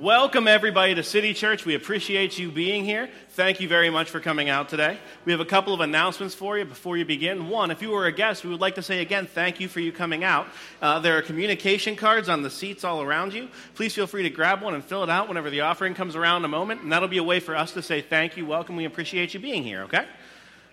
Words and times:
Welcome, 0.00 0.46
everybody, 0.46 0.94
to 0.94 1.02
City 1.02 1.32
Church. 1.32 1.64
We 1.64 1.74
appreciate 1.74 2.38
you 2.38 2.50
being 2.50 2.84
here. 2.84 3.08
Thank 3.30 3.62
you 3.62 3.68
very 3.68 3.88
much 3.88 4.10
for 4.10 4.20
coming 4.20 4.50
out 4.50 4.68
today. 4.68 4.98
We 5.24 5.32
have 5.32 5.40
a 5.40 5.46
couple 5.46 5.72
of 5.72 5.80
announcements 5.80 6.34
for 6.34 6.58
you 6.58 6.66
before 6.66 6.98
you 6.98 7.06
begin. 7.06 7.48
One, 7.48 7.70
if 7.70 7.80
you 7.80 7.88
were 7.88 8.04
a 8.04 8.12
guest, 8.12 8.44
we 8.44 8.50
would 8.50 8.60
like 8.60 8.74
to 8.74 8.82
say 8.82 9.00
again, 9.00 9.26
thank 9.26 9.58
you 9.58 9.68
for 9.68 9.80
you 9.80 9.92
coming 9.92 10.22
out. 10.22 10.48
Uh, 10.82 10.98
there 10.98 11.16
are 11.16 11.22
communication 11.22 11.96
cards 11.96 12.28
on 12.28 12.42
the 12.42 12.50
seats 12.50 12.84
all 12.84 13.00
around 13.00 13.32
you. 13.32 13.48
Please 13.74 13.94
feel 13.94 14.06
free 14.06 14.24
to 14.24 14.28
grab 14.28 14.60
one 14.60 14.74
and 14.74 14.84
fill 14.84 15.02
it 15.02 15.08
out 15.08 15.28
whenever 15.28 15.48
the 15.48 15.62
offering 15.62 15.94
comes 15.94 16.14
around 16.14 16.42
in 16.42 16.44
a 16.44 16.48
moment, 16.48 16.82
and 16.82 16.92
that'll 16.92 17.08
be 17.08 17.16
a 17.16 17.24
way 17.24 17.40
for 17.40 17.56
us 17.56 17.72
to 17.72 17.80
say 17.80 18.02
thank 18.02 18.36
you, 18.36 18.44
welcome, 18.44 18.76
we 18.76 18.84
appreciate 18.84 19.32
you 19.32 19.40
being 19.40 19.62
here, 19.62 19.84
okay? 19.84 20.04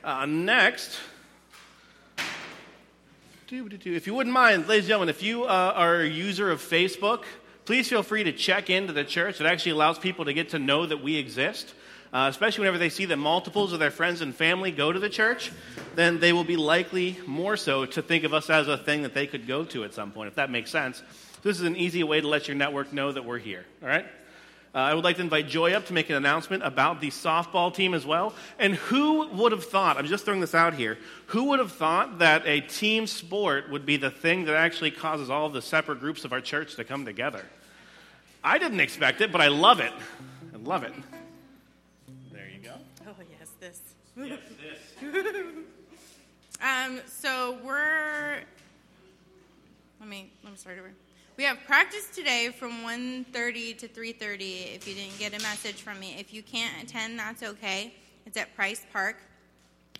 Uh, 0.03 0.25
next, 0.25 0.99
if 3.49 4.05
you 4.05 4.13
wouldn't 4.13 4.33
mind, 4.33 4.67
ladies 4.67 4.83
and 4.83 4.89
gentlemen, 4.89 5.07
if 5.07 5.23
you 5.23 5.45
uh, 5.45 5.73
are 5.75 6.01
a 6.01 6.09
user 6.09 6.51
of 6.51 6.59
Facebook, 6.59 7.23
please 7.65 7.87
feel 7.87 8.03
free 8.03 8.23
to 8.23 8.31
check 8.31 8.69
into 8.69 8.93
the 8.93 9.03
church. 9.03 9.39
It 9.39 9.47
actually 9.47 9.73
allows 9.73 9.99
people 9.99 10.25
to 10.25 10.33
get 10.33 10.49
to 10.49 10.59
know 10.59 10.85
that 10.85 11.01
we 11.01 11.15
exist. 11.17 11.73
Uh, 12.11 12.27
especially 12.29 12.61
whenever 12.61 12.77
they 12.77 12.89
see 12.89 13.05
that 13.05 13.17
multiples 13.17 13.73
of 13.73 13.79
their 13.79 13.89
friends 13.89 14.21
and 14.21 14.35
family 14.35 14.69
go 14.69 14.91
to 14.91 14.99
the 14.99 15.09
church, 15.09 15.51
then 15.95 16.19
they 16.19 16.31
will 16.31 16.43
be 16.43 16.55
likely 16.55 17.17
more 17.25 17.57
so 17.57 17.87
to 17.87 18.03
think 18.03 18.23
of 18.23 18.35
us 18.35 18.51
as 18.51 18.67
a 18.67 18.77
thing 18.77 19.01
that 19.01 19.15
they 19.15 19.25
could 19.25 19.47
go 19.47 19.65
to 19.65 19.83
at 19.83 19.95
some 19.95 20.11
point, 20.11 20.27
if 20.27 20.35
that 20.35 20.51
makes 20.51 20.69
sense. 20.69 21.01
This 21.41 21.59
is 21.59 21.65
an 21.65 21.75
easy 21.75 22.03
way 22.03 22.21
to 22.21 22.27
let 22.27 22.47
your 22.47 22.55
network 22.55 22.93
know 22.93 23.11
that 23.11 23.25
we're 23.25 23.39
here, 23.39 23.65
all 23.81 23.89
right? 23.89 24.05
Uh, 24.75 24.79
I 24.79 24.95
would 24.95 25.03
like 25.03 25.17
to 25.17 25.21
invite 25.21 25.47
Joy 25.47 25.73
up 25.73 25.85
to 25.87 25.93
make 25.93 26.09
an 26.09 26.15
announcement 26.15 26.63
about 26.63 26.99
the 26.99 27.09
softball 27.09 27.71
team 27.71 27.93
as 27.93 28.07
well. 28.07 28.33
And 28.57 28.73
who 28.73 29.27
would 29.27 29.51
have 29.51 29.63
thought, 29.63 29.97
I'm 29.97 30.07
just 30.07 30.25
throwing 30.25 30.41
this 30.41 30.55
out 30.55 30.73
here, 30.73 30.97
who 31.27 31.45
would 31.45 31.59
have 31.59 31.71
thought 31.71 32.17
that 32.19 32.47
a 32.47 32.61
team 32.61 33.05
sport 33.05 33.69
would 33.69 33.85
be 33.85 33.97
the 33.97 34.09
thing 34.09 34.45
that 34.45 34.55
actually 34.55 34.89
causes 34.89 35.29
all 35.29 35.47
the 35.49 35.61
separate 35.61 35.99
groups 35.99 36.25
of 36.25 36.33
our 36.33 36.41
church 36.41 36.75
to 36.77 36.83
come 36.83 37.05
together? 37.05 37.45
I 38.43 38.57
didn't 38.57 38.79
expect 38.79 39.21
it, 39.21 39.31
but 39.31 39.41
I 39.41 39.47
love 39.47 39.79
it. 39.79 39.93
I 40.53 40.57
love 40.57 40.83
it. 40.83 40.93
There 42.31 42.49
you 42.49 42.59
go. 42.63 42.73
Oh, 43.07 43.13
yes, 43.39 43.51
this. 43.59 43.79
Yes, 44.17 44.39
this. 44.59 45.13
um, 46.61 46.99
so 47.05 47.59
we're. 47.63 48.39
Let 49.99 50.09
me 50.09 50.31
let 50.43 50.51
me 50.51 50.57
start 50.57 50.79
over. 50.79 50.91
We 51.35 51.45
have 51.45 51.57
practice 51.65 52.09
today 52.13 52.51
from 52.55 52.83
1.30 52.83 53.75
to 53.79 53.87
3.30 53.87 54.75
if 54.75 54.87
you 54.87 54.93
didn't 54.93 55.17
get 55.17 55.33
a 55.33 55.41
message 55.41 55.81
from 55.81 55.99
me. 55.99 56.15
If 56.19 56.31
you 56.31 56.43
can't 56.43 56.83
attend, 56.83 57.17
that's 57.17 57.41
okay. 57.41 57.95
It's 58.27 58.37
at 58.37 58.55
Price 58.55 58.85
Park. 58.93 59.17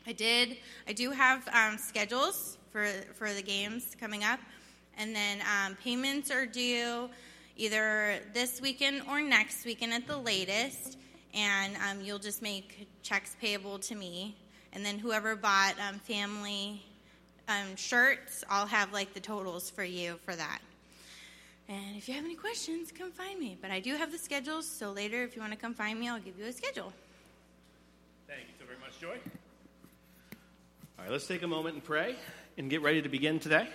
I 0.05 0.11
did. 0.11 0.57
I 0.87 0.93
do 0.93 1.09
have 1.09 1.47
um, 1.47 1.79
schedules 1.79 2.59
for 2.71 2.85
for 3.15 3.33
the 3.33 3.41
games 3.41 3.95
coming 3.99 4.23
up, 4.23 4.39
and 4.95 5.15
then 5.15 5.39
um, 5.41 5.75
payments 5.83 6.29
are 6.29 6.45
due 6.45 7.09
either 7.57 8.19
this 8.31 8.61
weekend 8.61 9.01
or 9.09 9.19
next 9.19 9.65
weekend 9.65 9.91
at 9.91 10.05
the 10.05 10.17
latest. 10.17 10.99
And 11.33 11.75
um, 11.77 12.05
you'll 12.05 12.19
just 12.19 12.43
make 12.43 12.87
checks 13.01 13.35
payable 13.41 13.79
to 13.79 13.95
me, 13.95 14.37
and 14.71 14.85
then 14.85 14.99
whoever 14.99 15.35
bought 15.35 15.73
um, 15.79 15.97
family 15.97 16.85
um, 17.47 17.75
shirts, 17.75 18.43
I'll 18.51 18.67
have 18.67 18.93
like 18.93 19.15
the 19.15 19.19
totals 19.19 19.71
for 19.71 19.83
you 19.83 20.19
for 20.25 20.35
that. 20.35 20.59
And 21.69 21.95
if 21.95 22.08
you 22.08 22.14
have 22.16 22.25
any 22.25 22.36
questions, 22.36 22.92
come 22.92 23.11
find 23.11 23.39
me. 23.39 23.58
But 23.61 23.72
I 23.72 23.80
do 23.80 23.95
have 23.95 24.11
the 24.11 24.17
schedules, 24.17 24.67
so 24.67 24.92
later, 24.92 25.23
if 25.23 25.36
you 25.36 25.42
want 25.42 25.53
to 25.53 25.59
come 25.59 25.73
find 25.73 26.00
me, 26.00 26.09
I'll 26.09 26.19
give 26.19 26.38
you 26.38 26.45
a 26.45 26.52
schedule. 26.52 26.92
Thank 28.28 28.42
you 28.42 28.53
so 28.59 28.66
very 28.66 28.80
much, 28.80 29.00
Joy. 29.00 29.17
All 30.97 31.06
right, 31.06 31.11
let's 31.11 31.28
take 31.28 31.41
a 31.44 31.47
moment 31.47 31.75
and 31.75 31.84
pray 31.84 32.16
and 32.58 32.69
get 32.69 32.81
ready 32.81 33.02
to 33.02 33.09
begin 33.09 33.39
today. 33.39 33.67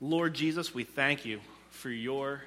Lord 0.00 0.34
Jesus, 0.34 0.74
we 0.74 0.84
thank 0.84 1.24
you 1.24 1.40
for 1.70 1.90
your 1.90 2.42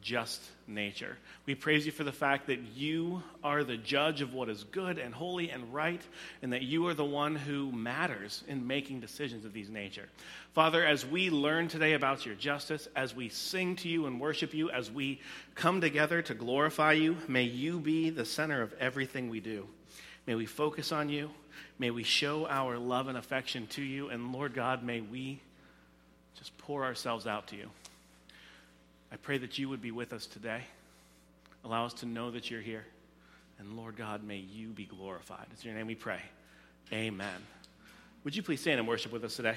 just 0.00 0.42
nature. 0.68 1.16
We 1.46 1.54
praise 1.54 1.86
you 1.86 1.92
for 1.92 2.04
the 2.04 2.12
fact 2.12 2.46
that 2.48 2.60
you 2.76 3.22
are 3.42 3.64
the 3.64 3.76
judge 3.76 4.20
of 4.20 4.34
what 4.34 4.48
is 4.48 4.64
good 4.64 4.98
and 4.98 5.14
holy 5.14 5.50
and 5.50 5.72
right, 5.72 6.02
and 6.42 6.52
that 6.52 6.62
you 6.62 6.86
are 6.86 6.94
the 6.94 7.04
one 7.04 7.34
who 7.34 7.72
matters 7.72 8.44
in 8.46 8.66
making 8.66 9.00
decisions 9.00 9.44
of 9.44 9.52
these 9.52 9.70
nature. 9.70 10.08
Father, 10.52 10.84
as 10.84 11.06
we 11.06 11.30
learn 11.30 11.68
today 11.68 11.94
about 11.94 12.26
your 12.26 12.34
justice, 12.34 12.88
as 12.94 13.14
we 13.14 13.28
sing 13.28 13.76
to 13.76 13.88
you 13.88 14.06
and 14.06 14.20
worship 14.20 14.52
you, 14.52 14.70
as 14.70 14.90
we 14.90 15.20
come 15.54 15.80
together 15.80 16.22
to 16.22 16.34
glorify 16.34 16.92
you, 16.92 17.16
may 17.26 17.44
you 17.44 17.80
be 17.80 18.10
the 18.10 18.24
center 18.24 18.62
of 18.62 18.74
everything 18.74 19.28
we 19.28 19.40
do. 19.40 19.66
May 20.26 20.34
we 20.34 20.46
focus 20.46 20.92
on 20.92 21.08
you. 21.08 21.30
May 21.78 21.90
we 21.90 22.02
show 22.02 22.46
our 22.46 22.76
love 22.76 23.08
and 23.08 23.16
affection 23.16 23.66
to 23.68 23.82
you. 23.82 24.10
And 24.10 24.32
Lord 24.32 24.52
God, 24.52 24.82
may 24.82 25.00
we 25.00 25.40
just 26.36 26.56
pour 26.58 26.84
ourselves 26.84 27.26
out 27.26 27.46
to 27.48 27.56
you. 27.56 27.70
I 29.10 29.16
pray 29.16 29.38
that 29.38 29.58
you 29.58 29.68
would 29.68 29.80
be 29.80 29.90
with 29.90 30.12
us 30.12 30.26
today. 30.26 30.62
Allow 31.64 31.86
us 31.86 31.94
to 31.94 32.06
know 32.06 32.30
that 32.30 32.50
you're 32.50 32.60
here. 32.60 32.84
And 33.58 33.76
Lord 33.76 33.96
God, 33.96 34.22
may 34.22 34.36
you 34.36 34.68
be 34.68 34.84
glorified. 34.84 35.46
It's 35.52 35.64
your 35.64 35.74
name 35.74 35.86
we 35.86 35.94
pray. 35.94 36.20
Amen. 36.92 37.42
Would 38.24 38.36
you 38.36 38.42
please 38.42 38.60
stand 38.60 38.78
and 38.78 38.88
worship 38.88 39.12
with 39.12 39.24
us 39.24 39.36
today? 39.36 39.56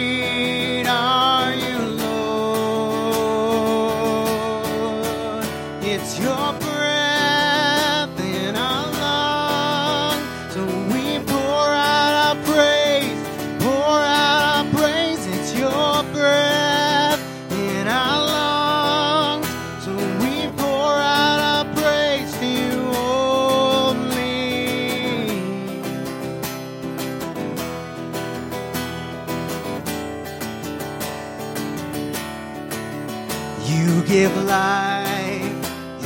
life, 34.51 35.59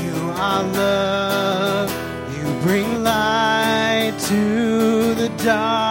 you 0.03 0.15
are 0.37 0.63
love, 0.63 1.89
you 2.37 2.45
bring 2.61 3.03
light 3.03 4.13
to 4.29 5.15
the 5.15 5.29
darkness, 5.43 5.84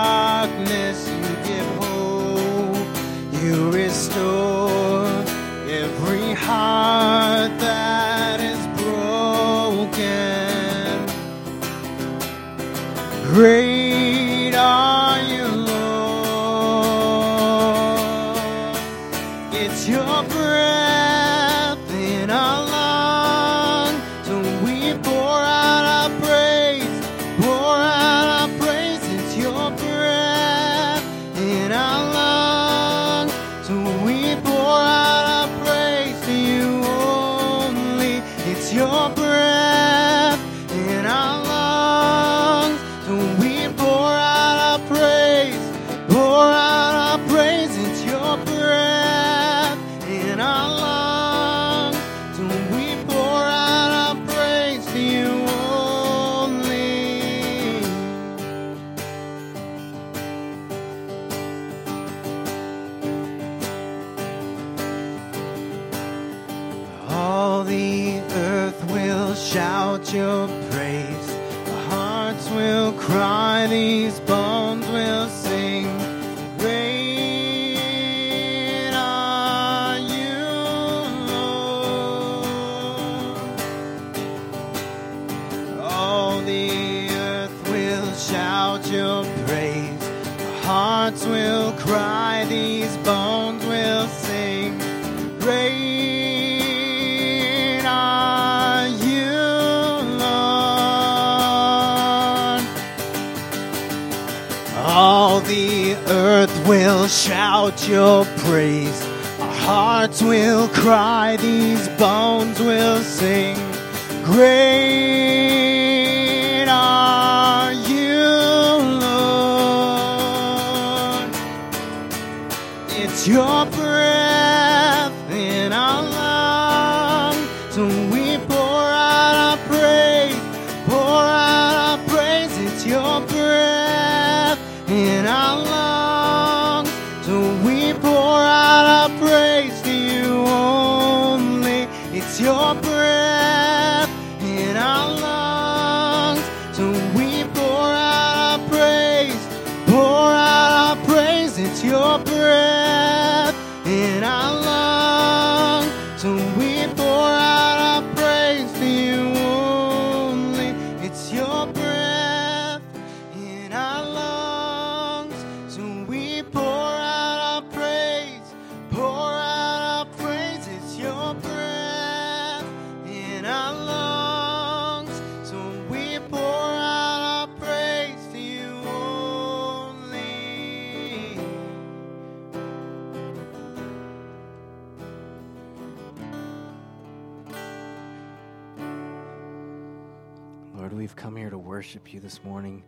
worship 191.95 192.13
you 192.13 192.19
this 192.19 192.43
morning, 192.43 192.83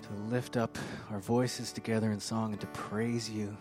to 0.00 0.12
lift 0.32 0.56
up 0.56 0.78
our 1.10 1.18
voices 1.18 1.72
together 1.72 2.12
in 2.12 2.20
song 2.20 2.52
and 2.52 2.60
to 2.60 2.68
praise 2.68 3.28
you, 3.28 3.56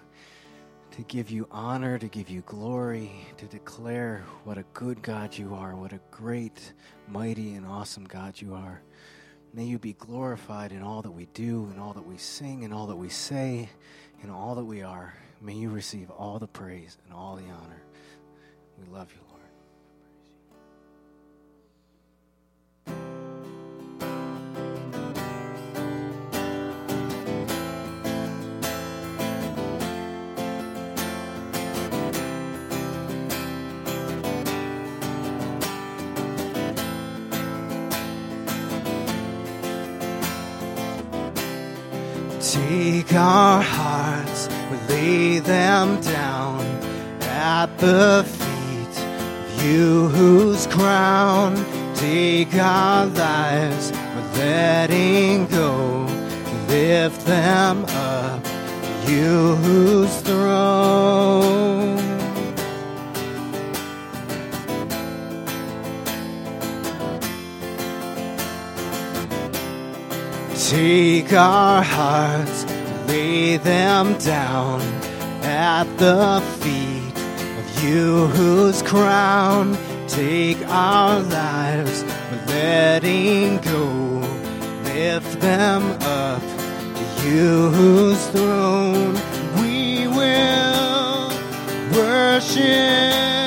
to 0.92 1.02
give 1.04 1.32
you 1.32 1.48
honor, 1.50 1.98
to 1.98 2.08
give 2.08 2.30
you 2.30 2.42
glory, 2.42 3.12
to 3.38 3.48
declare 3.48 4.24
what 4.44 4.60
a 4.60 4.64
good 4.74 5.02
God 5.02 5.36
you 5.36 5.56
are, 5.56 5.76
what 5.76 5.94
a 5.94 6.00
great, 6.12 6.74
mighty, 7.08 7.56
and 7.56 7.66
awesome 7.66 8.06
God 8.06 8.40
you 8.40 8.54
are. 8.54 8.84
May 9.52 9.64
you 9.64 9.80
be 9.80 9.94
glorified 9.94 10.72
in 10.72 10.84
all 10.84 11.02
that 11.02 11.10
we 11.10 11.26
do, 11.34 11.68
in 11.74 11.80
all 11.80 11.94
that 11.94 12.06
we 12.06 12.18
sing, 12.20 12.62
in 12.62 12.72
all 12.72 12.86
that 12.86 12.98
we 12.98 13.10
say, 13.10 13.70
in 14.22 14.30
all 14.30 14.54
that 14.54 14.66
we 14.66 14.84
are. 14.84 15.12
May 15.42 15.54
you 15.54 15.72
receive 15.72 16.12
all 16.12 16.38
the 16.38 16.46
praise 16.46 17.00
and 17.04 17.16
all 17.16 17.36
the 17.36 17.50
honor. 17.50 17.82
We 18.78 18.94
love 18.94 19.12
you, 19.12 19.27
Take 42.54 43.12
our 43.14 43.62
hearts, 43.62 44.48
we 44.72 44.78
lay 44.88 45.40
them 45.40 46.00
down 46.00 46.62
at 47.24 47.78
the 47.78 48.24
feet 48.26 48.98
of 49.04 49.66
you 49.66 50.08
whose 50.08 50.66
crown. 50.68 51.58
Take 51.96 52.54
our 52.56 53.08
lives, 53.08 53.92
we're 53.92 54.40
letting 54.40 55.48
go, 55.48 56.06
lift 56.70 57.26
them 57.26 57.84
up, 57.90 58.46
you 59.10 59.56
whose 59.56 60.16
throne. 60.22 62.07
Take 70.68 71.32
our 71.32 71.82
hearts, 71.82 72.66
lay 73.08 73.56
them 73.56 74.18
down 74.18 74.82
at 75.42 75.86
the 75.98 76.44
feet 76.60 77.18
of 77.58 77.84
you 77.86 78.28
whose 78.28 78.82
crown. 78.82 79.78
Take 80.10 80.58
our 80.68 81.22
lives, 81.22 82.04
letting 82.48 83.60
go, 83.60 83.86
lift 84.84 85.40
them 85.40 85.84
up 86.02 86.42
to 86.42 87.30
you 87.30 87.70
whose 87.70 88.28
throne. 88.28 89.14
We 89.62 90.10
will 90.10 91.30
worship 91.96 93.47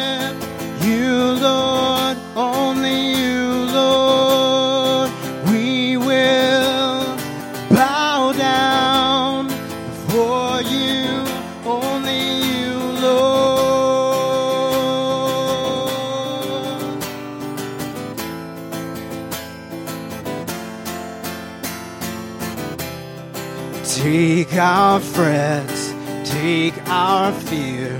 Take 24.51 24.59
our 24.59 24.99
frets, 24.99 25.95
take 26.29 26.75
our 26.89 27.33
fear, 27.33 27.97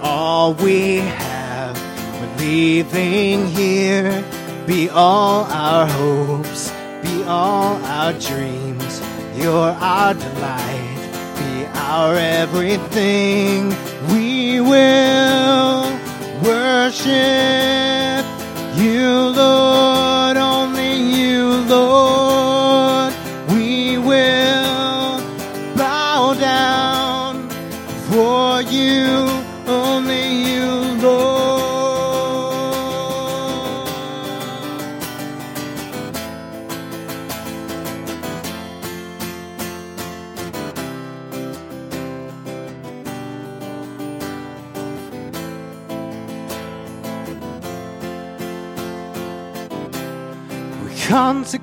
all 0.00 0.54
we 0.54 0.96
have, 0.96 1.76
we're 2.18 2.36
leaving 2.38 3.46
here. 3.48 4.24
Be 4.66 4.88
all 4.88 5.44
our 5.44 5.86
hopes, 5.86 6.70
be 7.02 7.24
all 7.24 7.76
our 7.84 8.14
dreams. 8.14 9.02
You're 9.36 9.52
our 9.52 10.14
delight, 10.14 11.10
be 11.36 11.66
our 11.74 12.16
everything. 12.16 13.68
We 14.10 14.62
will 14.62 15.92
worship 16.42 18.24
you, 18.78 19.10
Lord, 19.28 19.91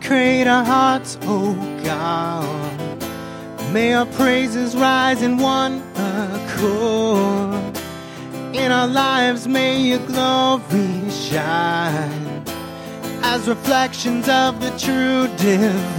consecrate 0.09 0.47
our 0.47 0.65
hearts, 0.65 1.19
O 1.21 1.53
God. 1.83 3.03
May 3.71 3.93
our 3.93 4.07
praises 4.07 4.75
rise 4.75 5.21
in 5.21 5.37
one 5.37 5.83
accord. 5.95 7.77
In 8.55 8.71
our 8.71 8.87
lives, 8.87 9.47
may 9.47 9.79
your 9.79 9.99
glory 10.07 11.11
shine 11.11 12.43
as 13.21 13.47
reflections 13.47 14.27
of 14.27 14.59
the 14.59 14.71
true 14.79 15.27
divine. 15.37 15.91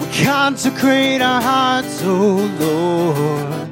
We 0.00 0.24
consecrate 0.24 1.22
our 1.22 1.40
hearts, 1.40 2.02
O 2.02 2.50
Lord. 2.58 3.70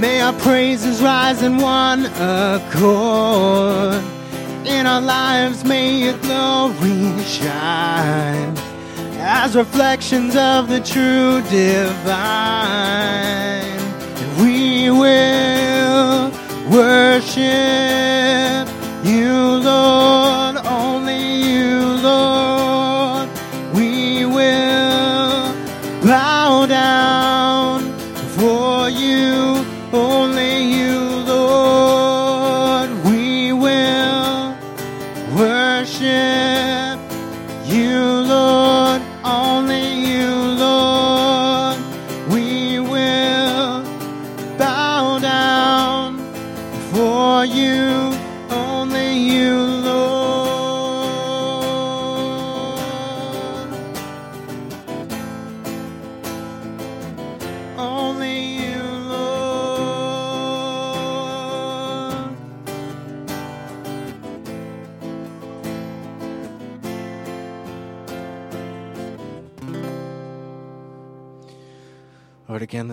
May 0.00 0.20
our 0.22 0.32
praises 0.40 1.00
rise 1.00 1.40
in 1.40 1.58
one 1.58 2.06
accord. 2.16 4.02
In 4.66 4.86
our 4.86 5.00
lives, 5.00 5.62
may 5.64 6.04
your 6.04 6.18
glory 6.18 7.22
shine 7.24 8.56
as 9.18 9.54
reflections 9.54 10.34
of 10.36 10.68
the 10.68 10.80
true 10.80 11.42
divine. 11.50 12.14
We 14.40 14.90
will 14.90 16.30
worship 16.70 18.13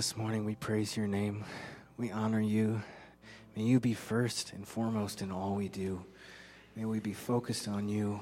this 0.02 0.18
morning 0.18 0.44
we 0.46 0.56
praise 0.56 0.98
your 0.98 1.06
name. 1.06 1.46
We 1.96 2.10
honor 2.10 2.42
you. 2.42 2.82
May 3.56 3.62
you 3.62 3.80
be 3.80 3.94
first 3.94 4.52
and 4.52 4.68
foremost 4.68 5.22
in 5.22 5.32
all 5.32 5.54
we 5.54 5.68
do. 5.68 6.04
May 6.76 6.86
we 6.86 7.00
be 7.00 7.14
focused 7.14 7.68
on 7.68 7.88
you 7.88 8.20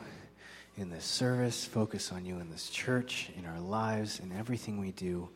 in 0.76 0.90
this 0.90 1.06
service, 1.06 1.64
focus 1.64 2.12
on 2.12 2.26
you 2.26 2.40
in 2.40 2.50
this 2.50 2.70
church, 2.70 3.32
in 3.38 3.46
our 3.46 3.62
lives, 3.62 4.20
in 4.20 4.34
everything 4.34 4.78
we 4.78 4.92
do. 4.92 5.30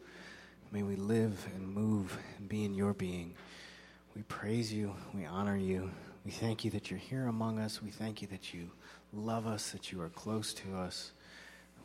May 0.74 0.84
we 0.84 0.98
live 0.98 1.48
and 1.56 1.66
move 1.66 2.18
and 2.38 2.50
be 2.50 2.66
in 2.66 2.74
your 2.74 2.94
being. 2.94 3.36
We 4.14 4.24
praise 4.24 4.74
you. 4.74 4.94
We 5.14 5.26
honor 5.26 5.56
you. 5.56 5.92
We 6.26 6.32
thank 6.32 6.66
you 6.66 6.72
that 6.72 6.92
you're 6.92 7.00
here 7.00 7.28
among 7.28 7.58
us. 7.58 7.82
We 7.82 7.90
thank 7.90 8.22
you 8.22 8.28
that 8.28 8.54
you 8.54 8.70
love 9.14 9.48
us, 9.48 9.72
that 9.72 9.94
you 9.94 10.02
are 10.02 10.10
close 10.10 10.54
to 10.56 10.76
us. 10.76 11.14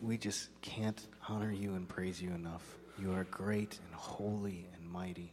We 0.01 0.19
just 0.19 0.49
can't 0.63 1.01
honor 1.29 1.53
you 1.53 1.75
and 1.75 1.89
praise 1.89 2.21
you 2.21 2.31
enough. 2.31 2.78
You 3.01 3.13
are 3.15 3.25
great 3.25 3.79
and 3.87 3.95
holy 3.95 4.67
and 4.75 4.91
mighty, 4.91 5.33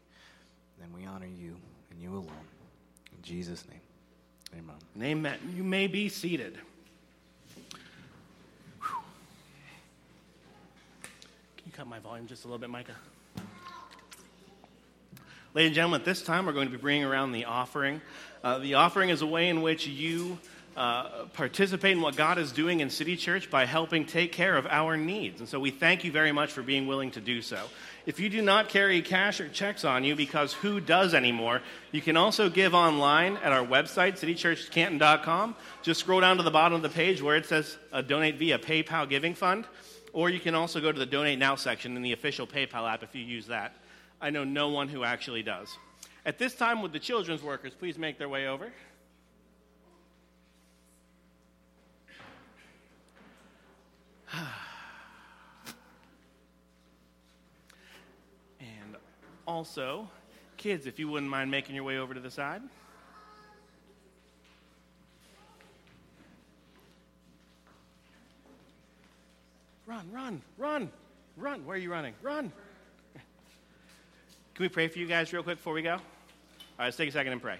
and 0.84 0.94
we 0.94 1.06
honor 1.06 1.26
you 1.26 1.56
and 1.90 2.00
you 2.00 2.14
alone. 2.14 2.30
In 3.12 3.22
Jesus' 3.24 3.66
name, 3.68 3.82
amen. 4.54 4.76
Amen. 5.02 5.54
You 5.56 5.64
may 5.64 5.88
be 5.88 6.08
seated. 6.10 6.60
Whew. 8.82 8.98
Can 11.58 11.66
you 11.66 11.72
cut 11.72 11.88
my 11.88 12.00
volume 12.00 12.28
just 12.28 12.46
a 12.46 12.48
little 12.48 12.60
bit, 12.60 12.70
Micah? 12.70 12.96
Ladies 15.56 15.70
and 15.70 15.76
gentlemen, 15.76 16.02
at 16.02 16.06
this 16.06 16.22
time 16.22 16.46
we're 16.46 16.52
going 16.52 16.68
to 16.68 16.72
be 16.72 16.78
bringing 16.78 17.06
around 17.06 17.32
the 17.32 17.46
offering. 17.46 18.02
Uh, 18.44 18.60
the 18.60 18.76
offering 18.76 19.10
is 19.10 19.22
a 19.22 19.26
way 19.26 19.48
in 19.48 19.62
which 19.62 19.88
you 19.88 20.38
uh, 20.76 21.26
participate 21.34 21.94
in 21.94 22.02
what 22.02 22.16
God 22.16 22.38
is 22.38 22.52
doing 22.52 22.82
in 22.82 22.90
City 22.90 23.16
Church 23.16 23.50
by 23.50 23.66
helping 23.66 24.06
take 24.06 24.34
care 24.34 24.58
of 24.58 24.68
our 24.68 24.98
needs. 24.98 25.40
And 25.40 25.48
so 25.48 25.60
we 25.60 25.72
thank 25.72 26.04
you 26.04 26.12
very 26.12 26.34
much 26.34 26.52
for 26.52 26.62
being 26.62 26.86
willing 26.86 27.12
to 27.12 27.22
do 27.22 27.42
so. 27.42 27.64
If 28.06 28.20
you 28.20 28.30
do 28.30 28.42
not 28.42 28.68
carry 28.68 29.02
cash 29.02 29.40
or 29.40 29.48
checks 29.48 29.86
on 29.86 30.04
you, 30.04 30.16
because 30.16 30.52
who 30.54 30.82
does 30.82 31.14
anymore, 31.14 31.62
you 31.92 32.02
can 32.02 32.18
also 32.18 32.50
give 32.50 32.74
online 32.74 33.38
at 33.38 33.54
our 33.54 33.66
website, 33.66 34.20
citychurchcanton.com. 34.20 35.56
Just 35.82 36.02
scroll 36.02 36.22
down 36.22 36.38
to 36.38 36.44
the 36.44 36.52
bottom 36.52 36.76
of 36.76 36.82
the 36.82 36.90
page 36.90 37.22
where 37.22 37.38
it 37.38 37.46
says 37.46 37.78
uh, 37.94 38.02
donate 38.02 38.38
via 38.38 38.60
PayPal 38.60 39.08
Giving 39.08 39.34
Fund. 39.34 39.66
Or 40.12 40.30
you 40.30 40.40
can 40.40 40.56
also 40.56 40.80
go 40.80 40.92
to 40.92 41.00
the 41.00 41.06
Donate 41.06 41.40
Now 41.40 41.56
section 41.56 41.96
in 41.96 42.02
the 42.02 42.14
official 42.14 42.48
PayPal 42.48 42.90
app 42.90 43.04
if 43.04 43.16
you 43.16 43.22
use 43.22 43.48
that. 43.48 43.76
I 44.22 44.30
know 44.30 44.44
no 44.44 44.70
one 44.70 44.88
who 44.88 45.04
actually 45.04 45.44
does. 45.44 45.78
At 46.26 46.38
this 46.38 46.56
time, 46.56 46.82
would 46.82 46.94
the 46.94 47.00
children's 47.00 47.44
workers 47.44 47.74
please 47.74 47.98
make 47.98 48.18
their 48.18 48.30
way 48.30 48.48
over? 48.48 48.72
and 58.60 58.96
also, 59.48 60.10
kids, 60.58 60.88
if 60.88 61.00
you 61.00 61.08
wouldn't 61.08 61.30
mind 61.30 61.52
making 61.52 61.76
your 61.76 61.84
way 61.84 61.98
over 61.98 62.14
to 62.14 62.20
the 62.20 62.32
side. 62.32 62.62
Run, 69.86 70.12
run, 70.12 70.42
run, 70.58 70.92
run. 71.38 71.66
Where 71.66 71.76
are 71.76 71.80
you 71.80 71.92
running? 71.92 72.16
Run. 72.24 72.52
Can 73.14 74.64
we 74.64 74.70
pray 74.70 74.88
for 74.88 75.00
you 75.00 75.06
guys 75.06 75.32
real 75.32 75.44
quick 75.44 75.58
before 75.58 75.74
we 75.74 75.82
go? 75.82 75.94
All 75.94 76.00
right, 76.80 76.86
let's 76.86 76.98
take 76.98 77.10
a 77.10 77.12
second 77.12 77.34
and 77.34 77.42
pray. 77.42 77.58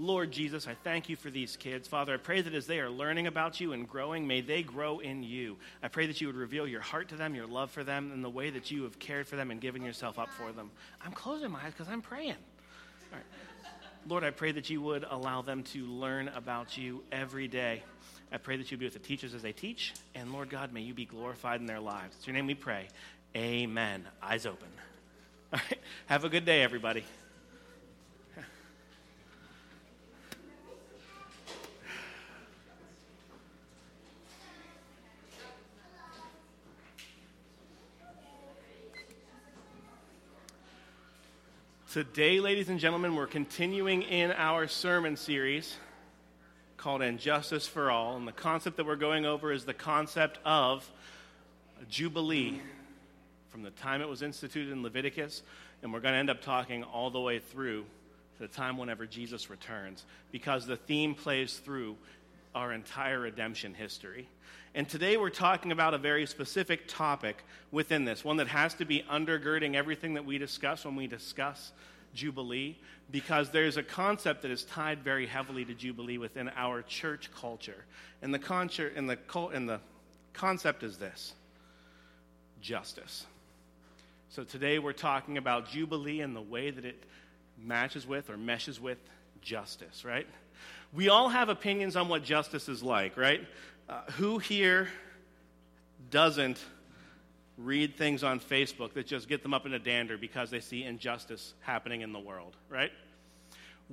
Lord 0.00 0.30
Jesus, 0.30 0.68
I 0.68 0.74
thank 0.84 1.08
you 1.08 1.16
for 1.16 1.28
these 1.28 1.56
kids. 1.56 1.88
Father, 1.88 2.14
I 2.14 2.18
pray 2.18 2.40
that 2.40 2.54
as 2.54 2.68
they 2.68 2.78
are 2.78 2.88
learning 2.88 3.26
about 3.26 3.60
you 3.60 3.72
and 3.72 3.88
growing, 3.88 4.28
may 4.28 4.40
they 4.40 4.62
grow 4.62 5.00
in 5.00 5.24
you. 5.24 5.56
I 5.82 5.88
pray 5.88 6.06
that 6.06 6.20
you 6.20 6.28
would 6.28 6.36
reveal 6.36 6.68
your 6.68 6.80
heart 6.80 7.08
to 7.08 7.16
them, 7.16 7.34
your 7.34 7.48
love 7.48 7.72
for 7.72 7.82
them, 7.82 8.12
and 8.12 8.24
the 8.24 8.30
way 8.30 8.50
that 8.50 8.70
you 8.70 8.84
have 8.84 9.00
cared 9.00 9.26
for 9.26 9.34
them 9.34 9.50
and 9.50 9.60
given 9.60 9.82
yourself 9.82 10.16
up 10.16 10.28
for 10.30 10.52
them. 10.52 10.70
I'm 11.04 11.10
closing 11.10 11.50
my 11.50 11.58
eyes 11.64 11.72
because 11.76 11.92
I'm 11.92 12.00
praying. 12.00 12.36
Lord, 14.06 14.22
I 14.22 14.30
pray 14.30 14.52
that 14.52 14.70
you 14.70 14.80
would 14.82 15.04
allow 15.10 15.42
them 15.42 15.64
to 15.64 15.84
learn 15.84 16.28
about 16.28 16.78
you 16.78 17.02
every 17.10 17.48
day. 17.48 17.82
I 18.30 18.36
pray 18.38 18.56
that 18.56 18.70
you 18.70 18.76
be 18.76 18.86
with 18.86 18.94
the 18.94 19.00
teachers 19.00 19.34
as 19.34 19.42
they 19.42 19.52
teach. 19.52 19.94
And 20.14 20.32
Lord 20.32 20.48
God, 20.48 20.72
may 20.72 20.80
you 20.80 20.94
be 20.94 21.06
glorified 21.06 21.60
in 21.60 21.66
their 21.66 21.80
lives. 21.80 22.14
It's 22.16 22.26
your 22.26 22.34
name 22.34 22.46
we 22.46 22.54
pray. 22.54 22.86
Amen. 23.34 24.06
Eyes 24.22 24.46
open. 24.46 24.68
All 25.52 25.58
right. 25.58 25.78
Have 26.06 26.24
a 26.24 26.28
good 26.28 26.44
day, 26.44 26.62
everybody. 26.62 27.04
Today, 41.92 42.38
ladies 42.38 42.68
and 42.68 42.78
gentlemen, 42.78 43.14
we're 43.14 43.26
continuing 43.26 44.02
in 44.02 44.30
our 44.32 44.68
sermon 44.68 45.16
series 45.16 45.74
called 46.76 47.00
Injustice 47.00 47.66
for 47.66 47.90
All. 47.90 48.14
And 48.14 48.28
the 48.28 48.32
concept 48.32 48.76
that 48.76 48.84
we're 48.84 48.94
going 48.94 49.24
over 49.24 49.50
is 49.50 49.64
the 49.64 49.72
concept 49.72 50.38
of 50.44 50.86
a 51.80 51.86
Jubilee 51.86 52.60
from 53.48 53.62
the 53.62 53.70
time 53.70 54.02
it 54.02 54.08
was 54.08 54.20
instituted 54.20 54.70
in 54.70 54.82
Leviticus. 54.82 55.42
And 55.82 55.90
we're 55.90 56.00
going 56.00 56.12
to 56.12 56.18
end 56.18 56.28
up 56.28 56.42
talking 56.42 56.84
all 56.84 57.08
the 57.08 57.20
way 57.20 57.38
through 57.38 57.86
to 58.36 58.42
the 58.42 58.48
time 58.48 58.76
whenever 58.76 59.06
Jesus 59.06 59.48
returns 59.48 60.04
because 60.30 60.66
the 60.66 60.76
theme 60.76 61.14
plays 61.14 61.56
through 61.56 61.96
our 62.54 62.70
entire 62.70 63.18
redemption 63.18 63.72
history. 63.72 64.28
And 64.74 64.88
today 64.88 65.16
we're 65.16 65.30
talking 65.30 65.72
about 65.72 65.94
a 65.94 65.98
very 65.98 66.26
specific 66.26 66.88
topic 66.88 67.42
within 67.70 68.04
this, 68.04 68.24
one 68.24 68.36
that 68.36 68.48
has 68.48 68.74
to 68.74 68.84
be 68.84 69.02
undergirding 69.10 69.74
everything 69.74 70.14
that 70.14 70.24
we 70.24 70.38
discuss 70.38 70.84
when 70.84 70.94
we 70.94 71.06
discuss 71.06 71.72
Jubilee, 72.14 72.76
because 73.10 73.50
there's 73.50 73.76
a 73.76 73.82
concept 73.82 74.42
that 74.42 74.50
is 74.50 74.64
tied 74.64 75.00
very 75.02 75.26
heavily 75.26 75.64
to 75.64 75.74
Jubilee 75.74 76.18
within 76.18 76.50
our 76.56 76.82
church 76.82 77.30
culture. 77.38 77.84
And 78.22 78.32
the, 78.32 78.38
concer- 78.38 78.92
and 78.94 79.08
the, 79.08 79.18
and 79.52 79.68
the 79.68 79.80
concept 80.32 80.82
is 80.82 80.98
this 80.98 81.34
justice. 82.60 83.26
So 84.30 84.44
today 84.44 84.78
we're 84.78 84.92
talking 84.92 85.38
about 85.38 85.70
Jubilee 85.70 86.20
and 86.20 86.36
the 86.36 86.42
way 86.42 86.70
that 86.70 86.84
it 86.84 87.02
matches 87.62 88.06
with 88.06 88.28
or 88.28 88.36
meshes 88.36 88.80
with 88.80 88.98
justice, 89.40 90.04
right? 90.04 90.26
We 90.92 91.08
all 91.08 91.28
have 91.28 91.48
opinions 91.48 91.96
on 91.96 92.08
what 92.08 92.24
justice 92.24 92.68
is 92.68 92.82
like, 92.82 93.16
right? 93.16 93.46
Uh, 93.88 94.02
who 94.12 94.38
here 94.38 94.88
doesn't 96.10 96.58
read 97.56 97.96
things 97.96 98.22
on 98.22 98.38
Facebook 98.38 98.92
that 98.92 99.06
just 99.06 99.28
get 99.28 99.42
them 99.42 99.54
up 99.54 99.66
in 99.66 99.72
a 99.72 99.78
dander 99.78 100.18
because 100.18 100.50
they 100.50 100.60
see 100.60 100.84
injustice 100.84 101.54
happening 101.60 102.02
in 102.02 102.12
the 102.12 102.18
world, 102.18 102.54
right? 102.68 102.92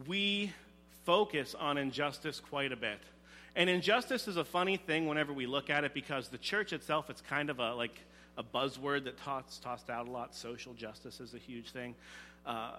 We 0.06 0.52
focus 1.06 1.56
on 1.58 1.78
injustice 1.78 2.40
quite 2.40 2.72
a 2.72 2.76
bit. 2.76 3.00
And 3.56 3.70
injustice 3.70 4.28
is 4.28 4.38
a 4.38 4.44
funny 4.44 4.78
thing 4.78 5.08
whenever 5.08 5.32
we 5.32 5.46
look 5.46 5.70
at 5.70 5.84
it 5.84 5.94
because 5.94 6.28
the 6.28 6.38
church 6.38 6.74
itself, 6.74 7.10
it's 7.10 7.22
kind 7.22 7.50
of 7.50 7.60
a 7.60 7.74
like 7.74 7.98
a 8.38 8.44
buzzword 8.44 9.06
that 9.06 9.18
tossed, 9.18 9.64
tossed 9.64 9.90
out 9.90 10.08
a 10.08 10.12
lot. 10.12 10.36
Social 10.36 10.74
justice 10.74 11.22
is 11.22 11.34
a 11.34 11.38
huge 11.38 11.72
thing. 11.72 11.96
Uh, 12.46 12.72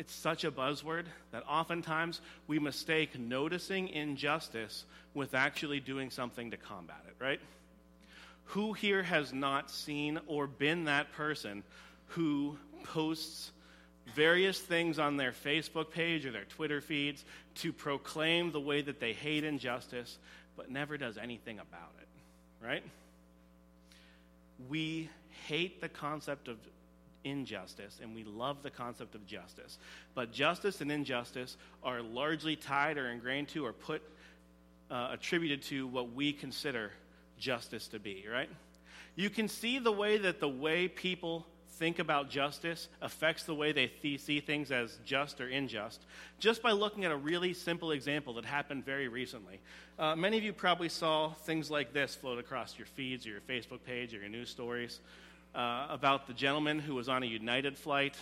it's 0.00 0.14
such 0.14 0.44
a 0.44 0.50
buzzword 0.50 1.04
that 1.30 1.44
oftentimes 1.46 2.22
we 2.46 2.58
mistake 2.58 3.18
noticing 3.18 3.88
injustice 3.88 4.86
with 5.12 5.34
actually 5.34 5.78
doing 5.78 6.08
something 6.08 6.52
to 6.52 6.56
combat 6.56 7.02
it, 7.06 7.22
right? 7.22 7.38
Who 8.44 8.72
here 8.72 9.02
has 9.02 9.34
not 9.34 9.70
seen 9.70 10.18
or 10.26 10.46
been 10.46 10.84
that 10.84 11.12
person 11.12 11.62
who 12.06 12.56
posts 12.84 13.52
various 14.14 14.58
things 14.58 14.98
on 14.98 15.18
their 15.18 15.32
Facebook 15.32 15.90
page 15.90 16.24
or 16.24 16.32
their 16.32 16.46
Twitter 16.46 16.80
feeds 16.80 17.22
to 17.56 17.70
proclaim 17.70 18.52
the 18.52 18.60
way 18.60 18.80
that 18.80 19.00
they 19.00 19.12
hate 19.12 19.44
injustice, 19.44 20.16
but 20.56 20.70
never 20.70 20.96
does 20.96 21.18
anything 21.18 21.58
about 21.58 21.92
it, 22.00 22.66
right? 22.66 22.82
We 24.70 25.10
hate 25.46 25.82
the 25.82 25.90
concept 25.90 26.48
of 26.48 26.56
injustice 27.24 27.98
and 28.02 28.14
we 28.14 28.24
love 28.24 28.62
the 28.62 28.70
concept 28.70 29.14
of 29.14 29.26
justice. 29.26 29.78
But 30.14 30.32
justice 30.32 30.80
and 30.80 30.90
injustice 30.90 31.56
are 31.82 32.02
largely 32.02 32.56
tied 32.56 32.98
or 32.98 33.08
ingrained 33.08 33.48
to 33.48 33.64
or 33.64 33.72
put 33.72 34.02
uh, 34.90 35.10
attributed 35.12 35.62
to 35.62 35.86
what 35.86 36.12
we 36.12 36.32
consider 36.32 36.90
justice 37.38 37.88
to 37.88 37.98
be, 37.98 38.24
right? 38.30 38.48
You 39.14 39.30
can 39.30 39.48
see 39.48 39.78
the 39.78 39.92
way 39.92 40.18
that 40.18 40.40
the 40.40 40.48
way 40.48 40.88
people 40.88 41.46
think 41.80 41.98
about 41.98 42.28
justice 42.28 42.88
affects 43.00 43.44
the 43.44 43.54
way 43.54 43.72
they 43.72 43.86
th- 43.86 44.20
see 44.20 44.40
things 44.40 44.70
as 44.70 44.98
just 45.06 45.40
or 45.40 45.48
unjust 45.48 46.04
just 46.38 46.62
by 46.62 46.72
looking 46.72 47.06
at 47.06 47.10
a 47.10 47.16
really 47.16 47.54
simple 47.54 47.92
example 47.92 48.34
that 48.34 48.44
happened 48.44 48.84
very 48.84 49.08
recently. 49.08 49.60
Uh, 49.98 50.14
many 50.14 50.36
of 50.36 50.44
you 50.44 50.52
probably 50.52 50.90
saw 50.90 51.30
things 51.30 51.70
like 51.70 51.94
this 51.94 52.14
float 52.14 52.38
across 52.38 52.76
your 52.76 52.86
feeds 52.86 53.26
or 53.26 53.30
your 53.30 53.40
Facebook 53.40 53.82
page 53.86 54.12
or 54.12 54.18
your 54.18 54.28
news 54.28 54.50
stories 54.50 55.00
uh, 55.54 55.86
about 55.90 56.26
the 56.26 56.34
gentleman 56.34 56.78
who 56.78 56.94
was 56.94 57.08
on 57.08 57.22
a 57.22 57.26
United 57.26 57.76
flight 57.76 58.16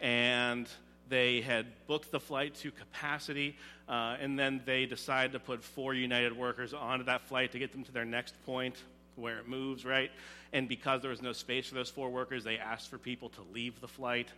and 0.00 0.68
they 1.08 1.40
had 1.40 1.66
booked 1.86 2.10
the 2.10 2.20
flight 2.20 2.54
to 2.56 2.70
capacity, 2.70 3.56
uh, 3.88 4.16
and 4.20 4.38
then 4.38 4.60
they 4.64 4.86
decided 4.86 5.32
to 5.32 5.38
put 5.38 5.62
four 5.62 5.94
United 5.94 6.36
workers 6.36 6.74
onto 6.74 7.04
that 7.04 7.22
flight 7.28 7.52
to 7.52 7.58
get 7.58 7.72
them 7.72 7.84
to 7.84 7.92
their 7.92 8.04
next 8.04 8.34
point 8.44 8.76
where 9.14 9.38
it 9.38 9.48
moves, 9.48 9.84
right? 9.84 10.10
And 10.52 10.68
because 10.68 11.00
there 11.02 11.10
was 11.10 11.22
no 11.22 11.32
space 11.32 11.68
for 11.68 11.74
those 11.74 11.90
four 11.90 12.10
workers, 12.10 12.44
they 12.44 12.58
asked 12.58 12.88
for 12.88 12.98
people 12.98 13.28
to 13.30 13.40
leave 13.52 13.80
the 13.80 13.88
flight, 13.88 14.28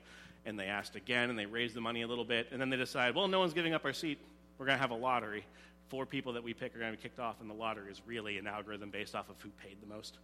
and 0.44 0.58
they 0.58 0.66
asked 0.66 0.94
again, 0.94 1.30
and 1.30 1.38
they 1.38 1.46
raised 1.46 1.74
the 1.74 1.80
money 1.80 2.02
a 2.02 2.06
little 2.06 2.24
bit, 2.24 2.48
and 2.52 2.60
then 2.60 2.70
they 2.70 2.76
decided, 2.76 3.14
well, 3.14 3.28
no 3.28 3.40
one's 3.40 3.54
giving 3.54 3.74
up 3.74 3.84
our 3.84 3.92
seat. 3.92 4.18
We're 4.58 4.66
going 4.66 4.76
to 4.76 4.82
have 4.82 4.90
a 4.90 4.94
lottery. 4.94 5.44
Four 5.88 6.04
people 6.06 6.34
that 6.34 6.44
we 6.44 6.52
pick 6.52 6.76
are 6.76 6.78
going 6.78 6.92
to 6.92 6.96
be 6.96 7.02
kicked 7.02 7.18
off, 7.18 7.40
and 7.40 7.48
the 7.48 7.54
lottery 7.54 7.90
is 7.90 8.02
really 8.06 8.38
an 8.38 8.46
algorithm 8.46 8.90
based 8.90 9.14
off 9.14 9.30
of 9.30 9.36
who 9.40 9.48
paid 9.62 9.78
the 9.80 9.86
most. 9.86 10.18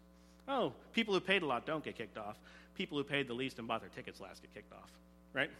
Oh, 0.46 0.72
people 0.92 1.14
who 1.14 1.20
paid 1.20 1.42
a 1.42 1.46
lot 1.46 1.66
don't 1.66 1.84
get 1.84 1.96
kicked 1.96 2.18
off. 2.18 2.36
People 2.74 2.98
who 2.98 3.04
paid 3.04 3.28
the 3.28 3.34
least 3.34 3.58
and 3.58 3.68
bought 3.68 3.80
their 3.80 3.90
tickets 3.90 4.20
last 4.20 4.42
get 4.42 4.52
kicked 4.52 4.72
off, 4.72 4.90
right? 5.32 5.50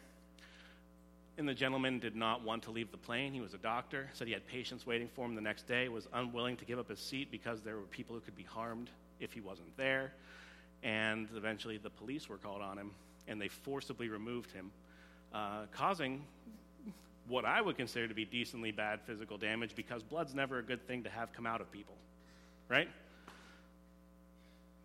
And 1.36 1.48
the 1.48 1.54
gentleman 1.54 1.98
did 1.98 2.14
not 2.14 2.42
want 2.42 2.62
to 2.64 2.70
leave 2.70 2.90
the 2.90 2.96
plane. 2.96 3.32
He 3.32 3.40
was 3.40 3.54
a 3.54 3.58
doctor, 3.58 4.08
said 4.12 4.26
he 4.26 4.32
had 4.32 4.46
patients 4.46 4.86
waiting 4.86 5.08
for 5.08 5.24
him 5.24 5.34
the 5.34 5.40
next 5.40 5.66
day, 5.66 5.88
was 5.88 6.06
unwilling 6.12 6.56
to 6.58 6.64
give 6.64 6.78
up 6.78 6.88
his 6.88 7.00
seat 7.00 7.30
because 7.30 7.62
there 7.62 7.76
were 7.76 7.82
people 7.82 8.14
who 8.14 8.20
could 8.20 8.36
be 8.36 8.44
harmed 8.44 8.90
if 9.20 9.32
he 9.32 9.40
wasn't 9.40 9.76
there. 9.76 10.12
And 10.82 11.28
eventually 11.36 11.78
the 11.78 11.90
police 11.90 12.28
were 12.28 12.36
called 12.36 12.62
on 12.62 12.78
him, 12.78 12.90
and 13.26 13.40
they 13.40 13.48
forcibly 13.48 14.08
removed 14.08 14.52
him, 14.52 14.70
uh, 15.32 15.62
causing 15.72 16.22
what 17.26 17.44
I 17.44 17.60
would 17.60 17.76
consider 17.76 18.06
to 18.06 18.14
be 18.14 18.24
decently 18.24 18.70
bad 18.70 19.00
physical 19.00 19.38
damage 19.38 19.74
because 19.74 20.02
blood's 20.02 20.34
never 20.34 20.58
a 20.58 20.62
good 20.62 20.86
thing 20.86 21.02
to 21.04 21.10
have 21.10 21.32
come 21.32 21.46
out 21.46 21.60
of 21.60 21.72
people, 21.72 21.96
right? 22.68 22.88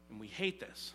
And 0.09 0.19
we 0.19 0.27
hate 0.27 0.59
this. 0.59 0.91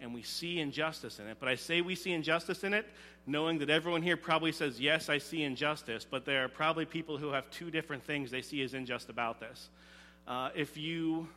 And 0.00 0.12
we 0.12 0.22
see 0.22 0.60
injustice 0.60 1.18
in 1.18 1.26
it. 1.26 1.38
But 1.40 1.48
I 1.48 1.54
say 1.54 1.80
we 1.80 1.94
see 1.94 2.12
injustice 2.12 2.64
in 2.64 2.74
it, 2.74 2.86
knowing 3.26 3.58
that 3.58 3.70
everyone 3.70 4.02
here 4.02 4.16
probably 4.16 4.52
says, 4.52 4.80
Yes, 4.80 5.08
I 5.08 5.18
see 5.18 5.42
injustice, 5.42 6.06
but 6.08 6.24
there 6.24 6.44
are 6.44 6.48
probably 6.48 6.84
people 6.84 7.16
who 7.16 7.30
have 7.30 7.50
two 7.50 7.70
different 7.70 8.04
things 8.04 8.30
they 8.30 8.42
see 8.42 8.62
as 8.62 8.74
unjust 8.74 9.08
about 9.08 9.40
this. 9.40 9.68
Uh, 10.26 10.50
if 10.54 10.76
you 10.76 11.28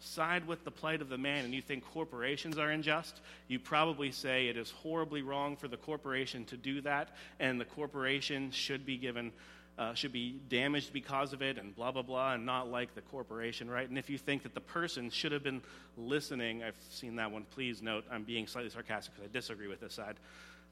side 0.00 0.46
with 0.46 0.64
the 0.64 0.70
plight 0.70 1.00
of 1.00 1.08
the 1.08 1.18
man 1.18 1.44
and 1.44 1.54
you 1.54 1.62
think 1.62 1.84
corporations 1.92 2.58
are 2.58 2.70
unjust, 2.70 3.20
you 3.48 3.58
probably 3.58 4.10
say 4.10 4.48
it 4.48 4.56
is 4.56 4.70
horribly 4.70 5.22
wrong 5.22 5.56
for 5.56 5.68
the 5.68 5.76
corporation 5.76 6.44
to 6.46 6.56
do 6.56 6.80
that, 6.82 7.10
and 7.40 7.60
the 7.60 7.64
corporation 7.64 8.50
should 8.50 8.84
be 8.84 8.96
given 8.96 9.32
uh, 9.78 9.94
should 9.94 10.12
be 10.12 10.40
damaged 10.48 10.92
because 10.92 11.32
of 11.32 11.42
it 11.42 11.58
and 11.58 11.74
blah, 11.74 11.90
blah, 11.90 12.02
blah, 12.02 12.34
and 12.34 12.46
not 12.46 12.70
like 12.70 12.94
the 12.94 13.00
corporation, 13.00 13.68
right? 13.68 13.88
And 13.88 13.98
if 13.98 14.08
you 14.08 14.18
think 14.18 14.44
that 14.44 14.54
the 14.54 14.60
person 14.60 15.10
should 15.10 15.32
have 15.32 15.42
been 15.42 15.62
listening, 15.96 16.62
I've 16.62 16.78
seen 16.90 17.16
that 17.16 17.30
one, 17.30 17.44
please 17.50 17.82
note 17.82 18.04
I'm 18.10 18.22
being 18.22 18.46
slightly 18.46 18.70
sarcastic 18.70 19.14
because 19.14 19.28
I 19.28 19.32
disagree 19.32 19.66
with 19.66 19.80
this 19.80 19.94
side. 19.94 20.16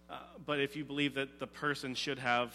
Uh, 0.08 0.18
but 0.46 0.60
if 0.60 0.76
you 0.76 0.84
believe 0.84 1.14
that 1.14 1.40
the 1.40 1.46
person 1.46 1.94
should 1.94 2.18
have 2.18 2.54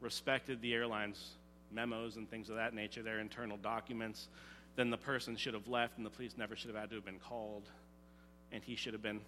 respected 0.00 0.60
the 0.60 0.72
airline's 0.72 1.32
memos 1.72 2.16
and 2.16 2.30
things 2.30 2.48
of 2.48 2.56
that 2.56 2.74
nature, 2.74 3.02
their 3.02 3.18
internal 3.18 3.56
documents, 3.56 4.28
then 4.76 4.90
the 4.90 4.96
person 4.96 5.36
should 5.36 5.54
have 5.54 5.66
left 5.66 5.96
and 5.96 6.06
the 6.06 6.10
police 6.10 6.34
never 6.36 6.54
should 6.54 6.70
have 6.70 6.78
had 6.78 6.90
to 6.90 6.96
have 6.96 7.04
been 7.04 7.18
called. 7.18 7.64
And 8.52 8.62
he 8.62 8.76
should 8.76 8.92
have 8.92 9.02
been, 9.02 9.20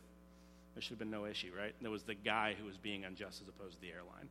there 0.74 0.82
should 0.82 0.90
have 0.90 0.98
been 1.00 1.10
no 1.10 1.26
issue, 1.26 1.50
right? 1.58 1.74
There 1.80 1.90
was 1.90 2.04
the 2.04 2.14
guy 2.14 2.54
who 2.58 2.66
was 2.66 2.76
being 2.76 3.04
unjust 3.04 3.42
as 3.42 3.48
opposed 3.48 3.74
to 3.74 3.80
the 3.80 3.90
airline. 3.92 4.28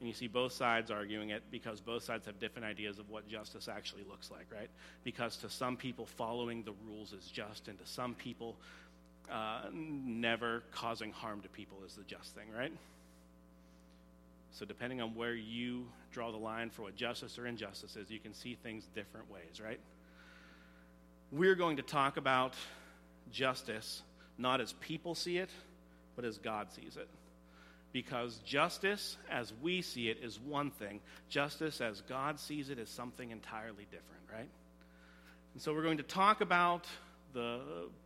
And 0.00 0.08
you 0.08 0.14
see 0.14 0.28
both 0.28 0.52
sides 0.52 0.90
arguing 0.90 1.28
it 1.28 1.42
because 1.50 1.80
both 1.80 2.02
sides 2.02 2.24
have 2.24 2.40
different 2.40 2.66
ideas 2.66 2.98
of 2.98 3.10
what 3.10 3.28
justice 3.28 3.68
actually 3.68 4.02
looks 4.08 4.30
like, 4.30 4.46
right? 4.50 4.70
Because 5.04 5.36
to 5.38 5.50
some 5.50 5.76
people, 5.76 6.06
following 6.06 6.62
the 6.62 6.72
rules 6.88 7.12
is 7.12 7.26
just, 7.26 7.68
and 7.68 7.78
to 7.78 7.86
some 7.86 8.14
people, 8.14 8.56
uh, 9.30 9.60
never 9.72 10.62
causing 10.72 11.12
harm 11.12 11.42
to 11.42 11.48
people 11.50 11.76
is 11.86 11.94
the 11.94 12.02
just 12.04 12.34
thing, 12.34 12.46
right? 12.56 12.72
So, 14.52 14.64
depending 14.64 15.00
on 15.02 15.14
where 15.14 15.34
you 15.34 15.86
draw 16.10 16.32
the 16.32 16.38
line 16.38 16.70
for 16.70 16.82
what 16.82 16.96
justice 16.96 17.38
or 17.38 17.46
injustice 17.46 17.94
is, 17.94 18.10
you 18.10 18.18
can 18.18 18.34
see 18.34 18.56
things 18.62 18.88
different 18.94 19.30
ways, 19.30 19.60
right? 19.62 19.78
We're 21.30 21.54
going 21.54 21.76
to 21.76 21.82
talk 21.82 22.16
about 22.16 22.54
justice 23.30 24.02
not 24.38 24.60
as 24.62 24.72
people 24.72 25.14
see 25.14 25.36
it, 25.36 25.50
but 26.16 26.24
as 26.24 26.38
God 26.38 26.72
sees 26.72 26.96
it 26.96 27.08
because 27.92 28.38
justice, 28.38 29.16
as 29.30 29.52
we 29.62 29.82
see 29.82 30.08
it, 30.08 30.18
is 30.22 30.38
one 30.38 30.70
thing. 30.70 31.00
Justice, 31.28 31.80
as 31.80 32.00
God 32.02 32.38
sees 32.38 32.70
it, 32.70 32.78
is 32.78 32.88
something 32.88 33.30
entirely 33.30 33.86
different, 33.90 34.22
right? 34.32 34.48
And 35.54 35.62
so 35.62 35.74
we're 35.74 35.82
going 35.82 35.98
to 35.98 36.04
talk 36.04 36.40
about 36.40 36.86
the 37.32 37.60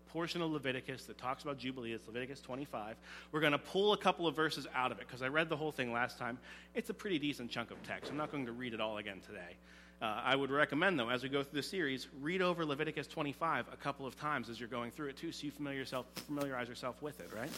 portion 0.08 0.40
of 0.40 0.50
Leviticus 0.50 1.06
that 1.06 1.18
talks 1.18 1.42
about 1.42 1.58
Jubilee. 1.58 1.92
It's 1.92 2.06
Leviticus 2.06 2.40
25. 2.40 2.96
We're 3.32 3.40
going 3.40 3.52
to 3.52 3.58
pull 3.58 3.92
a 3.92 3.96
couple 3.96 4.26
of 4.26 4.36
verses 4.36 4.66
out 4.74 4.92
of 4.92 4.98
it 4.98 5.06
because 5.06 5.22
I 5.22 5.28
read 5.28 5.48
the 5.48 5.56
whole 5.56 5.72
thing 5.72 5.92
last 5.92 6.18
time. 6.18 6.38
It's 6.74 6.88
a 6.88 6.94
pretty 6.94 7.18
decent 7.18 7.50
chunk 7.50 7.70
of 7.70 7.82
text. 7.82 8.10
I'm 8.10 8.16
not 8.16 8.30
going 8.30 8.46
to 8.46 8.52
read 8.52 8.74
it 8.74 8.80
all 8.80 8.98
again 8.98 9.20
today. 9.26 9.56
Uh, 10.00 10.20
I 10.24 10.36
would 10.36 10.50
recommend, 10.50 10.98
though, 10.98 11.08
as 11.08 11.22
we 11.22 11.28
go 11.28 11.42
through 11.42 11.60
the 11.60 11.66
series, 11.66 12.08
read 12.20 12.42
over 12.42 12.64
Leviticus 12.64 13.06
25 13.06 13.66
a 13.72 13.76
couple 13.76 14.06
of 14.06 14.18
times 14.18 14.48
as 14.48 14.60
you're 14.60 14.68
going 14.68 14.90
through 14.90 15.08
it, 15.08 15.16
too, 15.16 15.32
so 15.32 15.46
you 15.46 15.50
familiar 15.50 15.78
yourself, 15.78 16.06
familiarize 16.26 16.68
yourself 16.68 17.00
with 17.00 17.20
it, 17.20 17.30
right? 17.34 17.50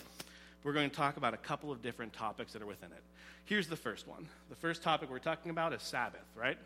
We're 0.66 0.72
going 0.72 0.90
to 0.90 0.96
talk 0.96 1.16
about 1.16 1.33
a 1.33 1.37
couple 1.37 1.70
of 1.70 1.81
different 1.81 2.12
topics 2.12 2.52
that 2.52 2.61
are 2.61 2.66
within 2.66 2.90
it. 2.90 3.02
Here's 3.44 3.68
the 3.68 3.76
first 3.76 4.09
one. 4.09 4.26
The 4.50 4.57
first 4.57 4.83
topic 4.83 5.09
we're 5.09 5.20
talking 5.20 5.52
about 5.52 5.72
is 5.72 5.81
Sabbath, 5.81 6.24
right? 6.35 6.59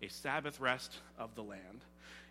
A 0.00 0.08
Sabbath 0.08 0.58
rest 0.60 0.96
of 1.18 1.34
the 1.34 1.42
land. 1.42 1.82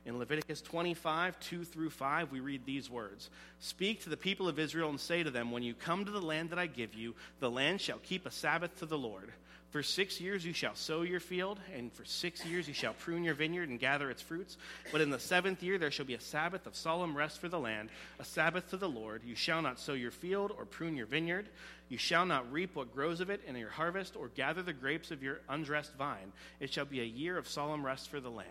In 0.07 0.17
Leviticus 0.17 0.59
25, 0.61 1.39
2 1.39 1.65
through 1.65 1.91
5, 1.91 2.31
we 2.31 2.39
read 2.39 2.65
these 2.65 2.89
words 2.89 3.29
Speak 3.59 4.01
to 4.01 4.09
the 4.09 4.17
people 4.17 4.47
of 4.47 4.57
Israel 4.57 4.89
and 4.89 4.99
say 4.99 5.21
to 5.21 5.29
them, 5.29 5.51
When 5.51 5.61
you 5.61 5.75
come 5.75 6.03
to 6.03 6.11
the 6.11 6.19
land 6.19 6.49
that 6.49 6.57
I 6.57 6.65
give 6.65 6.95
you, 6.95 7.13
the 7.39 7.51
land 7.51 7.79
shall 7.79 7.99
keep 7.99 8.25
a 8.25 8.31
Sabbath 8.31 8.75
to 8.79 8.87
the 8.87 8.97
Lord. 8.97 9.31
For 9.73 9.81
six 9.81 10.21
years 10.21 10.45
you 10.45 10.53
shall 10.53 10.75
sow 10.75 11.01
your 11.01 11.19
field, 11.19 11.59
and 11.75 11.91
for 11.91 12.05
six 12.05 12.45
years 12.45 12.67
you 12.67 12.75
shall 12.75 12.93
prune 12.93 13.23
your 13.23 13.33
vineyard 13.33 13.69
and 13.69 13.79
gather 13.79 14.11
its 14.11 14.21
fruits. 14.21 14.55
But 14.91 15.01
in 15.01 15.09
the 15.09 15.17
seventh 15.17 15.63
year 15.63 15.79
there 15.79 15.89
shall 15.89 16.05
be 16.05 16.13
a 16.13 16.19
Sabbath 16.19 16.67
of 16.67 16.75
solemn 16.75 17.17
rest 17.17 17.39
for 17.39 17.49
the 17.49 17.59
land, 17.59 17.89
a 18.19 18.23
Sabbath 18.23 18.69
to 18.69 18.77
the 18.77 18.87
Lord. 18.87 19.23
You 19.25 19.33
shall 19.33 19.63
not 19.63 19.79
sow 19.79 19.93
your 19.93 20.11
field 20.11 20.53
or 20.55 20.65
prune 20.65 20.95
your 20.95 21.07
vineyard. 21.07 21.49
You 21.89 21.97
shall 21.97 22.23
not 22.23 22.51
reap 22.51 22.75
what 22.75 22.93
grows 22.93 23.19
of 23.19 23.31
it 23.31 23.41
in 23.47 23.55
your 23.55 23.71
harvest, 23.71 24.15
or 24.15 24.27
gather 24.27 24.61
the 24.61 24.73
grapes 24.73 25.09
of 25.09 25.23
your 25.23 25.39
undressed 25.49 25.95
vine. 25.95 26.33
It 26.59 26.71
shall 26.71 26.85
be 26.85 27.01
a 27.01 27.03
year 27.03 27.35
of 27.35 27.47
solemn 27.47 27.83
rest 27.83 28.09
for 28.09 28.19
the 28.19 28.29
land. 28.29 28.47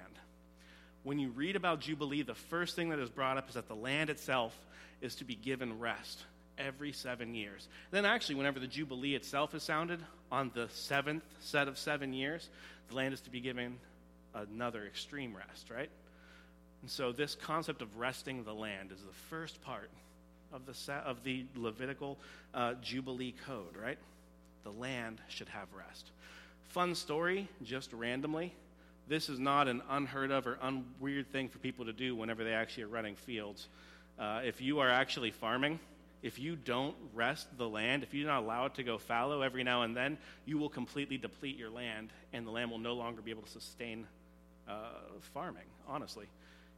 When 1.05 1.21
you 1.21 1.29
read 1.29 1.55
about 1.55 1.79
Jubilee, 1.79 2.23
the 2.23 2.35
first 2.35 2.75
thing 2.75 2.89
that 2.89 2.99
is 2.99 3.11
brought 3.11 3.39
up 3.39 3.49
is 3.49 3.55
that 3.55 3.69
the 3.69 3.77
land 3.77 4.11
itself 4.11 4.59
is 5.01 5.15
to 5.17 5.25
be 5.25 5.37
given 5.37 5.79
rest 5.79 6.25
every 6.59 6.93
seven 6.93 7.35
years. 7.35 7.69
Then, 7.91 8.05
actually, 8.05 8.37
whenever 8.37 8.61
the 8.61 8.67
Jubilee 8.67 9.15
itself 9.15 9.55
is 9.55 9.63
sounded, 9.63 10.01
on 10.31 10.51
the 10.55 10.69
seventh 10.71 11.25
set 11.41 11.69
of 11.69 11.79
seven 11.79 12.13
years, 12.13 12.49
the 12.89 12.95
land 12.95 13.15
is 13.15 13.21
to 13.23 13.31
be 13.31 13.41
given 13.41 13.79
another 14.35 14.85
extreme 14.87 15.37
rest, 15.37 15.71
right? 15.71 15.91
And 16.83 16.91
so, 16.91 17.13
this 17.13 17.35
concept 17.35 17.83
of 17.83 17.97
resting 17.97 18.45
the 18.45 18.55
land 18.55 18.93
is 18.93 19.01
the 19.01 19.13
first 19.31 19.63
part 19.63 19.91
of 20.53 20.67
the, 20.67 20.75
set, 20.75 21.05
of 21.05 21.23
the 21.25 21.45
Levitical 21.57 22.19
uh, 22.55 22.75
Jubilee 22.83 23.35
Code, 23.47 23.77
right? 23.77 23.99
The 24.65 24.71
land 24.71 25.21
should 25.29 25.49
have 25.49 25.69
rest. 25.77 26.11
Fun 26.69 26.95
story, 26.95 27.49
just 27.63 27.93
randomly. 27.93 28.55
This 29.09 29.29
is 29.29 29.39
not 29.39 29.69
an 29.69 29.83
unheard 29.91 30.31
of 30.31 30.47
or 30.47 30.59
unweird 30.63 31.27
thing 31.27 31.49
for 31.49 31.59
people 31.59 31.85
to 31.87 31.93
do 31.93 32.15
whenever 32.15 32.45
they 32.45 32.55
actually 32.55 32.85
are 32.85 32.89
running 32.89 33.17
fields. 33.17 33.69
Uh, 34.19 34.41
if 34.45 34.61
you 34.61 34.79
are 34.79 34.89
actually 34.89 35.31
farming, 35.31 35.81
if 36.23 36.39
you 36.39 36.55
don't 36.55 36.95
rest 37.15 37.47
the 37.59 37.69
land, 37.69 38.03
if 38.03 38.15
you're 38.15 38.29
not 38.29 38.43
allow 38.43 38.67
it 38.67 38.75
to 38.75 38.85
go 38.85 38.97
fallow 38.97 39.43
every 39.43 39.65
now 39.65 39.83
and 39.83 39.97
then, 39.97 40.19
you 40.47 40.57
will 40.57 40.69
completely 40.69 41.19
deplete 41.19 41.59
your 41.59 41.71
land, 41.71 42.11
and 42.33 42.47
the 42.47 42.51
land 42.51 42.71
will 42.71 42.79
no 42.79 42.95
longer 42.95 43.21
be 43.21 43.31
able 43.31 43.43
to 43.43 43.51
sustain 43.51 44.07
uh, 44.69 44.75
farming, 45.35 45.67
honestly. 45.89 46.27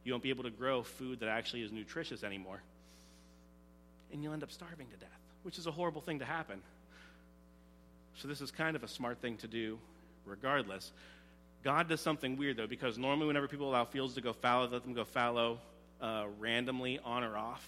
You 0.03 0.13
won't 0.13 0.23
be 0.23 0.29
able 0.29 0.43
to 0.43 0.49
grow 0.49 0.83
food 0.83 1.19
that 1.19 1.29
actually 1.29 1.61
is 1.61 1.71
nutritious 1.71 2.23
anymore. 2.23 2.61
And 4.11 4.23
you'll 4.23 4.33
end 4.33 4.43
up 4.43 4.51
starving 4.51 4.87
to 4.87 4.97
death, 4.97 5.09
which 5.43 5.57
is 5.57 5.67
a 5.67 5.71
horrible 5.71 6.01
thing 6.01 6.19
to 6.19 6.25
happen. 6.25 6.61
So, 8.15 8.27
this 8.27 8.41
is 8.41 8.49
kind 8.49 8.75
of 8.75 8.83
a 8.83 8.87
smart 8.87 9.19
thing 9.19 9.37
to 9.37 9.47
do 9.47 9.77
regardless. 10.25 10.91
God 11.63 11.89
does 11.89 12.01
something 12.01 12.37
weird, 12.37 12.57
though, 12.57 12.67
because 12.67 12.97
normally, 12.97 13.27
whenever 13.27 13.47
people 13.47 13.69
allow 13.69 13.85
fields 13.85 14.15
to 14.15 14.21
go 14.21 14.33
fallow, 14.33 14.69
let 14.69 14.83
them 14.83 14.93
go 14.93 15.03
fallow 15.03 15.59
uh, 16.01 16.25
randomly 16.39 16.99
on 17.03 17.23
or 17.23 17.35
off. 17.35 17.65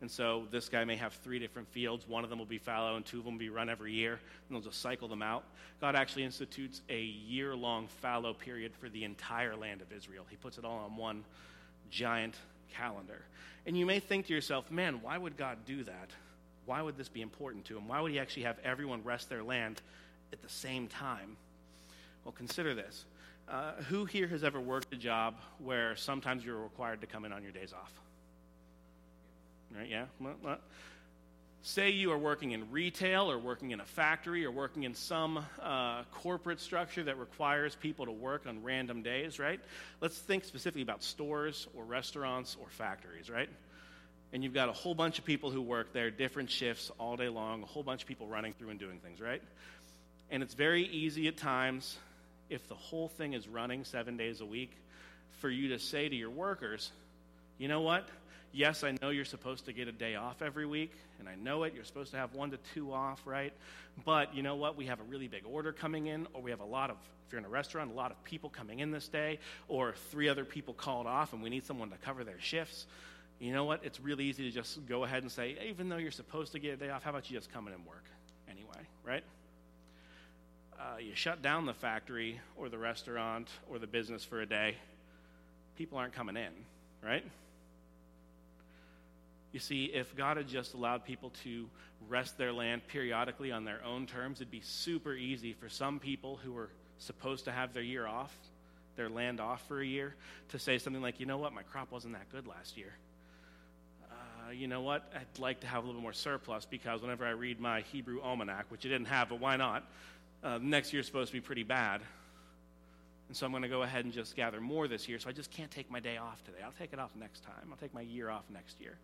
And 0.00 0.10
so 0.10 0.44
this 0.50 0.68
guy 0.68 0.84
may 0.84 0.96
have 0.96 1.12
three 1.12 1.38
different 1.38 1.68
fields. 1.68 2.08
One 2.08 2.24
of 2.24 2.30
them 2.30 2.38
will 2.38 2.46
be 2.46 2.58
fallow, 2.58 2.96
and 2.96 3.04
two 3.04 3.18
of 3.18 3.24
them 3.24 3.34
will 3.34 3.40
be 3.40 3.50
run 3.50 3.68
every 3.68 3.92
year, 3.92 4.12
and 4.12 4.56
they'll 4.56 4.62
just 4.62 4.80
cycle 4.80 5.08
them 5.08 5.22
out. 5.22 5.44
God 5.80 5.94
actually 5.94 6.24
institutes 6.24 6.80
a 6.88 7.00
year 7.00 7.54
long 7.54 7.86
fallow 8.00 8.32
period 8.32 8.72
for 8.80 8.88
the 8.88 9.04
entire 9.04 9.54
land 9.54 9.82
of 9.82 9.92
Israel. 9.92 10.24
He 10.30 10.36
puts 10.36 10.56
it 10.56 10.64
all 10.64 10.78
on 10.78 10.96
one 10.96 11.24
giant 11.90 12.34
calendar. 12.72 13.22
And 13.66 13.76
you 13.76 13.84
may 13.84 14.00
think 14.00 14.26
to 14.26 14.32
yourself, 14.32 14.70
man, 14.70 15.00
why 15.02 15.18
would 15.18 15.36
God 15.36 15.58
do 15.66 15.84
that? 15.84 16.10
Why 16.64 16.80
would 16.80 16.96
this 16.96 17.08
be 17.08 17.20
important 17.20 17.66
to 17.66 17.76
him? 17.76 17.88
Why 17.88 18.00
would 18.00 18.12
he 18.12 18.18
actually 18.18 18.44
have 18.44 18.58
everyone 18.64 19.02
rest 19.04 19.28
their 19.28 19.42
land 19.42 19.82
at 20.32 20.40
the 20.40 20.48
same 20.48 20.88
time? 20.88 21.36
Well, 22.24 22.32
consider 22.32 22.74
this. 22.74 23.04
Uh, 23.48 23.72
who 23.88 24.04
here 24.04 24.28
has 24.28 24.44
ever 24.44 24.60
worked 24.60 24.92
a 24.94 24.96
job 24.96 25.34
where 25.58 25.96
sometimes 25.96 26.44
you're 26.44 26.60
required 26.60 27.00
to 27.00 27.06
come 27.06 27.24
in 27.24 27.32
on 27.32 27.42
your 27.42 27.52
days 27.52 27.72
off? 27.72 27.92
Right? 29.76 29.88
Yeah? 29.88 30.06
Say 31.62 31.90
you 31.90 32.10
are 32.12 32.18
working 32.18 32.52
in 32.52 32.70
retail 32.70 33.30
or 33.30 33.38
working 33.38 33.72
in 33.72 33.80
a 33.80 33.84
factory 33.84 34.46
or 34.46 34.50
working 34.50 34.84
in 34.84 34.94
some 34.94 35.44
uh, 35.60 36.04
corporate 36.04 36.58
structure 36.58 37.02
that 37.04 37.18
requires 37.18 37.74
people 37.74 38.06
to 38.06 38.12
work 38.12 38.46
on 38.46 38.62
random 38.62 39.02
days, 39.02 39.38
right? 39.38 39.60
Let's 40.00 40.18
think 40.18 40.44
specifically 40.44 40.80
about 40.80 41.02
stores 41.02 41.68
or 41.76 41.84
restaurants 41.84 42.56
or 42.58 42.66
factories, 42.70 43.28
right? 43.28 43.50
And 44.32 44.42
you've 44.42 44.54
got 44.54 44.70
a 44.70 44.72
whole 44.72 44.94
bunch 44.94 45.18
of 45.18 45.26
people 45.26 45.50
who 45.50 45.60
work 45.60 45.92
there, 45.92 46.10
different 46.10 46.50
shifts 46.50 46.90
all 46.98 47.16
day 47.16 47.28
long, 47.28 47.62
a 47.62 47.66
whole 47.66 47.82
bunch 47.82 48.02
of 48.02 48.08
people 48.08 48.26
running 48.26 48.54
through 48.54 48.70
and 48.70 48.80
doing 48.80 48.98
things, 48.98 49.20
right? 49.20 49.42
And 50.30 50.42
it's 50.42 50.54
very 50.54 50.84
easy 50.84 51.28
at 51.28 51.36
times, 51.36 51.98
if 52.48 52.66
the 52.68 52.74
whole 52.74 53.08
thing 53.08 53.34
is 53.34 53.46
running 53.46 53.84
seven 53.84 54.16
days 54.16 54.40
a 54.40 54.46
week, 54.46 54.72
for 55.40 55.50
you 55.50 55.68
to 55.70 55.78
say 55.78 56.08
to 56.08 56.16
your 56.16 56.30
workers, 56.30 56.90
you 57.58 57.68
know 57.68 57.82
what? 57.82 58.08
Yes, 58.52 58.84
I 58.84 58.94
know 59.02 59.10
you're 59.10 59.24
supposed 59.24 59.64
to 59.66 59.72
get 59.72 59.88
a 59.88 59.92
day 59.92 60.16
off 60.16 60.42
every 60.42 60.66
week, 60.66 60.92
and 61.18 61.28
I 61.28 61.34
know 61.34 61.64
it. 61.64 61.74
You're 61.74 61.84
supposed 61.84 62.10
to 62.12 62.16
have 62.16 62.34
one 62.34 62.50
to 62.50 62.58
two 62.74 62.92
off, 62.92 63.20
right? 63.24 63.52
But 64.04 64.34
you 64.34 64.42
know 64.42 64.56
what? 64.56 64.76
We 64.76 64.86
have 64.86 65.00
a 65.00 65.04
really 65.04 65.28
big 65.28 65.44
order 65.44 65.72
coming 65.72 66.06
in, 66.06 66.26
or 66.32 66.42
we 66.42 66.50
have 66.50 66.60
a 66.60 66.64
lot 66.64 66.90
of, 66.90 66.96
if 67.26 67.32
you're 67.32 67.38
in 67.38 67.44
a 67.44 67.50
restaurant, 67.50 67.90
a 67.90 67.94
lot 67.94 68.10
of 68.10 68.22
people 68.24 68.50
coming 68.50 68.80
in 68.80 68.90
this 68.90 69.08
day, 69.08 69.38
or 69.68 69.94
three 70.10 70.28
other 70.28 70.44
people 70.44 70.74
called 70.74 71.06
off, 71.06 71.32
and 71.32 71.42
we 71.42 71.50
need 71.50 71.64
someone 71.64 71.90
to 71.90 71.96
cover 71.98 72.24
their 72.24 72.40
shifts. 72.40 72.86
You 73.38 73.52
know 73.52 73.64
what? 73.64 73.80
It's 73.84 74.00
really 74.00 74.24
easy 74.24 74.44
to 74.44 74.50
just 74.50 74.86
go 74.86 75.04
ahead 75.04 75.22
and 75.22 75.32
say, 75.32 75.56
even 75.66 75.88
though 75.88 75.96
you're 75.96 76.10
supposed 76.10 76.52
to 76.52 76.58
get 76.58 76.74
a 76.74 76.76
day 76.76 76.90
off, 76.90 77.02
how 77.02 77.10
about 77.10 77.30
you 77.30 77.36
just 77.36 77.52
come 77.52 77.66
in 77.68 77.74
and 77.74 77.86
work 77.86 78.04
anyway, 78.50 78.86
right? 79.04 79.24
Uh, 80.78 80.98
you 80.98 81.14
shut 81.14 81.42
down 81.42 81.66
the 81.66 81.74
factory 81.74 82.40
or 82.56 82.68
the 82.68 82.78
restaurant 82.78 83.48
or 83.70 83.78
the 83.78 83.86
business 83.86 84.24
for 84.24 84.40
a 84.40 84.46
day, 84.46 84.76
people 85.76 85.98
aren't 85.98 86.12
coming 86.12 86.36
in, 86.36 86.52
right? 87.02 87.24
You 89.52 89.60
see, 89.60 89.86
if 89.86 90.14
God 90.16 90.36
had 90.36 90.48
just 90.48 90.74
allowed 90.74 91.04
people 91.04 91.30
to 91.42 91.68
rest 92.08 92.38
their 92.38 92.52
land 92.52 92.86
periodically 92.86 93.50
on 93.52 93.64
their 93.64 93.80
own 93.84 94.06
terms, 94.06 94.40
it'd 94.40 94.50
be 94.50 94.60
super 94.62 95.14
easy 95.14 95.52
for 95.52 95.68
some 95.68 95.98
people 95.98 96.38
who 96.42 96.52
were 96.52 96.70
supposed 96.98 97.46
to 97.46 97.52
have 97.52 97.72
their 97.72 97.82
year 97.82 98.06
off, 98.06 98.34
their 98.96 99.08
land 99.08 99.40
off 99.40 99.66
for 99.66 99.80
a 99.80 99.86
year, 99.86 100.14
to 100.50 100.58
say 100.58 100.78
something 100.78 101.02
like, 101.02 101.18
you 101.18 101.26
know 101.26 101.38
what, 101.38 101.52
my 101.52 101.62
crop 101.62 101.90
wasn't 101.90 102.12
that 102.14 102.30
good 102.30 102.46
last 102.46 102.76
year. 102.76 102.92
Uh, 104.10 104.50
you 104.52 104.68
know 104.68 104.82
what, 104.82 105.10
I'd 105.14 105.40
like 105.40 105.60
to 105.60 105.66
have 105.66 105.84
a 105.84 105.86
little 105.86 106.02
more 106.02 106.12
surplus 106.12 106.64
because 106.64 107.02
whenever 107.02 107.26
I 107.26 107.30
read 107.30 107.58
my 107.58 107.80
Hebrew 107.80 108.20
almanac, 108.20 108.66
which 108.68 108.86
I 108.86 108.88
didn't 108.88 109.06
have, 109.06 109.30
but 109.30 109.40
why 109.40 109.56
not? 109.56 109.84
Uh, 110.42 110.58
next 110.60 110.92
year's 110.92 111.06
supposed 111.06 111.28
to 111.28 111.36
be 111.36 111.40
pretty 111.40 111.64
bad. 111.64 112.02
And 113.28 113.36
so 113.36 113.46
I'm 113.46 113.52
going 113.52 113.62
to 113.62 113.68
go 113.68 113.82
ahead 113.82 114.04
and 114.04 114.12
just 114.12 114.34
gather 114.34 114.60
more 114.60 114.88
this 114.88 115.08
year, 115.08 115.18
so 115.18 115.28
I 115.28 115.32
just 115.32 115.50
can't 115.50 115.70
take 115.70 115.90
my 115.90 116.00
day 116.00 116.16
off 116.16 116.42
today. 116.44 116.58
I'll 116.64 116.72
take 116.72 116.92
it 116.92 116.98
off 116.98 117.10
next 117.14 117.44
time. 117.44 117.68
I'll 117.70 117.76
take 117.76 117.94
my 117.94 118.00
year 118.00 118.28
off 118.28 118.44
next 118.52 118.80
year. 118.80 118.96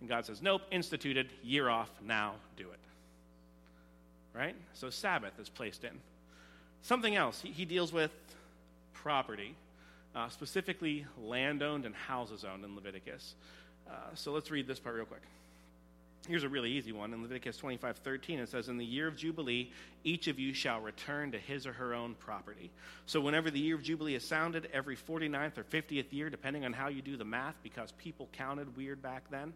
And 0.00 0.08
God 0.08 0.24
says, 0.26 0.42
Nope, 0.42 0.62
instituted, 0.70 1.28
year 1.42 1.68
off, 1.68 1.90
now 2.04 2.34
do 2.56 2.64
it. 2.64 2.78
Right? 4.34 4.54
So 4.74 4.90
Sabbath 4.90 5.38
is 5.40 5.48
placed 5.48 5.84
in. 5.84 5.98
Something 6.82 7.16
else, 7.16 7.40
he, 7.40 7.50
he 7.50 7.64
deals 7.64 7.92
with 7.92 8.12
property, 8.94 9.54
uh, 10.14 10.28
specifically 10.28 11.06
land 11.20 11.62
owned 11.62 11.86
and 11.86 11.94
houses 11.94 12.44
owned 12.44 12.64
in 12.64 12.74
Leviticus. 12.74 13.34
Uh, 13.88 13.92
so 14.14 14.32
let's 14.32 14.50
read 14.50 14.66
this 14.66 14.78
part 14.78 14.96
real 14.96 15.04
quick. 15.04 15.22
Here's 16.26 16.44
a 16.44 16.48
really 16.48 16.72
easy 16.72 16.92
one. 16.92 17.14
In 17.14 17.22
Leviticus 17.22 17.56
25 17.56 17.98
13, 17.98 18.40
it 18.40 18.48
says, 18.48 18.68
In 18.68 18.76
the 18.76 18.84
year 18.84 19.06
of 19.06 19.16
Jubilee, 19.16 19.72
each 20.04 20.26
of 20.26 20.38
you 20.38 20.52
shall 20.52 20.80
return 20.80 21.32
to 21.32 21.38
his 21.38 21.66
or 21.66 21.72
her 21.72 21.94
own 21.94 22.14
property. 22.16 22.70
So, 23.06 23.20
whenever 23.20 23.50
the 23.50 23.60
year 23.60 23.76
of 23.76 23.82
Jubilee 23.82 24.14
is 24.14 24.26
sounded, 24.26 24.68
every 24.72 24.96
49th 24.96 25.56
or 25.56 25.64
50th 25.64 26.12
year, 26.12 26.28
depending 26.28 26.66
on 26.66 26.72
how 26.72 26.88
you 26.88 27.00
do 27.00 27.16
the 27.16 27.24
math, 27.24 27.54
because 27.62 27.92
people 27.92 28.28
counted 28.32 28.76
weird 28.76 29.00
back 29.00 29.30
then, 29.30 29.54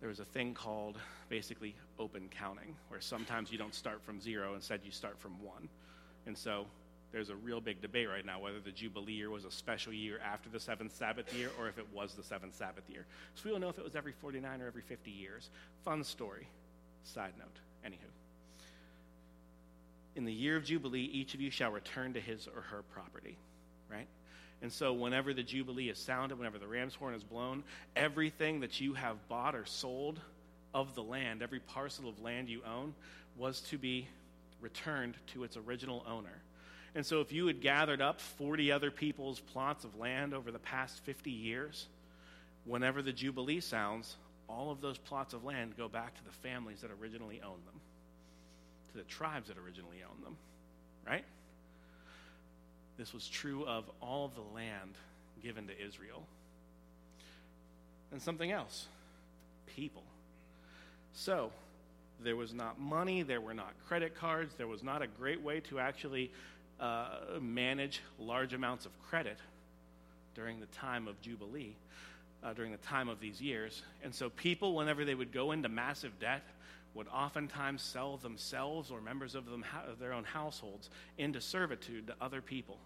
there 0.00 0.08
was 0.08 0.20
a 0.20 0.24
thing 0.24 0.54
called 0.54 0.96
basically 1.28 1.74
open 1.98 2.28
counting, 2.30 2.74
where 2.88 3.00
sometimes 3.00 3.52
you 3.52 3.58
don't 3.58 3.74
start 3.74 4.02
from 4.02 4.20
zero, 4.20 4.54
instead, 4.54 4.80
you 4.84 4.90
start 4.90 5.18
from 5.18 5.32
one. 5.42 5.68
And 6.26 6.36
so 6.36 6.66
there's 7.12 7.28
a 7.28 7.36
real 7.36 7.60
big 7.60 7.82
debate 7.82 8.08
right 8.08 8.24
now 8.24 8.40
whether 8.40 8.60
the 8.60 8.70
Jubilee 8.70 9.12
year 9.12 9.30
was 9.30 9.44
a 9.44 9.50
special 9.50 9.92
year 9.92 10.20
after 10.24 10.48
the 10.48 10.60
seventh 10.60 10.94
Sabbath 10.94 11.34
year 11.34 11.50
or 11.58 11.68
if 11.68 11.78
it 11.78 11.86
was 11.92 12.14
the 12.14 12.22
seventh 12.22 12.54
Sabbath 12.54 12.88
year. 12.88 13.04
So 13.34 13.42
we 13.44 13.50
don't 13.50 13.60
know 13.60 13.68
if 13.68 13.78
it 13.78 13.84
was 13.84 13.96
every 13.96 14.12
49 14.12 14.62
or 14.62 14.66
every 14.66 14.82
50 14.82 15.10
years. 15.10 15.50
Fun 15.84 16.04
story. 16.04 16.46
Side 17.02 17.32
note. 17.38 17.58
Anywho. 17.84 17.96
In 20.16 20.24
the 20.24 20.32
year 20.32 20.56
of 20.56 20.64
Jubilee, 20.64 21.10
each 21.12 21.34
of 21.34 21.40
you 21.40 21.50
shall 21.50 21.70
return 21.70 22.12
to 22.14 22.20
his 22.20 22.46
or 22.46 22.62
her 22.62 22.82
property, 22.92 23.38
right? 23.90 24.06
And 24.62 24.72
so, 24.72 24.92
whenever 24.92 25.32
the 25.32 25.42
Jubilee 25.42 25.88
is 25.88 25.98
sounded, 25.98 26.36
whenever 26.36 26.58
the 26.58 26.66
ram's 26.66 26.94
horn 26.94 27.14
is 27.14 27.24
blown, 27.24 27.64
everything 27.96 28.60
that 28.60 28.80
you 28.80 28.92
have 28.94 29.16
bought 29.28 29.54
or 29.54 29.64
sold 29.64 30.20
of 30.74 30.94
the 30.94 31.02
land, 31.02 31.42
every 31.42 31.60
parcel 31.60 32.08
of 32.08 32.20
land 32.20 32.48
you 32.48 32.60
own, 32.66 32.94
was 33.36 33.60
to 33.62 33.78
be 33.78 34.06
returned 34.60 35.14
to 35.28 35.44
its 35.44 35.56
original 35.56 36.04
owner. 36.06 36.42
And 36.94 37.06
so, 37.06 37.20
if 37.20 37.32
you 37.32 37.46
had 37.46 37.62
gathered 37.62 38.02
up 38.02 38.20
40 38.20 38.70
other 38.70 38.90
people's 38.90 39.40
plots 39.40 39.84
of 39.84 39.96
land 39.96 40.34
over 40.34 40.50
the 40.50 40.58
past 40.58 41.02
50 41.04 41.30
years, 41.30 41.86
whenever 42.64 43.00
the 43.00 43.12
Jubilee 43.12 43.60
sounds, 43.60 44.16
all 44.48 44.70
of 44.70 44.80
those 44.80 44.98
plots 44.98 45.32
of 45.32 45.44
land 45.44 45.76
go 45.76 45.88
back 45.88 46.14
to 46.16 46.24
the 46.24 46.32
families 46.32 46.82
that 46.82 46.90
originally 47.00 47.40
owned 47.42 47.64
them, 47.66 47.80
to 48.92 48.98
the 48.98 49.04
tribes 49.04 49.48
that 49.48 49.56
originally 49.56 49.98
owned 50.08 50.24
them, 50.24 50.36
right? 51.06 51.24
This 53.00 53.14
was 53.14 53.26
true 53.26 53.64
of 53.64 53.90
all 54.02 54.30
the 54.34 54.54
land 54.54 54.94
given 55.42 55.66
to 55.68 55.72
Israel. 55.72 56.22
And 58.12 58.20
something 58.20 58.52
else 58.52 58.88
people. 59.74 60.02
So, 61.14 61.50
there 62.22 62.36
was 62.36 62.52
not 62.52 62.78
money, 62.78 63.22
there 63.22 63.40
were 63.40 63.54
not 63.54 63.72
credit 63.88 64.14
cards, 64.14 64.52
there 64.58 64.66
was 64.66 64.82
not 64.82 65.00
a 65.00 65.06
great 65.06 65.40
way 65.40 65.60
to 65.60 65.80
actually 65.80 66.30
uh, 66.78 67.08
manage 67.40 68.02
large 68.18 68.52
amounts 68.52 68.84
of 68.84 68.92
credit 69.08 69.38
during 70.34 70.60
the 70.60 70.66
time 70.66 71.08
of 71.08 71.18
Jubilee, 71.22 71.74
uh, 72.44 72.52
during 72.52 72.70
the 72.70 72.78
time 72.78 73.08
of 73.08 73.18
these 73.18 73.40
years. 73.40 73.82
And 74.04 74.14
so, 74.14 74.28
people, 74.28 74.74
whenever 74.74 75.06
they 75.06 75.14
would 75.14 75.32
go 75.32 75.52
into 75.52 75.70
massive 75.70 76.20
debt, 76.20 76.42
would 76.92 77.08
oftentimes 77.08 77.80
sell 77.80 78.18
themselves 78.18 78.90
or 78.90 79.00
members 79.00 79.34
of, 79.34 79.46
them, 79.46 79.64
of 79.88 79.98
their 79.98 80.12
own 80.12 80.24
households 80.24 80.90
into 81.16 81.40
servitude 81.40 82.08
to 82.08 82.14
other 82.20 82.42
people 82.42 82.76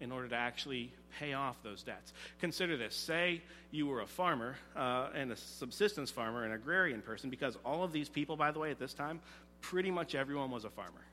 in 0.00 0.12
order 0.12 0.28
to 0.28 0.36
actually 0.36 0.92
pay 1.18 1.32
off 1.32 1.62
those 1.62 1.82
debts. 1.82 2.12
Consider 2.40 2.76
this 2.76 2.94
say 2.94 3.42
you 3.70 3.86
were 3.86 4.00
a 4.00 4.06
farmer 4.06 4.56
uh, 4.76 5.08
and 5.14 5.32
a 5.32 5.36
subsistence 5.36 6.10
farmer, 6.10 6.44
an 6.44 6.52
agrarian 6.52 7.02
person, 7.02 7.30
because 7.30 7.56
all 7.64 7.82
of 7.82 7.92
these 7.92 8.08
people, 8.08 8.36
by 8.36 8.50
the 8.50 8.58
way, 8.58 8.70
at 8.70 8.78
this 8.78 8.94
time, 8.94 9.20
pretty 9.60 9.90
much 9.90 10.14
everyone 10.14 10.50
was 10.50 10.64
a 10.64 10.70
farmer. 10.70 11.04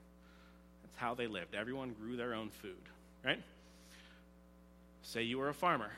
That's 0.83 0.95
how 0.95 1.15
they 1.15 1.27
lived. 1.27 1.55
Everyone 1.55 1.93
grew 1.93 2.15
their 2.15 2.33
own 2.33 2.49
food, 2.49 2.81
right? 3.23 3.41
Say 5.01 5.23
you 5.23 5.37
were 5.37 5.49
a 5.49 5.53
farmer 5.53 5.91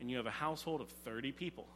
and 0.00 0.10
you 0.10 0.16
have 0.16 0.26
a 0.26 0.30
household 0.30 0.80
of 0.80 0.88
30 0.88 1.32
people, 1.32 1.66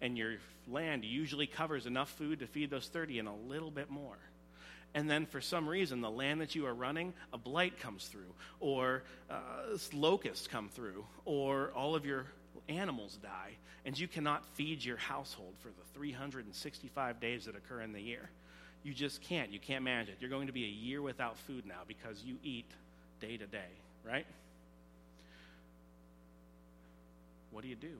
and 0.00 0.18
your 0.18 0.34
land 0.68 1.04
usually 1.04 1.46
covers 1.46 1.86
enough 1.86 2.10
food 2.10 2.40
to 2.40 2.46
feed 2.46 2.70
those 2.70 2.88
30 2.88 3.20
and 3.20 3.28
a 3.28 3.34
little 3.48 3.70
bit 3.70 3.90
more. 3.90 4.16
And 4.94 5.08
then, 5.08 5.26
for 5.26 5.40
some 5.40 5.68
reason, 5.68 6.00
the 6.00 6.10
land 6.10 6.40
that 6.40 6.54
you 6.54 6.66
are 6.66 6.74
running, 6.74 7.12
a 7.32 7.38
blight 7.38 7.78
comes 7.78 8.06
through, 8.06 8.32
or 8.58 9.02
uh, 9.30 9.76
locusts 9.92 10.46
come 10.46 10.68
through, 10.70 11.04
or 11.24 11.70
all 11.74 11.94
of 11.94 12.06
your 12.06 12.26
animals 12.68 13.18
die, 13.22 13.52
and 13.84 13.98
you 13.98 14.08
cannot 14.08 14.44
feed 14.54 14.84
your 14.84 14.96
household 14.96 15.54
for 15.60 15.68
the 15.68 15.84
365 15.94 17.20
days 17.20 17.44
that 17.44 17.54
occur 17.54 17.82
in 17.82 17.92
the 17.92 18.00
year. 18.00 18.30
You 18.82 18.94
just 18.94 19.20
can't. 19.22 19.50
You 19.50 19.58
can't 19.58 19.84
manage 19.84 20.08
it. 20.08 20.16
You're 20.20 20.30
going 20.30 20.46
to 20.46 20.52
be 20.52 20.64
a 20.64 20.68
year 20.68 21.02
without 21.02 21.36
food 21.38 21.66
now 21.66 21.80
because 21.86 22.22
you 22.24 22.36
eat 22.42 22.70
day 23.20 23.36
to 23.36 23.46
day, 23.46 23.70
right? 24.04 24.26
What 27.50 27.62
do 27.62 27.68
you 27.68 27.76
do? 27.76 27.96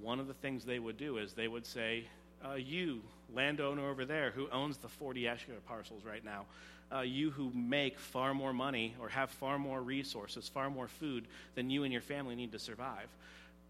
One 0.00 0.20
of 0.20 0.26
the 0.26 0.34
things 0.34 0.64
they 0.64 0.78
would 0.78 0.98
do 0.98 1.18
is 1.18 1.32
they 1.32 1.48
would 1.48 1.64
say, 1.64 2.04
uh, 2.44 2.54
You, 2.54 3.02
landowner 3.34 3.88
over 3.88 4.04
there 4.04 4.30
who 4.30 4.48
owns 4.50 4.76
the 4.78 4.88
40 4.88 5.26
acre 5.26 5.52
parcels 5.66 6.04
right 6.04 6.24
now, 6.24 6.44
uh, 6.92 7.00
you 7.00 7.30
who 7.30 7.50
make 7.54 7.98
far 7.98 8.34
more 8.34 8.52
money 8.52 8.94
or 9.00 9.08
have 9.08 9.30
far 9.30 9.58
more 9.58 9.80
resources, 9.80 10.48
far 10.48 10.70
more 10.70 10.88
food 10.88 11.24
than 11.54 11.70
you 11.70 11.84
and 11.84 11.92
your 11.92 12.02
family 12.02 12.34
need 12.34 12.52
to 12.52 12.58
survive, 12.58 13.08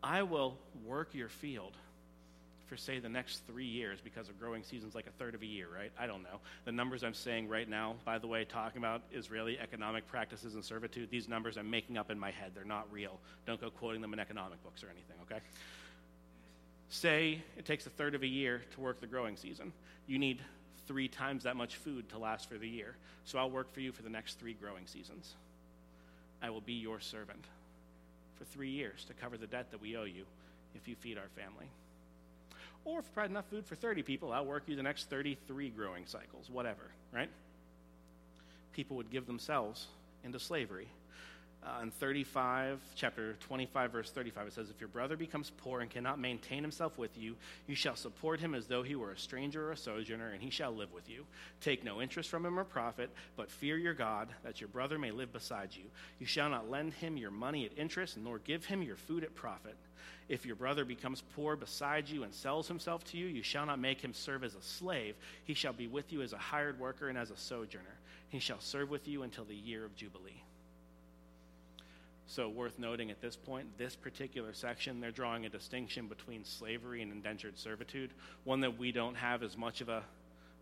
I 0.03 0.23
will 0.23 0.57
work 0.85 1.15
your 1.15 1.29
field 1.29 1.73
for, 2.67 2.77
say, 2.77 2.99
the 2.99 3.09
next 3.09 3.47
three 3.47 3.67
years 3.67 4.01
because 4.03 4.29
a 4.29 4.33
growing 4.33 4.63
season's 4.63 4.95
like 4.95 5.07
a 5.07 5.11
third 5.13 5.35
of 5.35 5.43
a 5.43 5.47
year, 5.47 5.67
right? 5.75 5.93
I 5.99 6.07
don't 6.07 6.23
know. 6.23 6.41
The 6.65 6.73
numbers 6.73 7.05
I'm 7.05 7.15
saying 7.15 7.49
right 7.49 7.69
now, 7.69 7.97
by 8.05 8.19
the 8.19 8.27
way, 8.27 8.45
talking 8.45 8.79
about 8.79 9.03
Israeli 9.13 9.59
economic 9.59 10.07
practices 10.09 10.55
and 10.55 10.65
servitude, 10.65 11.11
these 11.11 11.29
numbers 11.29 11.57
I'm 11.57 11.71
making 11.71 11.99
up 11.99 12.11
in 12.11 12.19
my 12.19 12.31
head. 12.31 12.53
They're 12.55 12.65
not 12.65 12.87
real. 12.91 13.19
Don't 13.47 13.61
go 13.61 13.71
quoting 13.71 14.01
them 14.01 14.13
in 14.13 14.19
economic 14.19 14.63
books 14.63 14.83
or 14.83 14.89
anything, 14.89 15.17
okay? 15.23 15.41
Say 16.95 17.43
it 17.59 17.65
takes 17.65 17.87
a 17.87 17.91
third 17.91 18.15
of 18.15 18.23
a 18.23 18.27
year 18.27 18.63
to 18.75 18.81
work 18.81 19.01
the 19.01 19.09
growing 19.09 19.37
season. 19.37 19.73
You 20.07 20.17
need 20.17 20.41
three 20.87 21.09
times 21.09 21.43
that 21.43 21.57
much 21.57 21.75
food 21.75 22.09
to 22.11 22.19
last 22.19 22.49
for 22.49 22.57
the 22.57 22.69
year. 22.69 22.95
So 23.25 23.37
I'll 23.37 23.51
work 23.51 23.75
for 23.75 23.81
you 23.81 23.91
for 23.91 24.03
the 24.03 24.09
next 24.09 24.39
three 24.39 24.55
growing 24.55 24.87
seasons. 24.87 25.35
I 26.41 26.51
will 26.51 26.61
be 26.61 26.75
your 26.75 27.01
servant 27.01 27.45
for 28.39 28.45
three 28.45 28.69
years 28.69 29.05
to 29.07 29.13
cover 29.15 29.37
the 29.37 29.49
debt 29.49 29.73
that 29.73 29.83
we 29.83 29.97
owe 29.97 30.05
you 30.05 30.23
if 30.77 30.87
you 30.87 30.95
feed 30.95 31.19
our 31.19 31.29
family. 31.35 31.67
Or 32.85 33.01
if 33.01 33.07
you 33.07 33.11
provide 33.13 33.31
enough 33.31 33.47
food 33.51 33.67
for 33.67 33.75
30 33.75 34.05
people, 34.05 34.33
I'll 34.33 34.47
work 34.47 34.63
you 34.69 34.77
the 34.77 34.83
next 34.85 35.11
33 35.11 35.71
growing 35.71 36.07
cycles, 36.07 36.49
whatever, 36.49 36.93
right? 37.13 37.31
People 38.73 38.97
would 38.99 39.11
give 39.11 39.27
themselves 39.27 39.89
into 40.23 40.39
slavery 40.39 40.87
uh, 41.65 41.83
in 41.83 41.91
35, 41.91 42.81
chapter 42.95 43.35
25, 43.41 43.93
verse 43.93 44.11
35, 44.11 44.49
it 44.49 44.53
says, 44.53 44.71
If 44.71 44.81
your 44.81 44.89
brother 44.89 45.17
becomes 45.17 45.51
poor 45.57 45.81
and 45.81 45.91
cannot 45.91 46.19
maintain 46.19 46.63
himself 46.63 46.99
with 46.99 47.17
you, 47.17 47.37
you 47.67 47.75
shall 47.75 47.97
support 47.97 48.39
him 48.39 48.55
as 48.55 48.67
though 48.67 48.83
he 48.83 48.95
were 48.95 49.13
a 49.13 49.19
stranger 49.19 49.69
or 49.69 49.73
a 49.73 49.77
sojourner, 49.77 50.31
and 50.31 50.43
he 50.43 50.51
shall 50.51 50.73
live 50.73 50.93
with 50.93 51.09
you. 51.09 51.25
Take 51.61 51.83
no 51.83 52.03
interest 52.03 52.29
from 52.29 52.45
him 52.45 52.59
or 52.59 52.65
profit, 52.65 53.11
but 53.37 53.51
fear 53.51 53.79
your 53.79 53.95
God, 53.95 54.29
that 54.45 54.61
your 54.61 54.69
brother 54.69 54.99
may 54.99 55.11
live 55.11 55.33
beside 55.33 55.71
you. 55.75 55.85
You 56.19 56.27
shall 56.27 56.51
not 56.51 56.71
lend 56.71 56.93
him 56.95 57.17
your 57.17 57.31
money 57.31 57.65
at 57.65 57.79
interest, 57.79 58.19
nor 58.19 58.39
give 58.39 58.67
him 58.67 58.83
your 58.83 58.97
food 58.97 59.25
at 59.25 59.35
profit. 59.35 59.77
If 60.29 60.45
your 60.45 60.57
brother 60.57 60.85
becomes 60.85 61.23
poor 61.35 61.57
beside 61.57 62.09
you 62.09 62.25
and 62.25 62.35
sells 62.35 62.69
himself 62.69 63.05
to 63.05 63.17
you, 63.17 63.27
you 63.27 63.43
shall 63.43 63.67
not 63.67 63.79
make 63.79 64.01
him 64.01 64.13
serve 64.13 64.45
as 64.45 64.55
a 64.55 64.63
slave. 64.63 65.17
He 65.45 65.55
shall 65.55 65.73
be 65.73 65.87
with 65.87 66.13
you 66.13 66.23
as 66.23 66.33
a 66.33 66.39
hired 66.39 66.79
worker 66.79 67.09
and 67.09 67.17
as 67.17 67.31
a 67.31 67.37
sojourner. 67.37 67.99
He 68.29 68.39
shall 68.39 68.61
serve 68.61 68.91
with 68.91 69.09
you 69.09 69.23
until 69.23 69.45
the 69.45 69.55
year 69.55 69.85
of 69.85 69.97
Jubilee. 69.97 70.43
So, 72.27 72.49
worth 72.49 72.79
noting 72.79 73.11
at 73.11 73.21
this 73.21 73.37
point, 73.37 73.67
this 73.77 73.95
particular 73.95 74.55
section, 74.55 75.01
they're 75.01 75.11
drawing 75.11 75.45
a 75.45 75.51
distinction 75.51 76.07
between 76.07 76.45
slavery 76.45 77.03
and 77.03 77.13
indentured 77.13 77.59
servitude, 77.59 78.11
one 78.45 78.61
that 78.61 78.79
we 78.79 78.93
don't 78.93 79.15
have 79.15 79.43
as 79.43 79.59
much 79.59 79.83
of 79.83 79.91
a, 79.91 80.03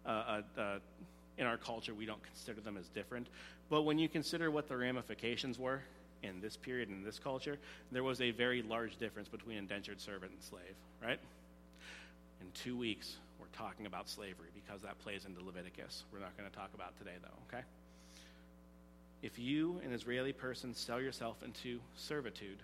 a, 0.05 0.43
a, 0.57 0.81
in 1.39 1.47
our 1.47 1.57
culture, 1.57 1.95
we 1.95 2.05
don't 2.05 2.23
consider 2.25 2.61
them 2.61 2.77
as 2.77 2.89
different. 2.89 3.29
But 3.71 3.83
when 3.83 3.99
you 3.99 4.09
consider 4.09 4.51
what 4.51 4.69
the 4.69 4.77
ramifications 4.77 5.59
were 5.59 5.83
in 6.23 6.41
this 6.41 6.57
period, 6.57 6.89
in 6.89 7.05
this 7.05 7.19
culture, 7.19 7.59
there 7.91 8.03
was 8.03 8.21
a 8.21 8.33
very 8.33 8.63
large 8.63 8.97
difference 8.99 9.29
between 9.29 9.57
indentured 9.57 10.01
servant 10.01 10.33
and 10.33 10.43
slave, 10.43 10.75
right? 11.03 11.19
In 12.41 12.47
two 12.55 12.77
weeks, 12.77 13.17
we're 13.41 13.47
talking 13.57 13.87
about 13.87 14.09
slavery 14.09 14.49
because 14.55 14.83
that 14.83 14.99
plays 14.99 15.25
into 15.25 15.45
Leviticus. 15.45 16.05
We're 16.13 16.21
not 16.21 16.37
going 16.37 16.49
to 16.51 16.55
talk 16.55 16.71
about 16.75 16.97
today, 16.99 17.15
though, 17.23 17.57
okay? 17.57 17.65
If 19.23 19.39
you, 19.39 19.81
an 19.85 19.93
Israeli 19.93 20.33
person, 20.33 20.75
sell 20.75 21.01
yourself 21.01 21.43
into 21.45 21.81
servitude 21.97 22.59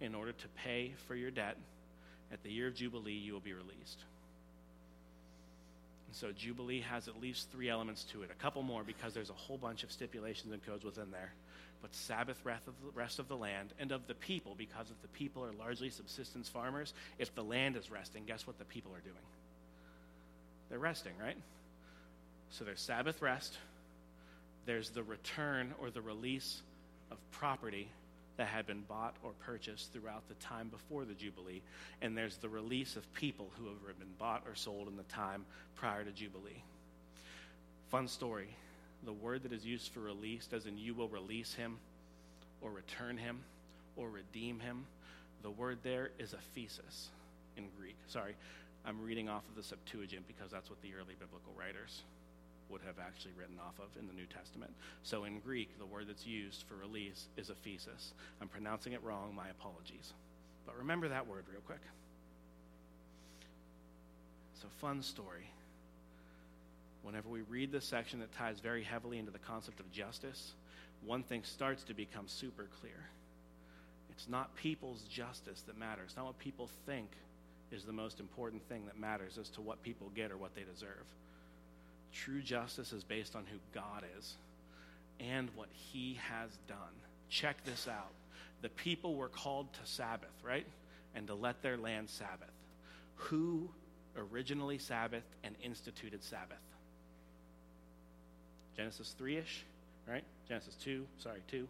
in 0.00 0.14
order 0.14 0.32
to 0.32 0.48
pay 0.64 0.94
for 1.06 1.14
your 1.14 1.30
debt, 1.30 1.56
at 2.32 2.42
the 2.42 2.50
year 2.50 2.68
of 2.68 2.74
Jubilee, 2.74 3.12
you 3.12 3.32
will 3.32 3.40
be 3.40 3.52
released. 3.52 4.04
And 6.06 6.16
so 6.16 6.30
Jubilee 6.32 6.80
has 6.80 7.08
at 7.08 7.20
least 7.20 7.50
three 7.50 7.68
elements 7.68 8.04
to 8.12 8.22
it, 8.22 8.30
a 8.30 8.42
couple 8.42 8.62
more 8.62 8.82
because 8.82 9.12
there's 9.12 9.30
a 9.30 9.34
whole 9.34 9.58
bunch 9.58 9.82
of 9.82 9.90
stipulations 9.90 10.52
and 10.52 10.64
codes 10.64 10.84
within 10.84 11.10
there. 11.10 11.32
But 11.82 11.94
Sabbath 11.94 12.40
rest 12.44 12.66
of 12.66 12.74
the 12.82 12.90
rest 12.98 13.18
of 13.18 13.28
the 13.28 13.36
land 13.36 13.72
and 13.78 13.92
of 13.92 14.06
the 14.06 14.14
people, 14.14 14.54
because 14.56 14.90
if 14.90 15.00
the 15.02 15.08
people 15.08 15.44
are 15.44 15.52
largely 15.52 15.90
subsistence 15.90 16.48
farmers, 16.48 16.92
if 17.18 17.34
the 17.34 17.44
land 17.44 17.76
is 17.76 17.90
resting, 17.90 18.24
guess 18.26 18.46
what 18.46 18.58
the 18.58 18.64
people 18.64 18.92
are 18.92 19.00
doing? 19.00 19.14
They're 20.70 20.78
resting, 20.78 21.12
right? 21.20 21.36
So 22.50 22.64
there's 22.64 22.80
Sabbath 22.80 23.22
rest, 23.22 23.58
there's 24.68 24.90
the 24.90 25.02
return 25.02 25.72
or 25.80 25.88
the 25.88 26.02
release 26.02 26.60
of 27.10 27.16
property 27.30 27.88
that 28.36 28.48
had 28.48 28.66
been 28.66 28.82
bought 28.82 29.16
or 29.22 29.30
purchased 29.46 29.94
throughout 29.94 30.28
the 30.28 30.34
time 30.34 30.68
before 30.68 31.06
the 31.06 31.14
Jubilee. 31.14 31.62
And 32.02 32.14
there's 32.14 32.36
the 32.36 32.50
release 32.50 32.94
of 32.94 33.10
people 33.14 33.48
who 33.56 33.64
have 33.64 33.98
been 33.98 34.12
bought 34.18 34.42
or 34.46 34.54
sold 34.54 34.86
in 34.88 34.98
the 34.98 35.04
time 35.04 35.46
prior 35.74 36.04
to 36.04 36.10
Jubilee. 36.10 36.62
Fun 37.88 38.08
story. 38.08 38.54
The 39.04 39.12
word 39.14 39.44
that 39.44 39.54
is 39.54 39.64
used 39.64 39.90
for 39.90 40.00
released, 40.00 40.52
as 40.52 40.66
in 40.66 40.76
you 40.76 40.92
will 40.92 41.08
release 41.08 41.54
him 41.54 41.78
or 42.60 42.70
return 42.70 43.16
him 43.16 43.40
or 43.96 44.10
redeem 44.10 44.60
him, 44.60 44.84
the 45.42 45.50
word 45.50 45.78
there 45.82 46.10
is 46.18 46.34
aphesis 46.34 47.06
in 47.56 47.64
Greek. 47.80 47.96
Sorry, 48.06 48.34
I'm 48.84 49.00
reading 49.02 49.30
off 49.30 49.44
of 49.48 49.56
the 49.56 49.62
Septuagint 49.62 50.28
because 50.28 50.50
that's 50.50 50.68
what 50.68 50.82
the 50.82 50.90
early 50.94 51.14
biblical 51.18 51.54
writers 51.58 52.02
would 52.70 52.82
have 52.86 52.98
actually 52.98 53.32
written 53.38 53.56
off 53.58 53.78
of 53.78 53.88
in 53.98 54.06
the 54.06 54.12
New 54.12 54.26
Testament. 54.26 54.72
So 55.02 55.24
in 55.24 55.40
Greek, 55.40 55.78
the 55.78 55.86
word 55.86 56.06
that's 56.08 56.26
used 56.26 56.64
for 56.68 56.74
release 56.76 57.28
is 57.36 57.50
aphesis. 57.50 58.12
I'm 58.40 58.48
pronouncing 58.48 58.92
it 58.92 59.02
wrong, 59.02 59.34
my 59.34 59.48
apologies. 59.48 60.12
But 60.66 60.76
remember 60.76 61.08
that 61.08 61.26
word 61.26 61.44
real 61.50 61.62
quick. 61.62 61.80
A 64.64 64.80
fun 64.80 65.02
story. 65.02 65.50
Whenever 67.02 67.28
we 67.28 67.40
read 67.42 67.72
this 67.72 67.84
section 67.84 68.20
that 68.20 68.32
ties 68.34 68.60
very 68.60 68.82
heavily 68.82 69.18
into 69.18 69.30
the 69.30 69.38
concept 69.38 69.80
of 69.80 69.90
justice, 69.90 70.52
one 71.04 71.22
thing 71.22 71.42
starts 71.42 71.84
to 71.84 71.94
become 71.94 72.28
super 72.28 72.68
clear. 72.80 73.08
It's 74.10 74.28
not 74.28 74.54
people's 74.56 75.02
justice 75.02 75.62
that 75.62 75.78
matters, 75.78 76.14
not 76.16 76.26
what 76.26 76.38
people 76.38 76.68
think 76.86 77.08
is 77.70 77.84
the 77.84 77.92
most 77.92 78.20
important 78.20 78.62
thing 78.68 78.84
that 78.86 78.98
matters 78.98 79.38
as 79.38 79.48
to 79.50 79.60
what 79.60 79.82
people 79.82 80.10
get 80.14 80.30
or 80.30 80.36
what 80.36 80.54
they 80.54 80.62
deserve. 80.62 81.06
True 82.12 82.40
justice 82.40 82.92
is 82.92 83.04
based 83.04 83.36
on 83.36 83.44
who 83.46 83.58
God 83.72 84.04
is 84.18 84.34
and 85.20 85.48
what 85.54 85.68
he 85.72 86.18
has 86.30 86.50
done. 86.66 86.78
Check 87.28 87.64
this 87.64 87.88
out. 87.88 88.12
The 88.62 88.68
people 88.68 89.14
were 89.14 89.28
called 89.28 89.72
to 89.74 89.80
Sabbath, 89.84 90.32
right? 90.42 90.66
And 91.14 91.26
to 91.26 91.34
let 91.34 91.62
their 91.62 91.76
land 91.76 92.08
Sabbath. 92.08 92.50
Who 93.16 93.68
originally 94.16 94.78
Sabbath 94.78 95.24
and 95.44 95.54
instituted 95.62 96.22
Sabbath? 96.22 96.58
Genesis 98.76 99.14
3 99.18 99.38
ish, 99.38 99.64
right? 100.08 100.24
Genesis 100.48 100.74
2, 100.82 101.04
sorry, 101.18 101.40
2. 101.48 101.68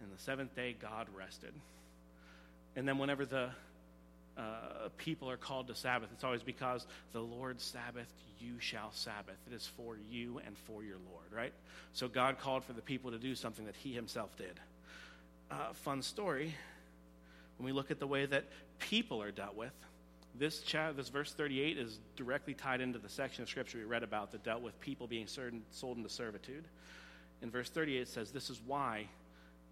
And 0.00 0.12
the 0.16 0.22
seventh 0.22 0.54
day, 0.54 0.76
God 0.80 1.08
rested. 1.16 1.52
And 2.76 2.88
then, 2.88 2.98
whenever 2.98 3.26
the 3.26 3.50
uh, 4.40 4.88
people 4.96 5.28
are 5.28 5.36
called 5.36 5.68
to 5.68 5.74
Sabbath, 5.74 6.08
it's 6.12 6.24
always 6.24 6.42
because 6.42 6.86
the 7.12 7.20
Lord's 7.20 7.62
Sabbath, 7.62 8.10
you 8.38 8.58
shall 8.58 8.90
Sabbath. 8.92 9.36
It 9.50 9.54
is 9.54 9.66
for 9.66 9.98
you 10.10 10.40
and 10.46 10.56
for 10.56 10.82
your 10.82 10.96
Lord, 11.10 11.26
right? 11.30 11.52
So 11.92 12.08
God 12.08 12.38
called 12.38 12.64
for 12.64 12.72
the 12.72 12.80
people 12.80 13.10
to 13.10 13.18
do 13.18 13.34
something 13.34 13.66
that 13.66 13.76
He 13.76 13.92
Himself 13.92 14.34
did. 14.36 14.58
Uh, 15.50 15.72
fun 15.72 16.00
story. 16.00 16.54
When 17.58 17.66
we 17.66 17.72
look 17.72 17.90
at 17.90 18.00
the 18.00 18.06
way 18.06 18.24
that 18.24 18.44
people 18.78 19.22
are 19.22 19.30
dealt 19.30 19.56
with, 19.56 19.74
this, 20.38 20.60
cha- 20.60 20.92
this 20.92 21.08
verse 21.08 21.32
38 21.34 21.76
is 21.76 21.98
directly 22.16 22.54
tied 22.54 22.80
into 22.80 22.98
the 22.98 23.08
section 23.08 23.42
of 23.42 23.48
Scripture 23.48 23.78
we 23.78 23.84
read 23.84 24.02
about 24.02 24.32
that 24.32 24.42
dealt 24.42 24.62
with 24.62 24.80
people 24.80 25.06
being 25.06 25.26
sold 25.26 25.96
into 25.96 26.08
servitude. 26.08 26.64
In 27.42 27.50
verse 27.50 27.68
38, 27.68 28.00
it 28.00 28.08
says, 28.08 28.30
This 28.30 28.48
is 28.48 28.60
why 28.64 29.06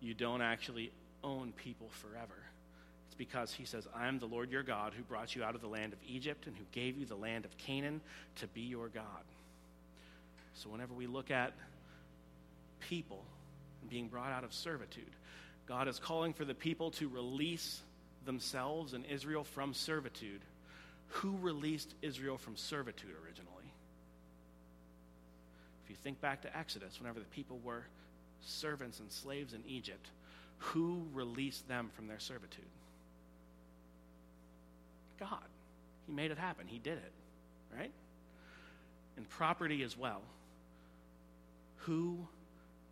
you 0.00 0.12
don't 0.12 0.42
actually 0.42 0.92
own 1.24 1.52
people 1.52 1.88
forever 1.90 2.47
because 3.18 3.52
he 3.52 3.64
says, 3.64 3.86
I 3.94 4.06
am 4.06 4.20
the 4.20 4.26
Lord 4.26 4.50
your 4.50 4.62
God 4.62 4.94
who 4.96 5.02
brought 5.02 5.34
you 5.34 5.42
out 5.42 5.54
of 5.54 5.60
the 5.60 5.66
land 5.66 5.92
of 5.92 5.98
Egypt 6.06 6.46
and 6.46 6.56
who 6.56 6.64
gave 6.72 6.96
you 6.96 7.04
the 7.04 7.16
land 7.16 7.44
of 7.44 7.58
Canaan 7.58 8.00
to 8.36 8.46
be 8.46 8.62
your 8.62 8.88
God. 8.88 9.04
So, 10.54 10.70
whenever 10.70 10.94
we 10.94 11.06
look 11.06 11.30
at 11.30 11.52
people 12.80 13.24
being 13.90 14.08
brought 14.08 14.32
out 14.32 14.44
of 14.44 14.54
servitude, 14.54 15.10
God 15.66 15.88
is 15.88 15.98
calling 15.98 16.32
for 16.32 16.44
the 16.44 16.54
people 16.54 16.92
to 16.92 17.08
release 17.08 17.82
themselves 18.24 18.94
and 18.94 19.04
Israel 19.06 19.44
from 19.44 19.74
servitude. 19.74 20.40
Who 21.08 21.36
released 21.40 21.94
Israel 22.02 22.38
from 22.38 22.56
servitude 22.56 23.10
originally? 23.24 23.72
If 25.84 25.90
you 25.90 25.96
think 25.96 26.20
back 26.20 26.42
to 26.42 26.56
Exodus, 26.56 27.00
whenever 27.00 27.18
the 27.18 27.26
people 27.26 27.58
were 27.64 27.84
servants 28.42 29.00
and 29.00 29.10
slaves 29.10 29.54
in 29.54 29.62
Egypt, 29.66 30.06
who 30.58 31.02
released 31.14 31.66
them 31.68 31.90
from 31.94 32.08
their 32.08 32.18
servitude? 32.18 32.64
God. 35.18 35.44
He 36.06 36.12
made 36.12 36.30
it 36.30 36.38
happen. 36.38 36.66
He 36.66 36.78
did 36.78 36.98
it, 36.98 37.12
right? 37.76 37.92
And 39.16 39.28
property 39.28 39.82
as 39.82 39.96
well. 39.96 40.22
Who 41.82 42.26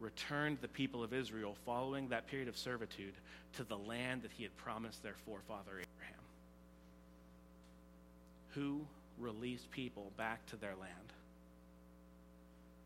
returned 0.01 0.59
the 0.61 0.69
people 0.69 1.03
of 1.03 1.13
Israel 1.13 1.57
following 1.65 2.09
that 2.09 2.27
period 2.27 2.49
of 2.49 2.57
servitude 2.57 3.15
to 3.57 3.65
the 3.65 3.77
land 3.77 4.23
that 4.23 4.33
he 4.33 4.43
had 4.43 4.57
promised 4.57 5.03
their 5.03 5.15
forefather 5.25 5.71
Abraham? 5.71 6.25
Who 8.51 8.81
released 9.19 9.71
people 9.71 10.13
back 10.17 10.45
to 10.47 10.57
their 10.57 10.75
land? 10.81 10.93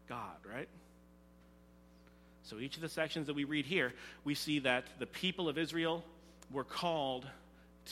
God, 0.09 0.37
right? 0.49 0.69
So 2.43 2.59
each 2.59 2.77
of 2.77 2.83
the 2.83 2.89
sections 2.89 3.29
that 3.29 3.35
we 3.35 3.45
read 3.45 3.65
here, 3.65 3.93
we 4.25 4.35
see 4.35 4.59
that 4.61 4.85
the 4.99 5.07
people 5.07 5.49
of 5.49 5.57
Israel 5.57 6.05
were 6.53 6.65
called 6.65 7.27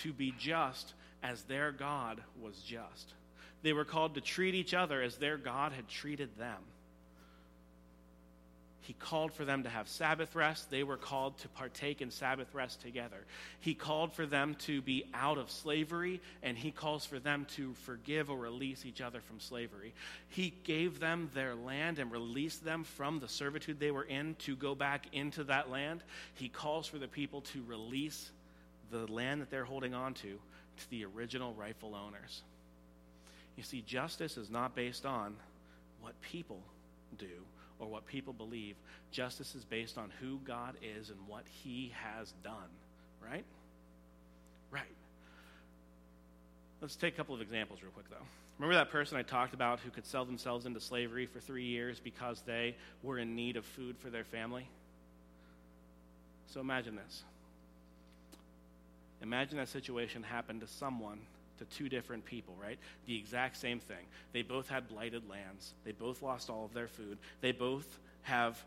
to 0.03 0.13
be 0.13 0.35
just 0.39 0.95
as 1.23 1.43
their 1.45 1.73
God 1.73 2.21
was 2.41 2.57
just. 2.63 3.15
They 3.63 3.73
were 3.73 3.85
called 3.85 4.15
to 4.15 4.21
treat 4.21 4.55
each 4.55 4.75
other 4.75 5.03
as 5.03 5.17
their 5.17 5.37
God 5.37 5.73
had 5.73 5.89
treated 5.89 6.37
them. 6.39 6.63
He 8.89 8.95
called 8.95 9.35
for 9.35 9.45
them 9.45 9.65
to 9.65 9.69
have 9.69 9.87
Sabbath 9.87 10.35
rest. 10.35 10.71
They 10.71 10.83
were 10.83 10.97
called 10.97 11.37
to 11.41 11.49
partake 11.49 12.01
in 12.01 12.11
Sabbath 12.11 12.55
rest 12.55 12.81
together. 12.81 13.19
He 13.61 13.75
called 13.75 14.15
for 14.15 14.25
them 14.25 14.55
to 14.61 14.81
be 14.81 15.05
out 15.13 15.37
of 15.37 15.51
slavery, 15.51 16.23
and 16.43 16.57
He 16.57 16.71
calls 16.71 17.05
for 17.05 17.19
them 17.19 17.47
to 17.57 17.75
forgive 17.83 18.31
or 18.31 18.39
release 18.39 18.87
each 18.87 19.03
other 19.03 19.21
from 19.21 19.41
slavery. 19.41 19.93
He 20.31 20.55
gave 20.65 21.01
them 21.01 21.29
their 21.35 21.55
land 21.55 21.99
and 21.99 22.11
released 22.11 22.65
them 22.65 22.83
from 22.83 23.21
the 23.21 23.29
servitude 23.29 23.79
they 23.79 23.91
were 23.91 24.05
in 24.05 24.37
to 24.37 24.57
go 24.57 24.75
back 24.75 25.05
into 25.13 25.45
that 25.45 25.71
land. 25.71 26.03
He 26.37 26.49
calls 26.49 26.87
for 26.87 26.97
the 26.97 27.09
people 27.09 27.43
to 27.43 27.63
release 27.67 28.31
the 28.91 29.07
land 29.13 29.43
that 29.43 29.51
they're 29.51 29.67
holding 29.67 29.93
on 29.93 30.15
to 30.15 30.39
the 30.87 31.05
original 31.05 31.55
rightful 31.55 31.95
owners. 31.95 32.43
You 33.57 33.63
see, 33.63 33.83
justice 33.83 34.37
is 34.37 34.51
not 34.51 34.75
based 34.75 35.05
on 35.05 35.37
what 36.01 36.21
people 36.21 36.63
do 37.19 37.27
or 37.79 37.89
what 37.89 38.07
people 38.07 38.33
believe. 38.33 38.77
Justice 39.11 39.55
is 39.55 39.65
based 39.65 39.99
on 39.99 40.11
who 40.21 40.39
God 40.45 40.77
is 40.83 41.11
and 41.11 41.19
what 41.27 41.45
he 41.63 41.93
has 42.05 42.33
done, 42.45 42.71
right? 43.23 43.45
Right. 44.71 44.85
Let's 46.81 46.97
take 46.97 47.15
a 47.15 47.17
couple 47.17 47.35
of 47.35 47.41
examples 47.41 47.83
real 47.83 47.91
quick, 47.91 48.09
though. 48.11 48.17
Remember 48.59 48.75
that 48.75 48.91
person 48.91 49.17
I 49.17 49.23
talked 49.23 49.55
about 49.55 49.81
who 49.81 49.91
could 49.91 50.07
sell 50.07 50.25
themselves 50.25 50.67
into 50.67 50.81
slavery 50.81 51.27
for 51.27 51.41
three 51.41 51.65
years 51.65 52.01
because 52.01 52.43
they 52.43 52.77
were 53.03 53.19
in 53.19 53.37
need 53.37 53.57
of 53.57 53.65
food 53.65 53.97
for 53.99 54.11
their 54.11 54.25
family? 54.25 54.69
So 56.49 56.61
imagine 56.61 56.97
this. 56.97 57.23
Imagine 59.23 59.59
that 59.59 59.69
situation 59.69 60.23
happened 60.23 60.61
to 60.61 60.67
someone 60.67 61.19
to 61.59 61.65
two 61.65 61.89
different 61.89 62.25
people, 62.25 62.55
right? 62.61 62.79
The 63.07 63.17
exact 63.17 63.57
same 63.57 63.81
thing. 63.81 64.07
They 64.33 64.43
both 64.43 64.69
had 64.69 64.89
blighted 64.89 65.29
lands. 65.29 65.75
They 65.85 65.93
both 65.93 66.23
lost 66.23 66.51
all 66.51 66.65
of 66.65 66.73
their 66.73 66.89
food. 66.89 67.19
They 67.41 67.53
both 67.53 67.99
have 68.23 68.63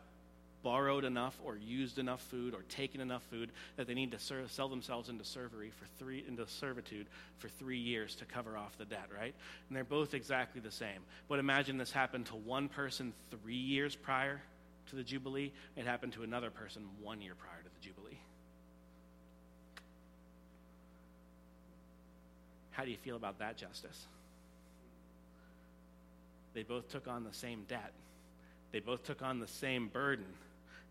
borrowed 0.64 1.04
enough 1.04 1.40
or 1.44 1.58
used 1.58 1.98
enough 1.98 2.22
food 2.22 2.54
or 2.54 2.62
taken 2.70 3.02
enough 3.02 3.24
food 3.24 3.50
that 3.78 3.88
they 3.88 3.94
need 3.94 4.12
to 4.12 4.20
serve, 4.20 4.52
sell 4.52 4.70
themselves 4.70 5.10
into 5.10 5.24
for 5.24 5.86
three 5.98 6.24
into 6.28 6.48
servitude 6.48 7.08
for 7.38 7.50
three 7.50 7.78
years 7.78 8.16
to 8.16 8.26
cover 8.26 8.58
off 8.58 8.78
the 8.78 8.86
debt 8.86 9.08
right 9.16 9.34
and 9.68 9.76
they're 9.76 9.84
both 9.84 10.14
exactly 10.14 10.62
the 10.62 10.72
same 10.72 11.02
but 11.28 11.40
imagine 11.40 11.78
this 11.78 11.92
happened 11.92 12.26
to 12.26 12.36
one 12.36 12.68
person 12.68 13.14
three 13.32 13.56
years 13.56 13.96
prior 13.96 14.42
to 14.90 14.96
the 14.96 15.04
jubilee 15.04 15.52
it 15.76 15.86
happened 15.86 16.14
to 16.14 16.24
another 16.24 16.50
person 16.50 16.84
one 17.02 17.22
year 17.22 17.34
prior 17.40 17.62
to 17.64 17.70
the 17.80 17.88
jubilee 17.88 18.20
How 22.82 22.86
do 22.86 22.90
you 22.90 22.98
feel 22.98 23.16
about 23.16 23.38
that 23.38 23.58
justice? 23.58 24.08
They 26.56 26.64
both 26.64 26.90
took 26.90 27.08
on 27.08 27.24
the 27.24 27.32
same 27.32 27.64
debt. 27.68 27.92
They 28.72 28.80
both 28.80 29.04
took 29.04 29.22
on 29.22 29.40
the 29.40 29.48
same 29.48 29.88
burden. 29.88 30.26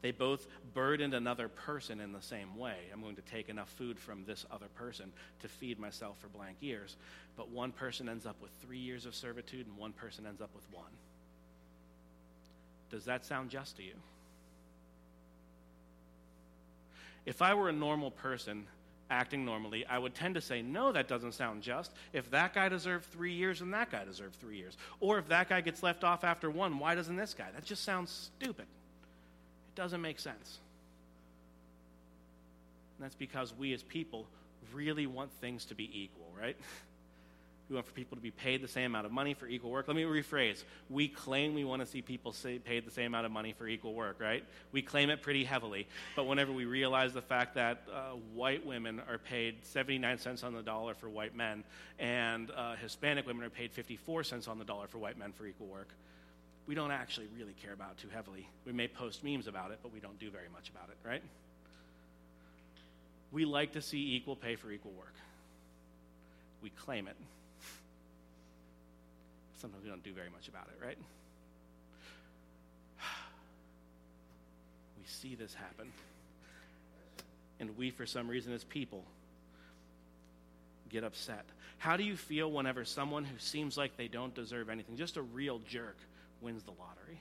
They 0.00 0.12
both 0.12 0.46
burdened 0.72 1.14
another 1.14 1.48
person 1.48 1.98
in 1.98 2.12
the 2.12 2.22
same 2.22 2.56
way. 2.56 2.76
I'm 2.92 3.02
going 3.02 3.16
to 3.16 3.22
take 3.22 3.48
enough 3.48 3.68
food 3.70 3.98
from 3.98 4.24
this 4.24 4.46
other 4.52 4.68
person 4.76 5.10
to 5.42 5.48
feed 5.48 5.80
myself 5.80 6.16
for 6.20 6.28
blank 6.28 6.58
years. 6.60 6.96
But 7.36 7.50
one 7.50 7.72
person 7.72 8.08
ends 8.08 8.24
up 8.24 8.36
with 8.40 8.52
three 8.62 8.78
years 8.78 9.04
of 9.04 9.16
servitude 9.16 9.66
and 9.66 9.76
one 9.76 9.92
person 9.92 10.26
ends 10.26 10.40
up 10.40 10.50
with 10.54 10.72
one. 10.72 10.92
Does 12.92 13.06
that 13.06 13.26
sound 13.26 13.50
just 13.50 13.78
to 13.78 13.82
you? 13.82 13.94
If 17.26 17.42
I 17.42 17.54
were 17.54 17.68
a 17.68 17.72
normal 17.72 18.12
person, 18.12 18.68
acting 19.10 19.44
normally, 19.44 19.84
I 19.86 19.98
would 19.98 20.14
tend 20.14 20.36
to 20.36 20.40
say, 20.40 20.62
no, 20.62 20.92
that 20.92 21.08
doesn't 21.08 21.32
sound 21.32 21.62
just. 21.62 21.92
If 22.12 22.30
that 22.30 22.54
guy 22.54 22.68
deserved 22.68 23.06
three 23.06 23.32
years, 23.32 23.60
and 23.60 23.74
that 23.74 23.90
guy 23.90 24.04
deserved 24.04 24.36
three 24.36 24.56
years. 24.56 24.76
Or 25.00 25.18
if 25.18 25.28
that 25.28 25.48
guy 25.48 25.60
gets 25.60 25.82
left 25.82 26.04
off 26.04 26.24
after 26.24 26.50
one, 26.50 26.78
why 26.78 26.94
doesn't 26.94 27.16
this 27.16 27.34
guy? 27.34 27.48
That 27.54 27.64
just 27.64 27.84
sounds 27.84 28.30
stupid. 28.40 28.66
It 28.66 29.74
doesn't 29.74 30.00
make 30.00 30.18
sense. 30.18 30.58
And 32.96 33.04
that's 33.04 33.14
because 33.16 33.52
we 33.58 33.72
as 33.72 33.82
people 33.82 34.26
really 34.72 35.06
want 35.06 35.32
things 35.40 35.64
to 35.66 35.74
be 35.74 35.90
equal, 35.92 36.32
right? 36.38 36.56
We 37.70 37.76
want 37.76 37.86
for 37.86 37.92
people 37.92 38.16
to 38.16 38.22
be 38.22 38.32
paid 38.32 38.62
the 38.62 38.68
same 38.68 38.86
amount 38.86 39.06
of 39.06 39.12
money 39.12 39.32
for 39.32 39.46
equal 39.46 39.70
work. 39.70 39.86
Let 39.86 39.96
me 39.96 40.02
rephrase. 40.02 40.64
We 40.88 41.06
claim 41.06 41.54
we 41.54 41.62
want 41.62 41.80
to 41.82 41.86
see 41.86 42.02
people 42.02 42.32
say, 42.32 42.58
paid 42.58 42.84
the 42.84 42.90
same 42.90 43.06
amount 43.06 43.26
of 43.26 43.32
money 43.32 43.54
for 43.56 43.68
equal 43.68 43.94
work, 43.94 44.18
right? 44.18 44.44
We 44.72 44.82
claim 44.82 45.08
it 45.08 45.22
pretty 45.22 45.44
heavily. 45.44 45.86
But 46.16 46.26
whenever 46.26 46.50
we 46.50 46.64
realize 46.64 47.12
the 47.12 47.22
fact 47.22 47.54
that 47.54 47.84
uh, 47.88 48.16
white 48.34 48.66
women 48.66 49.00
are 49.08 49.18
paid 49.18 49.64
79 49.64 50.18
cents 50.18 50.42
on 50.42 50.52
the 50.52 50.62
dollar 50.62 50.94
for 50.94 51.08
white 51.08 51.36
men 51.36 51.62
and 52.00 52.50
uh, 52.50 52.74
Hispanic 52.74 53.24
women 53.24 53.44
are 53.44 53.50
paid 53.50 53.70
54 53.70 54.24
cents 54.24 54.48
on 54.48 54.58
the 54.58 54.64
dollar 54.64 54.88
for 54.88 54.98
white 54.98 55.16
men 55.16 55.30
for 55.30 55.46
equal 55.46 55.68
work, 55.68 55.90
we 56.66 56.74
don't 56.74 56.90
actually 56.90 57.28
really 57.38 57.54
care 57.62 57.72
about 57.72 57.98
too 57.98 58.08
heavily. 58.12 58.48
We 58.66 58.72
may 58.72 58.88
post 58.88 59.22
memes 59.22 59.46
about 59.46 59.70
it, 59.70 59.78
but 59.80 59.92
we 59.92 60.00
don't 60.00 60.18
do 60.18 60.28
very 60.28 60.48
much 60.52 60.70
about 60.70 60.88
it, 60.88 61.08
right? 61.08 61.22
We 63.30 63.44
like 63.44 63.74
to 63.74 63.82
see 63.82 64.16
equal 64.16 64.34
pay 64.34 64.56
for 64.56 64.72
equal 64.72 64.92
work. 64.92 65.14
We 66.62 66.70
claim 66.70 67.06
it 67.06 67.16
sometimes 69.60 69.84
we 69.84 69.90
don't 69.90 70.02
do 70.02 70.12
very 70.12 70.30
much 70.30 70.48
about 70.48 70.68
it, 70.68 70.84
right? 70.84 70.98
We 74.98 75.04
see 75.06 75.34
this 75.34 75.54
happen. 75.54 75.92
And 77.58 77.76
we, 77.76 77.90
for 77.90 78.06
some 78.06 78.28
reason, 78.28 78.52
as 78.52 78.64
people, 78.64 79.04
get 80.88 81.04
upset. 81.04 81.44
How 81.78 81.96
do 81.96 82.04
you 82.04 82.16
feel 82.16 82.50
whenever 82.50 82.84
someone 82.84 83.24
who 83.24 83.38
seems 83.38 83.76
like 83.76 83.96
they 83.96 84.08
don't 84.08 84.34
deserve 84.34 84.68
anything, 84.68 84.96
just 84.96 85.16
a 85.16 85.22
real 85.22 85.58
jerk, 85.60 85.96
wins 86.40 86.62
the 86.62 86.72
lottery? 86.72 87.20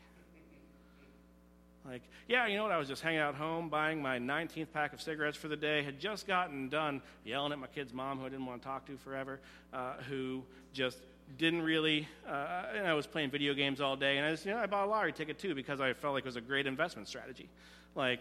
Like, 1.85 2.02
yeah, 2.27 2.46
you 2.48 2.58
know 2.58 2.63
what? 2.63 2.71
I 2.71 2.77
was 2.77 2.87
just 2.87 3.02
hanging 3.02 3.19
out 3.19 3.35
home 3.35 3.69
buying 3.69 4.02
my 4.02 4.19
19th 4.19 4.71
pack 4.73 4.94
of 4.94 5.02
cigarettes 5.02 5.37
for 5.37 5.48
the 5.48 5.56
day, 5.56 5.81
had 5.81 6.00
just 6.00 6.27
gotten 6.27 6.69
done 6.69 7.02
yelling 7.23 7.52
at 7.52 7.60
my 7.60 7.67
kid's 7.67 7.94
mom, 7.94 8.19
who 8.19 8.25
I 8.25 8.29
didn't 8.29 8.46
want 8.46 8.62
to 8.62 8.67
talk 8.67 8.85
to 8.87 8.98
forever, 8.98 9.40
uh, 9.73 9.94
who 10.10 10.44
just 10.73 11.00
didn't 11.38 11.62
really, 11.62 12.08
uh, 12.27 12.63
and 12.75 12.88
I 12.88 12.94
was 12.94 13.06
playing 13.06 13.30
video 13.30 13.54
games 13.54 13.82
all 13.82 13.96
day, 13.96 14.17
and 14.17 14.25
I 14.25 14.32
just, 14.32 14.46
you 14.46 14.52
know, 14.52 14.58
I 14.58 14.65
bought 14.65 14.86
a 14.86 14.90
lottery 14.90 15.13
ticket 15.13 15.40
too 15.40 15.54
because 15.56 15.80
I 15.80 15.94
felt 15.94 16.13
like 16.13 16.23
it 16.23 16.27
was 16.27 16.36
a 16.36 16.42
great 16.42 16.65
investment 16.65 17.08
strategy. 17.08 17.48
Like, 17.96 18.19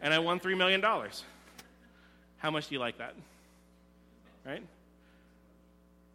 and 0.00 0.12
I 0.12 0.18
won 0.18 0.38
$3 0.38 0.56
million. 0.56 0.82
How 2.38 2.50
much 2.50 2.68
do 2.68 2.74
you 2.74 2.78
like 2.78 2.98
that? 2.98 3.14
Right? 4.44 4.62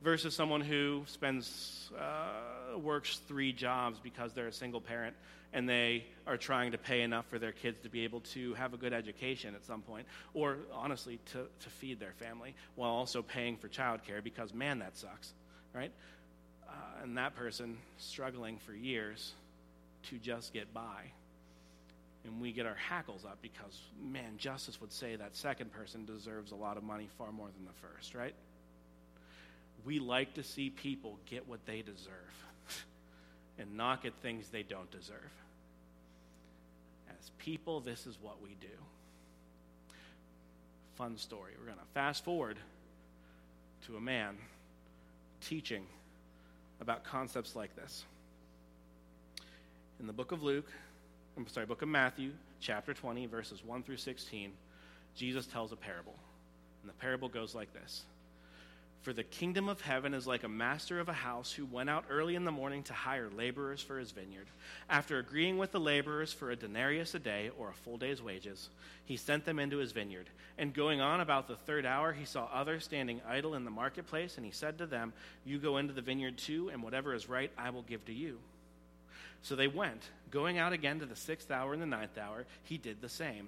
Versus 0.01 0.33
someone 0.33 0.61
who 0.61 1.03
spends, 1.07 1.91
uh, 1.99 2.77
works 2.77 3.19
three 3.27 3.51
jobs 3.51 3.99
because 3.99 4.33
they're 4.33 4.47
a 4.47 4.53
single 4.53 4.79
parent 4.79 5.15
and 5.53 5.67
they 5.67 6.05
are 6.27 6.37
trying 6.37 6.71
to 6.71 6.77
pay 6.77 7.01
enough 7.01 7.25
for 7.27 7.39
their 7.39 7.51
kids 7.51 7.79
to 7.81 7.89
be 7.89 8.03
able 8.03 8.19
to 8.21 8.53
have 8.53 8.73
a 8.73 8.77
good 8.77 8.93
education 8.93 9.55
at 9.55 9.65
some 9.65 9.81
point, 9.81 10.05
or 10.33 10.59
honestly, 10.71 11.19
to, 11.25 11.47
to 11.59 11.69
feed 11.69 11.99
their 11.99 12.13
family 12.13 12.53
while 12.75 12.91
also 12.91 13.21
paying 13.21 13.57
for 13.57 13.67
childcare 13.67 14.23
because, 14.23 14.53
man, 14.53 14.79
that 14.79 14.97
sucks, 14.97 15.33
right? 15.73 15.91
Uh, 16.67 17.03
and 17.03 17.17
that 17.17 17.35
person 17.35 17.77
struggling 17.97 18.57
for 18.57 18.73
years 18.73 19.33
to 20.03 20.17
just 20.17 20.53
get 20.53 20.71
by. 20.73 21.11
And 22.25 22.39
we 22.39 22.51
get 22.51 22.65
our 22.65 22.75
hackles 22.75 23.25
up 23.25 23.39
because, 23.41 23.81
man, 23.99 24.37
justice 24.37 24.79
would 24.81 24.91
say 24.91 25.15
that 25.15 25.35
second 25.35 25.71
person 25.71 26.05
deserves 26.05 26.51
a 26.51 26.55
lot 26.55 26.77
of 26.77 26.83
money 26.83 27.07
far 27.17 27.31
more 27.31 27.47
than 27.47 27.65
the 27.65 27.87
first, 27.87 28.13
right? 28.13 28.35
We 29.85 29.99
like 29.99 30.33
to 30.35 30.43
see 30.43 30.69
people 30.69 31.17
get 31.29 31.47
what 31.47 31.65
they 31.65 31.81
deserve 31.81 32.45
and 33.57 33.77
knock 33.77 34.05
at 34.05 34.13
things 34.21 34.49
they 34.49 34.63
don't 34.63 34.89
deserve. 34.91 35.31
As 37.09 37.31
people, 37.37 37.79
this 37.79 38.05
is 38.05 38.17
what 38.21 38.41
we 38.41 38.55
do. 38.61 38.67
fun 40.95 41.17
story. 41.17 41.53
We're 41.57 41.65
going 41.65 41.77
to 41.77 41.93
fast 41.93 42.23
forward 42.25 42.57
to 43.87 43.95
a 43.95 44.01
man 44.01 44.35
teaching 45.41 45.83
about 46.81 47.03
concepts 47.03 47.55
like 47.55 47.75
this. 47.75 48.03
In 49.99 50.07
the 50.07 50.13
book 50.13 50.31
of 50.31 50.43
Luke, 50.43 50.69
I'm 51.37 51.47
sorry, 51.47 51.65
book 51.65 51.81
of 51.81 51.89
Matthew, 51.89 52.31
chapter 52.59 52.93
20, 52.93 53.25
verses 53.27 53.63
1 53.63 53.83
through 53.83 53.97
16, 53.97 54.51
Jesus 55.15 55.45
tells 55.45 55.71
a 55.71 55.75
parable. 55.75 56.15
And 56.81 56.89
the 56.89 56.93
parable 56.95 57.29
goes 57.29 57.55
like 57.55 57.73
this 57.73 58.03
For 59.01 59.13
the 59.13 59.23
kingdom 59.23 59.69
of 59.69 59.79
heaven 59.79 60.13
is 60.13 60.27
like 60.27 60.43
a 60.43 60.49
master 60.49 60.99
of 60.99 61.07
a 61.07 61.13
house 61.13 61.53
who 61.53 61.65
went 61.65 61.89
out 61.89 62.03
early 62.09 62.35
in 62.35 62.43
the 62.43 62.51
morning 62.51 62.83
to 62.83 62.93
hire 62.93 63.29
laborers 63.29 63.81
for 63.81 63.97
his 63.97 64.11
vineyard. 64.11 64.47
After 64.89 65.19
agreeing 65.19 65.57
with 65.57 65.71
the 65.71 65.79
laborers 65.79 66.33
for 66.33 66.51
a 66.51 66.55
denarius 66.57 67.15
a 67.15 67.19
day, 67.19 67.49
or 67.57 67.69
a 67.69 67.73
full 67.73 67.97
day's 67.97 68.21
wages, 68.21 68.69
he 69.05 69.15
sent 69.15 69.45
them 69.45 69.57
into 69.57 69.77
his 69.77 69.93
vineyard. 69.93 70.29
And 70.57 70.73
going 70.73 70.99
on 70.99 71.21
about 71.21 71.47
the 71.47 71.55
third 71.55 71.85
hour, 71.85 72.11
he 72.11 72.25
saw 72.25 72.49
others 72.51 72.83
standing 72.83 73.21
idle 73.25 73.55
in 73.55 73.63
the 73.63 73.71
marketplace, 73.71 74.35
and 74.35 74.45
he 74.45 74.51
said 74.51 74.77
to 74.79 74.85
them, 74.85 75.13
You 75.45 75.59
go 75.59 75.77
into 75.77 75.93
the 75.93 76.01
vineyard 76.01 76.37
too, 76.37 76.69
and 76.69 76.83
whatever 76.83 77.13
is 77.13 77.29
right 77.29 77.51
I 77.57 77.69
will 77.69 77.83
give 77.83 78.03
to 78.05 78.13
you. 78.13 78.37
So 79.43 79.55
they 79.55 79.67
went. 79.67 80.03
Going 80.29 80.57
out 80.57 80.73
again 80.73 80.99
to 80.99 81.05
the 81.05 81.15
sixth 81.15 81.49
hour 81.51 81.71
and 81.71 81.81
the 81.81 81.85
ninth 81.85 82.17
hour, 82.17 82.45
he 82.63 82.77
did 82.77 83.01
the 83.01 83.07
same. 83.07 83.47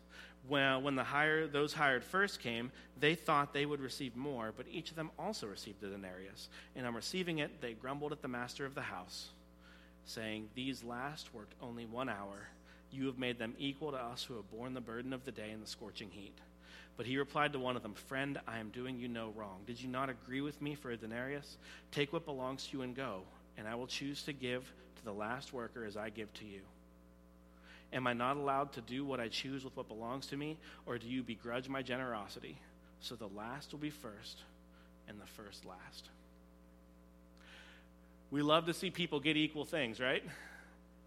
Well, 0.47 0.77
uh, 0.77 0.79
when 0.79 0.95
the 0.95 1.03
hire, 1.03 1.47
those 1.47 1.73
hired 1.73 2.03
first 2.03 2.39
came, 2.39 2.71
they 2.99 3.15
thought 3.15 3.53
they 3.53 3.65
would 3.65 3.79
receive 3.79 4.15
more, 4.15 4.53
but 4.55 4.65
each 4.69 4.89
of 4.89 4.95
them 4.95 5.11
also 5.17 5.47
received 5.47 5.83
a 5.83 5.89
denarius. 5.89 6.49
And 6.75 6.85
on 6.85 6.95
receiving 6.95 7.39
it, 7.39 7.61
they 7.61 7.73
grumbled 7.73 8.11
at 8.11 8.21
the 8.21 8.27
master 8.27 8.65
of 8.65 8.75
the 8.75 8.81
house, 8.81 9.29
saying, 10.05 10.49
These 10.55 10.83
last 10.83 11.33
worked 11.33 11.53
only 11.61 11.85
one 11.85 12.09
hour. 12.09 12.47
You 12.91 13.05
have 13.05 13.17
made 13.17 13.37
them 13.37 13.55
equal 13.57 13.91
to 13.91 13.97
us 13.97 14.23
who 14.23 14.35
have 14.35 14.51
borne 14.51 14.73
the 14.73 14.81
burden 14.81 15.13
of 15.13 15.23
the 15.23 15.31
day 15.31 15.51
in 15.51 15.61
the 15.61 15.67
scorching 15.67 16.09
heat. 16.09 16.37
But 16.97 17.05
he 17.05 17.17
replied 17.17 17.53
to 17.53 17.59
one 17.59 17.75
of 17.75 17.83
them, 17.83 17.93
Friend, 17.93 18.39
I 18.47 18.59
am 18.59 18.69
doing 18.69 18.99
you 18.99 19.07
no 19.07 19.31
wrong. 19.35 19.61
Did 19.65 19.81
you 19.81 19.87
not 19.87 20.09
agree 20.09 20.41
with 20.41 20.61
me 20.61 20.75
for 20.75 20.91
a 20.91 20.97
denarius? 20.97 21.57
Take 21.91 22.11
what 22.11 22.25
belongs 22.25 22.67
to 22.67 22.77
you 22.77 22.83
and 22.83 22.95
go, 22.95 23.21
and 23.57 23.67
I 23.67 23.75
will 23.75 23.87
choose 23.87 24.23
to 24.23 24.33
give 24.33 24.71
to 24.97 25.05
the 25.05 25.13
last 25.13 25.53
worker 25.53 25.85
as 25.85 25.95
I 25.95 26.09
give 26.09 26.33
to 26.33 26.45
you. 26.45 26.61
Am 27.93 28.07
I 28.07 28.13
not 28.13 28.37
allowed 28.37 28.73
to 28.73 28.81
do 28.81 29.03
what 29.03 29.19
I 29.19 29.27
choose 29.27 29.63
with 29.63 29.75
what 29.75 29.87
belongs 29.87 30.27
to 30.27 30.37
me, 30.37 30.57
or 30.85 30.97
do 30.97 31.07
you 31.07 31.23
begrudge 31.23 31.67
my 31.67 31.81
generosity? 31.81 32.57
So 33.01 33.15
the 33.15 33.27
last 33.27 33.71
will 33.71 33.79
be 33.79 33.89
first, 33.89 34.39
and 35.07 35.19
the 35.19 35.25
first 35.25 35.65
last. 35.65 36.09
We 38.29 38.41
love 38.41 38.65
to 38.67 38.73
see 38.73 38.89
people 38.89 39.19
get 39.19 39.35
equal 39.35 39.65
things, 39.65 39.99
right? 39.99 40.23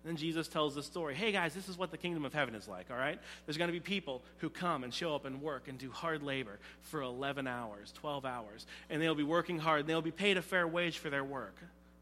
Then 0.05 0.17
Jesus 0.17 0.47
tells 0.47 0.75
the 0.75 0.83
story. 0.83 1.15
Hey 1.15 1.33
guys, 1.33 1.55
this 1.55 1.69
is 1.71 1.79
what 1.79 1.91
the 1.91 1.97
kingdom 1.97 2.27
of 2.27 2.35
heaven 2.35 2.55
is 2.55 2.69
like, 2.69 2.91
all 2.91 2.99
right? 2.99 3.19
There's 3.47 3.57
going 3.57 3.69
to 3.69 3.73
be 3.73 3.81
people 3.81 4.23
who 4.39 4.51
come 4.51 4.85
and 4.85 4.93
show 4.93 5.15
up 5.15 5.25
and 5.25 5.41
work 5.41 5.67
and 5.67 5.79
do 5.79 5.91
hard 5.91 6.23
labor 6.23 6.59
for 6.83 7.01
11 7.01 7.47
hours, 7.47 7.93
12 7.93 8.27
hours, 8.27 8.67
and 8.91 9.01
they'll 9.01 9.15
be 9.15 9.23
working 9.23 9.59
hard 9.59 9.81
and 9.81 9.89
they'll 9.89 10.03
be 10.03 10.11
paid 10.11 10.37
a 10.37 10.43
fair 10.43 10.69
wage 10.69 10.99
for 10.99 11.09
their 11.09 11.25
work, 11.25 11.57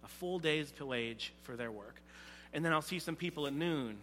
a 0.05 0.09
full 0.09 0.41
day's 0.41 0.73
wage 0.81 1.33
for 1.43 1.55
their 1.55 1.71
work. 1.71 2.03
And 2.53 2.65
then 2.65 2.73
I'll 2.73 2.83
see 2.83 2.99
some 2.99 3.15
people 3.15 3.47
at 3.47 3.53
noon 3.53 3.99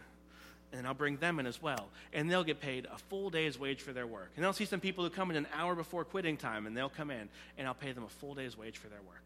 and 0.71 0.85
I'll 0.85 0.93
bring 0.93 1.17
them 1.17 1.39
in 1.39 1.47
as 1.47 1.61
well. 1.61 1.89
And 2.13 2.29
they'll 2.29 2.43
get 2.43 2.61
paid 2.61 2.85
a 2.85 2.97
full 2.97 3.29
day's 3.29 3.59
wage 3.59 3.81
for 3.81 3.93
their 3.93 4.07
work. 4.07 4.31
And 4.35 4.45
I'll 4.45 4.53
see 4.53 4.65
some 4.65 4.79
people 4.79 5.03
who 5.03 5.09
come 5.09 5.31
in 5.31 5.37
an 5.37 5.47
hour 5.53 5.75
before 5.75 6.05
quitting 6.05 6.37
time, 6.37 6.67
and 6.67 6.75
they'll 6.75 6.89
come 6.89 7.11
in, 7.11 7.29
and 7.57 7.67
I'll 7.67 7.73
pay 7.73 7.91
them 7.91 8.03
a 8.03 8.09
full 8.09 8.35
day's 8.35 8.57
wage 8.57 8.77
for 8.77 8.87
their 8.87 9.01
work. 9.01 9.25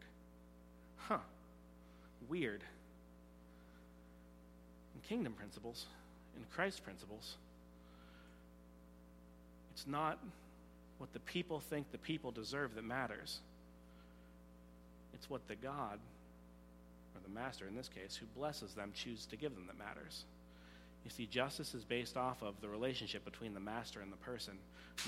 Huh. 0.96 1.18
Weird. 2.28 2.62
In 4.94 5.00
kingdom 5.08 5.34
principles, 5.34 5.86
in 6.36 6.44
Christ 6.54 6.82
principles, 6.82 7.36
it's 9.74 9.86
not 9.86 10.18
what 10.98 11.12
the 11.12 11.20
people 11.20 11.60
think 11.60 11.90
the 11.92 11.98
people 11.98 12.30
deserve 12.30 12.74
that 12.76 12.84
matters. 12.84 13.40
It's 15.12 15.28
what 15.28 15.46
the 15.48 15.56
God, 15.56 15.98
or 17.14 17.20
the 17.22 17.34
master 17.34 17.66
in 17.66 17.74
this 17.74 17.88
case, 17.88 18.16
who 18.16 18.26
blesses 18.38 18.72
them, 18.74 18.92
chooses 18.94 19.26
to 19.26 19.36
give 19.36 19.54
them 19.54 19.66
that 19.66 19.78
matters. 19.78 20.24
You 21.04 21.10
see, 21.10 21.26
justice 21.26 21.74
is 21.74 21.84
based 21.84 22.16
off 22.16 22.42
of 22.42 22.54
the 22.60 22.68
relationship 22.68 23.24
between 23.24 23.52
the 23.52 23.60
master 23.60 24.00
and 24.00 24.10
the 24.10 24.16
person, 24.16 24.54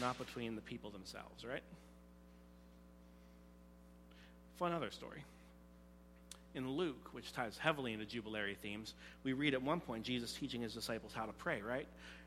not 0.00 0.18
between 0.18 0.54
the 0.54 0.60
people 0.60 0.90
themselves, 0.90 1.44
right? 1.44 1.62
Fun 4.58 4.72
other 4.72 4.90
story. 4.90 5.24
In 6.54 6.70
Luke, 6.70 7.08
which 7.12 7.32
ties 7.32 7.58
heavily 7.58 7.92
into 7.92 8.06
jubilary 8.06 8.56
themes, 8.62 8.94
we 9.24 9.32
read 9.32 9.54
at 9.54 9.62
one 9.62 9.80
point 9.80 10.04
Jesus 10.04 10.32
teaching 10.32 10.62
his 10.62 10.72
disciples 10.72 11.12
how 11.14 11.26
to 11.26 11.32
pray, 11.32 11.60
right? 11.62 11.86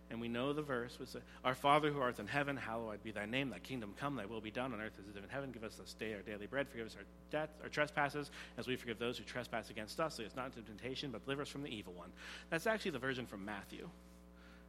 And 0.10 0.20
we 0.20 0.28
know 0.28 0.54
the 0.54 0.64
verse 0.64 0.98
was 0.98 1.16
Our 1.46 1.54
Father 1.54 1.92
who 1.92 2.02
art 2.02 2.18
in 2.18 2.26
heaven, 2.26 2.58
hallowed 2.58 3.04
be 3.04 3.12
thy 3.12 3.26
name, 3.26 3.52
thy 3.52 3.60
kingdom 3.60 3.94
come, 4.00 4.16
thy 4.16 4.26
will 4.26 4.42
be 4.42 4.50
done 4.50 4.74
on 4.74 4.82
earth 4.82 4.94
as 5.00 5.06
it 5.06 5.12
is 5.12 5.24
in 5.24 5.30
heaven. 5.30 5.52
Give 5.52 5.64
us 5.64 5.76
this 5.76 5.94
day 5.94 6.14
our 6.16 6.22
daily 6.22 6.48
bread. 6.48 6.68
Forgive 6.68 6.88
us 6.88 6.96
our 6.96 7.06
debts, 7.30 7.60
our 7.62 7.70
trespasses, 7.70 8.32
as 8.58 8.68
we 8.68 8.76
forgive 8.76 8.98
those 8.98 9.20
who 9.20 9.24
trespass 9.24 9.70
against 9.70 10.00
us. 10.00 10.18
Lead 10.18 10.26
us 10.26 10.36
not 10.36 10.48
into 10.48 10.62
temptation, 10.62 11.12
but 11.12 11.24
deliver 11.26 11.44
us 11.44 11.50
from 11.50 11.62
the 11.62 11.70
evil 11.70 11.94
one. 11.94 12.10
That's 12.50 12.66
actually 12.66 12.92
the 12.92 13.00
version 13.00 13.28
from 13.28 13.46
Matthew. 13.46 13.88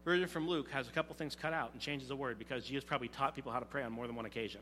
Version 0.05 0.29
from 0.29 0.47
Luke 0.47 0.71
has 0.71 0.89
a 0.89 0.93
couple 0.93 1.15
things 1.15 1.35
cut 1.35 1.55
out 1.55 1.73
and 1.73 1.81
changes 1.81 2.11
a 2.11 2.17
word 2.17 2.39
because 2.39 2.65
Jesus 2.65 2.85
probably 2.85 3.09
taught 3.09 3.35
people 3.35 3.51
how 3.51 3.61
to 3.61 3.67
pray 3.67 3.83
on 3.83 3.93
more 3.93 4.07
than 4.07 4.17
one 4.17 4.27
occasion. 4.27 4.61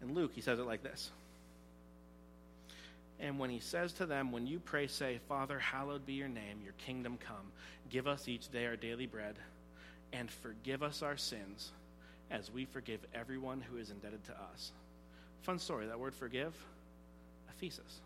In 0.00 0.14
Luke, 0.14 0.32
he 0.34 0.40
says 0.40 0.60
it 0.60 0.66
like 0.66 0.82
this. 0.82 1.10
And 3.18 3.38
when 3.38 3.50
he 3.50 3.60
says 3.60 3.94
to 3.94 4.06
them, 4.06 4.30
When 4.30 4.46
you 4.46 4.60
pray, 4.60 4.86
say, 4.86 5.18
Father, 5.28 5.58
hallowed 5.58 6.06
be 6.06 6.12
your 6.12 6.28
name, 6.28 6.60
your 6.62 6.74
kingdom 6.74 7.18
come. 7.18 7.52
Give 7.88 8.06
us 8.06 8.28
each 8.28 8.50
day 8.50 8.66
our 8.66 8.76
daily 8.76 9.06
bread 9.06 9.36
and 10.12 10.30
forgive 10.30 10.82
us 10.82 11.02
our 11.02 11.16
sins 11.16 11.70
as 12.30 12.50
we 12.50 12.64
forgive 12.64 13.00
everyone 13.14 13.60
who 13.60 13.78
is 13.78 13.90
indebted 13.90 14.24
to 14.24 14.32
us. 14.32 14.72
Fun 15.42 15.58
story 15.58 15.86
that 15.86 15.98
word 15.98 16.14
forgive, 16.14 16.54
aphesis. 17.50 18.00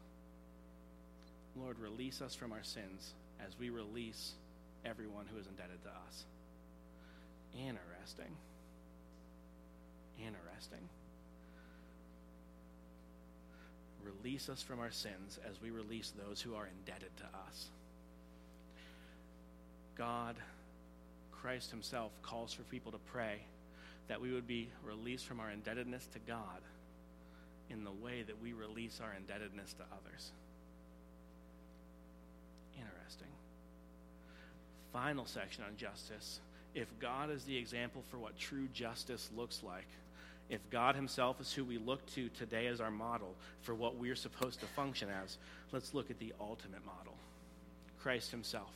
Lord, 1.56 1.78
release 1.78 2.22
us 2.22 2.34
from 2.34 2.52
our 2.52 2.62
sins 2.62 3.14
as 3.46 3.58
we 3.58 3.70
release 3.70 4.32
everyone 4.84 5.26
who 5.32 5.38
is 5.38 5.46
indebted 5.46 5.82
to 5.82 5.88
us. 5.88 6.24
Interesting. 7.54 8.34
Interesting. 10.18 10.88
Release 14.02 14.48
us 14.48 14.62
from 14.62 14.80
our 14.80 14.90
sins 14.90 15.38
as 15.48 15.60
we 15.60 15.70
release 15.70 16.12
those 16.26 16.40
who 16.40 16.54
are 16.54 16.68
indebted 16.78 17.14
to 17.18 17.24
us. 17.48 17.66
God 19.96 20.36
Christ 21.40 21.70
himself 21.70 22.12
calls 22.22 22.52
for 22.52 22.62
people 22.64 22.92
to 22.92 22.98
pray 22.98 23.40
that 24.08 24.20
we 24.20 24.32
would 24.32 24.46
be 24.46 24.68
released 24.84 25.26
from 25.26 25.40
our 25.40 25.50
indebtedness 25.50 26.06
to 26.12 26.18
God 26.20 26.60
in 27.70 27.84
the 27.84 27.92
way 27.92 28.22
that 28.22 28.42
we 28.42 28.52
release 28.52 29.00
our 29.02 29.14
indebtedness 29.14 29.72
to 29.74 29.82
others. 29.84 30.32
Interesting. 32.76 33.28
Final 34.92 35.24
section 35.24 35.64
on 35.64 35.76
justice. 35.76 36.40
If 36.74 36.88
God 36.98 37.30
is 37.30 37.44
the 37.44 37.56
example 37.56 38.02
for 38.10 38.18
what 38.18 38.38
true 38.38 38.68
justice 38.74 39.30
looks 39.36 39.62
like, 39.62 39.86
if 40.50 40.60
God 40.70 40.96
Himself 40.96 41.40
is 41.40 41.52
who 41.52 41.64
we 41.64 41.78
look 41.78 42.04
to 42.14 42.28
today 42.30 42.66
as 42.66 42.80
our 42.80 42.90
model 42.90 43.34
for 43.62 43.74
what 43.74 43.96
we're 43.96 44.16
supposed 44.16 44.60
to 44.60 44.66
function 44.66 45.08
as, 45.22 45.38
let's 45.72 45.94
look 45.94 46.10
at 46.10 46.18
the 46.18 46.34
ultimate 46.40 46.84
model 46.84 47.14
Christ 48.02 48.30
Himself, 48.30 48.72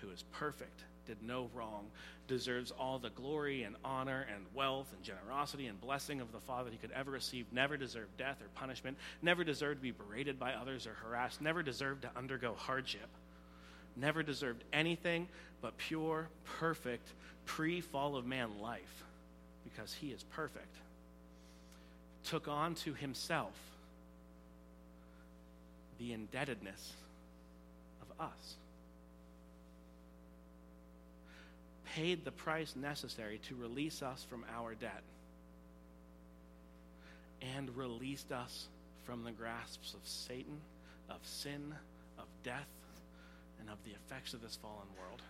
who 0.00 0.10
is 0.10 0.24
perfect 0.32 0.82
did 1.12 1.28
no 1.28 1.50
wrong, 1.54 1.84
deserves 2.26 2.70
all 2.70 2.98
the 2.98 3.10
glory 3.10 3.64
and 3.64 3.76
honor 3.84 4.26
and 4.34 4.46
wealth 4.54 4.90
and 4.96 5.04
generosity 5.04 5.66
and 5.66 5.78
blessing 5.78 6.22
of 6.22 6.32
the 6.32 6.40
Father 6.40 6.70
he 6.70 6.78
could 6.78 6.92
ever 6.92 7.10
receive, 7.10 7.44
never 7.52 7.76
deserved 7.76 8.16
death 8.16 8.40
or 8.40 8.48
punishment, 8.58 8.96
never 9.20 9.44
deserved 9.44 9.78
to 9.78 9.82
be 9.82 9.90
berated 9.90 10.38
by 10.38 10.54
others 10.54 10.86
or 10.86 10.94
harassed, 10.94 11.42
never 11.42 11.62
deserved 11.62 12.02
to 12.02 12.10
undergo 12.16 12.54
hardship, 12.54 13.08
never 13.94 14.22
deserved 14.22 14.64
anything 14.72 15.28
but 15.60 15.76
pure, 15.76 16.28
perfect, 16.58 17.06
pre 17.44 17.82
fall 17.82 18.16
of 18.16 18.24
man 18.24 18.48
life 18.62 19.04
because 19.64 19.92
he 19.92 20.08
is 20.08 20.22
perfect. 20.30 20.74
Took 22.24 22.48
on 22.48 22.74
to 22.76 22.94
himself 22.94 23.52
the 25.98 26.14
indebtedness 26.14 26.92
of 28.00 28.26
us. 28.26 28.56
Paid 31.94 32.24
the 32.24 32.32
price 32.32 32.74
necessary 32.74 33.40
to 33.48 33.54
release 33.54 34.02
us 34.02 34.24
from 34.28 34.44
our 34.56 34.74
debt 34.74 35.02
and 37.56 37.76
released 37.76 38.32
us 38.32 38.68
from 39.04 39.24
the 39.24 39.32
grasps 39.32 39.94
of 39.94 40.00
Satan, 40.04 40.60
of 41.10 41.18
sin, 41.24 41.74
of 42.18 42.24
death, 42.44 42.68
and 43.60 43.68
of 43.68 43.76
the 43.84 43.90
effects 43.90 44.32
of 44.32 44.40
this 44.40 44.56
fallen 44.56 44.88
world. 44.98 45.20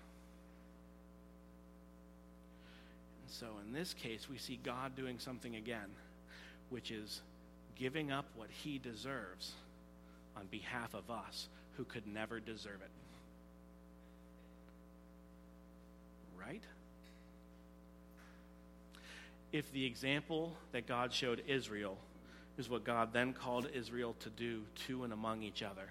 And 3.23 3.31
so 3.31 3.47
in 3.67 3.73
this 3.73 3.95
case, 3.95 4.29
we 4.31 4.39
see 4.39 4.61
God 4.63 4.95
doing 4.95 5.19
something 5.19 5.57
again, 5.57 5.91
which 6.71 6.91
is 6.91 7.23
giving 7.77 8.13
up 8.13 8.27
what 8.37 8.51
he 8.51 8.79
deserves 8.79 9.53
on 10.37 10.47
behalf 10.47 10.95
of 10.95 11.11
us 11.11 11.49
who 11.77 11.85
could 11.85 12.07
never 12.07 12.41
deserve 12.41 12.81
it. 12.83 13.02
Right? 16.53 16.63
If 19.53 19.73
the 19.73 19.87
example 19.87 20.53
that 20.73 20.87
God 20.87 21.11
showed 21.13 21.43
Israel 21.47 21.97
is 22.59 22.69
what 22.69 22.85
God 22.85 23.15
then 23.15 23.33
called 23.33 23.69
Israel 23.73 24.15
to 24.21 24.29
do 24.29 24.63
to 24.87 25.05
and 25.05 25.15
among 25.15 25.43
each 25.43 25.63
other, 25.63 25.89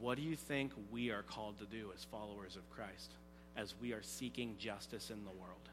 what 0.00 0.16
do 0.16 0.22
you 0.22 0.36
think 0.36 0.72
we 0.90 1.10
are 1.10 1.22
called 1.22 1.58
to 1.58 1.66
do 1.66 1.90
as 1.94 2.02
followers 2.04 2.56
of 2.56 2.70
Christ 2.70 3.10
as 3.54 3.74
we 3.80 3.92
are 3.92 4.02
seeking 4.02 4.56
justice 4.58 5.10
in 5.10 5.22
the 5.24 5.30
world? 5.30 5.68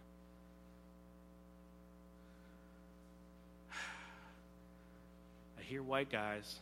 I 5.57 5.61
hear 5.63 5.81
white 5.81 6.11
guys 6.11 6.59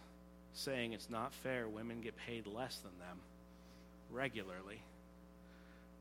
saying 0.54 0.94
it's 0.94 1.10
not 1.10 1.34
fair 1.34 1.68
women 1.68 2.02
get 2.02 2.16
paid 2.16 2.46
less 2.46 2.78
than 2.78 2.92
them 3.00 3.18
regularly. 4.12 4.84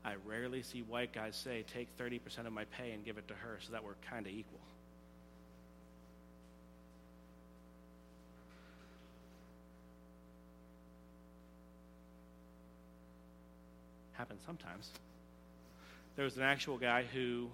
I 0.05 0.15
rarely 0.25 0.61
see 0.61 0.81
white 0.81 1.13
guys 1.13 1.35
say, 1.35 1.65
take 1.73 1.87
30% 1.97 2.45
of 2.45 2.53
my 2.53 2.65
pay 2.65 2.91
and 2.91 3.03
give 3.03 3.17
it 3.17 3.27
to 3.27 3.33
her 3.33 3.57
so 3.61 3.71
that 3.73 3.83
we're 3.83 3.95
kind 4.09 4.25
of 4.25 4.31
equal. 4.31 4.59
Happens 14.13 14.41
sometimes. 14.45 14.91
There 16.15 16.25
was 16.25 16.37
an 16.37 16.43
actual 16.43 16.77
guy 16.77 17.03
who, 17.13 17.49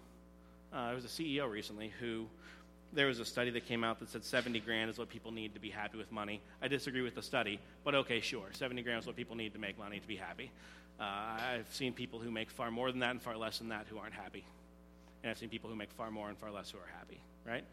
uh, 0.71 0.93
was 0.95 1.03
a 1.03 1.09
CEO 1.09 1.51
recently 1.51 1.91
who 1.99 2.27
there 2.93 3.07
was 3.07 3.19
a 3.19 3.25
study 3.25 3.49
that 3.51 3.67
came 3.67 3.83
out 3.83 3.99
that 3.99 4.09
said 4.09 4.23
70 4.23 4.59
grand 4.61 4.89
is 4.89 4.97
what 4.97 5.09
people 5.09 5.31
need 5.31 5.53
to 5.55 5.59
be 5.59 5.69
happy 5.69 5.97
with 5.97 6.11
money. 6.11 6.41
I 6.61 6.67
disagree 6.67 7.01
with 7.01 7.15
the 7.15 7.21
study, 7.21 7.59
but 7.83 7.95
okay, 7.95 8.21
sure. 8.21 8.45
70 8.51 8.81
grand 8.83 9.01
is 9.01 9.07
what 9.07 9.15
people 9.15 9.35
need 9.35 9.53
to 9.53 9.59
make 9.59 9.77
money 9.77 9.99
to 9.99 10.07
be 10.07 10.15
happy. 10.15 10.51
Uh, 10.99 11.03
I've 11.03 11.73
seen 11.73 11.93
people 11.93 12.19
who 12.19 12.31
make 12.31 12.51
far 12.51 12.71
more 12.71 12.91
than 12.91 12.99
that 12.99 13.11
and 13.11 13.21
far 13.21 13.37
less 13.37 13.57
than 13.57 13.69
that 13.69 13.87
who 13.89 13.97
aren't 13.97 14.13
happy. 14.13 14.45
And 15.23 15.31
I've 15.31 15.37
seen 15.37 15.49
people 15.49 15.69
who 15.69 15.75
make 15.75 15.91
far 15.91 16.11
more 16.11 16.29
and 16.29 16.37
far 16.37 16.51
less 16.51 16.71
who 16.71 16.77
are 16.77 16.91
happy, 16.97 17.19
right? 17.45 17.63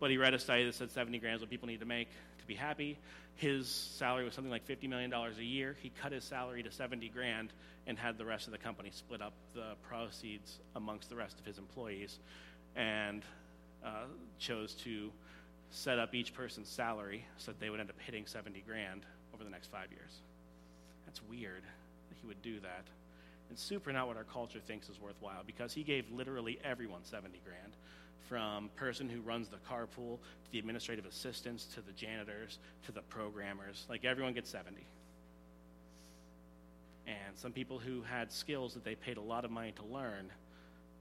But 0.00 0.10
he 0.10 0.16
read 0.16 0.34
a 0.34 0.38
study 0.38 0.64
that 0.64 0.74
said 0.74 0.90
70 0.90 1.18
grand 1.18 1.36
is 1.36 1.40
what 1.40 1.50
people 1.50 1.68
need 1.68 1.80
to 1.80 1.86
make 1.86 2.08
to 2.38 2.46
be 2.46 2.54
happy. 2.54 2.98
His 3.36 3.68
salary 3.68 4.24
was 4.24 4.34
something 4.34 4.50
like 4.50 4.66
$50 4.66 4.88
million 4.88 5.12
a 5.12 5.42
year. 5.42 5.76
He 5.80 5.90
cut 6.02 6.12
his 6.12 6.24
salary 6.24 6.62
to 6.62 6.70
70 6.70 7.08
grand 7.08 7.52
and 7.86 7.98
had 7.98 8.18
the 8.18 8.24
rest 8.24 8.46
of 8.46 8.52
the 8.52 8.58
company 8.58 8.90
split 8.92 9.22
up 9.22 9.32
the 9.54 9.74
proceeds 9.88 10.58
amongst 10.76 11.08
the 11.08 11.16
rest 11.16 11.38
of 11.38 11.46
his 11.46 11.58
employees. 11.58 12.18
And 12.76 13.22
uh, 13.84 14.06
chose 14.38 14.74
to 14.74 15.10
set 15.70 15.98
up 15.98 16.14
each 16.14 16.34
person's 16.34 16.68
salary 16.68 17.24
so 17.36 17.52
that 17.52 17.60
they 17.60 17.70
would 17.70 17.80
end 17.80 17.90
up 17.90 17.96
hitting 18.00 18.26
70 18.26 18.62
grand 18.66 19.02
over 19.34 19.44
the 19.44 19.50
next 19.50 19.70
five 19.70 19.90
years. 19.90 20.10
That's 21.06 21.22
weird 21.22 21.62
he 22.20 22.26
would 22.26 22.40
do 22.42 22.60
that. 22.60 22.84
And 23.48 23.58
super 23.58 23.92
not 23.92 24.06
what 24.06 24.16
our 24.16 24.24
culture 24.24 24.60
thinks 24.60 24.88
is 24.88 25.00
worthwhile 25.00 25.42
because 25.46 25.72
he 25.72 25.82
gave 25.82 26.04
literally 26.10 26.58
everyone 26.64 27.00
70 27.02 27.40
grand 27.44 27.72
from 28.28 28.68
person 28.76 29.08
who 29.08 29.20
runs 29.20 29.48
the 29.48 29.56
carpool 29.70 30.18
to 30.44 30.52
the 30.52 30.58
administrative 30.58 31.06
assistants 31.06 31.64
to 31.64 31.80
the 31.80 31.92
janitors 31.92 32.58
to 32.84 32.92
the 32.92 33.00
programmers 33.02 33.86
like 33.88 34.04
everyone 34.04 34.34
gets 34.34 34.50
70 34.50 34.84
and 37.08 37.36
some 37.36 37.52
people 37.52 37.78
who 37.78 38.02
had 38.02 38.30
skills 38.30 38.74
that 38.74 38.84
they 38.84 38.94
paid 38.94 39.16
a 39.16 39.22
lot 39.22 39.46
of 39.46 39.50
money 39.50 39.72
to 39.72 39.84
learn 39.84 40.30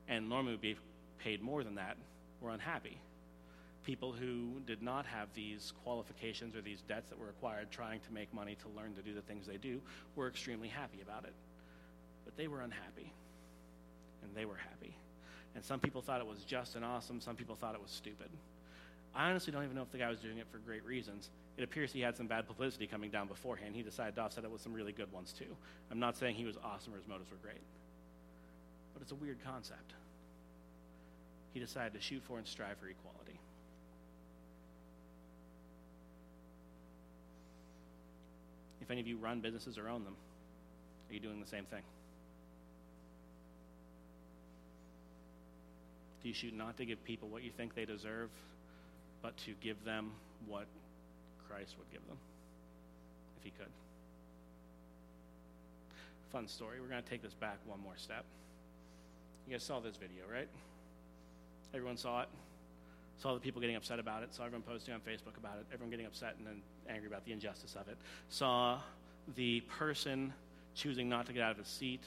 and 0.08 0.30
normally 0.30 0.54
would 0.54 0.62
be 0.62 0.78
paid 1.20 1.42
more 1.42 1.64
than 1.64 1.76
that 1.76 1.98
were 2.42 2.52
unhappy. 2.52 2.98
People 3.88 4.12
who 4.12 4.60
did 4.66 4.82
not 4.82 5.06
have 5.06 5.30
these 5.34 5.72
qualifications 5.86 6.58
or 6.58 6.62
these 6.62 6.82
debts 6.90 7.08
that 7.08 7.18
were 7.18 7.28
required 7.28 7.72
trying 7.72 8.02
to 8.02 8.12
make 8.12 8.34
money 8.34 8.58
to 8.62 8.68
learn 8.76 8.94
to 8.96 9.02
do 9.02 9.14
the 9.14 9.22
things 9.22 9.48
they 9.48 9.56
do 9.56 9.80
were 10.18 10.28
extremely 10.28 10.68
happy 10.68 11.00
about 11.02 11.24
it. 11.24 11.32
But 12.26 12.36
they 12.36 12.50
were 12.50 12.60
unhappy. 12.60 13.14
And 14.24 14.36
they 14.36 14.44
were 14.44 14.58
happy. 14.58 14.94
And 15.56 15.64
some 15.64 15.80
people 15.80 16.02
thought 16.02 16.20
it 16.20 16.28
was 16.28 16.40
just 16.40 16.76
and 16.76 16.84
awesome, 16.84 17.22
some 17.22 17.38
people 17.38 17.56
thought 17.56 17.76
it 17.76 17.82
was 17.82 17.92
stupid. 17.92 18.28
I 19.16 19.30
honestly 19.30 19.54
don't 19.54 19.64
even 19.64 19.78
know 19.78 19.84
if 19.84 19.92
the 19.94 20.00
guy 20.00 20.10
was 20.10 20.20
doing 20.20 20.38
it 20.38 20.48
for 20.52 20.58
great 20.58 20.84
reasons. 20.86 21.30
It 21.56 21.64
appears 21.64 21.94
he 21.94 22.02
had 22.02 22.18
some 22.18 22.28
bad 22.28 22.46
publicity 22.46 22.88
coming 22.88 23.10
down 23.10 23.30
beforehand. 23.30 23.74
He 23.74 23.84
decided 23.84 24.16
to 24.16 24.22
offset 24.22 24.44
it 24.44 24.52
with 24.52 24.60
some 24.60 24.74
really 24.74 24.92
good 24.92 25.14
ones, 25.14 25.32
too. 25.32 25.56
I'm 25.90 26.00
not 26.00 26.18
saying 26.18 26.36
he 26.36 26.44
was 26.44 26.58
awesome 26.62 26.94
or 26.94 26.98
his 26.98 27.08
motives 27.08 27.32
were 27.32 27.38
great, 27.42 27.64
but 28.94 29.02
it's 29.02 29.14
a 29.14 29.16
weird 29.16 29.38
concept 29.46 29.94
he 31.54 31.60
decided 31.62 31.94
to 31.94 32.02
shoot 32.02 32.22
for 32.24 32.38
and 32.38 32.46
strive 32.46 32.78
for 32.78 32.88
equality. 32.88 33.40
If 38.88 38.92
any 38.92 39.02
of 39.02 39.08
you 39.08 39.18
run 39.18 39.42
businesses 39.42 39.78
or 39.78 39.90
own 39.90 40.06
them, 40.06 40.16
are 41.10 41.14
you 41.14 41.20
doing 41.20 41.42
the 41.42 41.46
same 41.46 41.66
thing? 41.66 41.82
Do 46.24 46.30
you 46.30 46.34
shoot 46.34 46.54
not 46.56 46.78
to 46.78 46.86
give 46.86 47.04
people 47.04 47.28
what 47.28 47.44
you 47.44 47.52
think 47.52 47.76
they 47.76 47.84
deserve, 47.84 48.30
but 49.22 49.36
to 49.40 49.52
give 49.62 49.84
them 49.84 50.12
what 50.48 50.68
Christ 51.50 51.76
would 51.78 51.92
give 51.92 52.08
them, 52.08 52.16
if 53.38 53.44
he 53.44 53.50
could? 53.50 53.68
Fun 56.32 56.48
story. 56.48 56.80
We're 56.80 56.88
going 56.88 57.04
to 57.04 57.10
take 57.10 57.22
this 57.22 57.34
back 57.34 57.58
one 57.66 57.82
more 57.82 57.98
step. 57.98 58.24
You 59.46 59.52
guys 59.52 59.64
saw 59.64 59.82
this 59.82 59.98
video, 59.98 60.24
right? 60.32 60.48
Everyone 61.74 61.98
saw 61.98 62.22
it. 62.22 62.30
Saw 63.18 63.34
the 63.34 63.40
people 63.40 63.60
getting 63.62 63.76
upset 63.76 64.00
about 64.00 64.24
it. 64.24 64.34
Saw 64.34 64.46
everyone 64.46 64.64
posting 64.64 64.94
on 64.94 65.02
Facebook 65.02 65.38
about 65.38 65.58
it. 65.58 65.66
Everyone 65.74 65.90
getting 65.90 66.06
upset 66.06 66.36
and 66.38 66.46
then 66.46 66.62
angry 66.88 67.08
about 67.08 67.26
the 67.26 67.32
injustice 67.32 67.76
of 67.76 67.88
it. 67.88 67.98
Saw 68.30 68.80
the 69.36 69.62
person 69.62 70.34
choosing 70.76 71.10
not 71.10 71.26
to 71.26 71.34
get 71.34 71.42
out 71.42 71.52
of 71.52 71.58
his 71.58 71.68
seat 71.68 72.04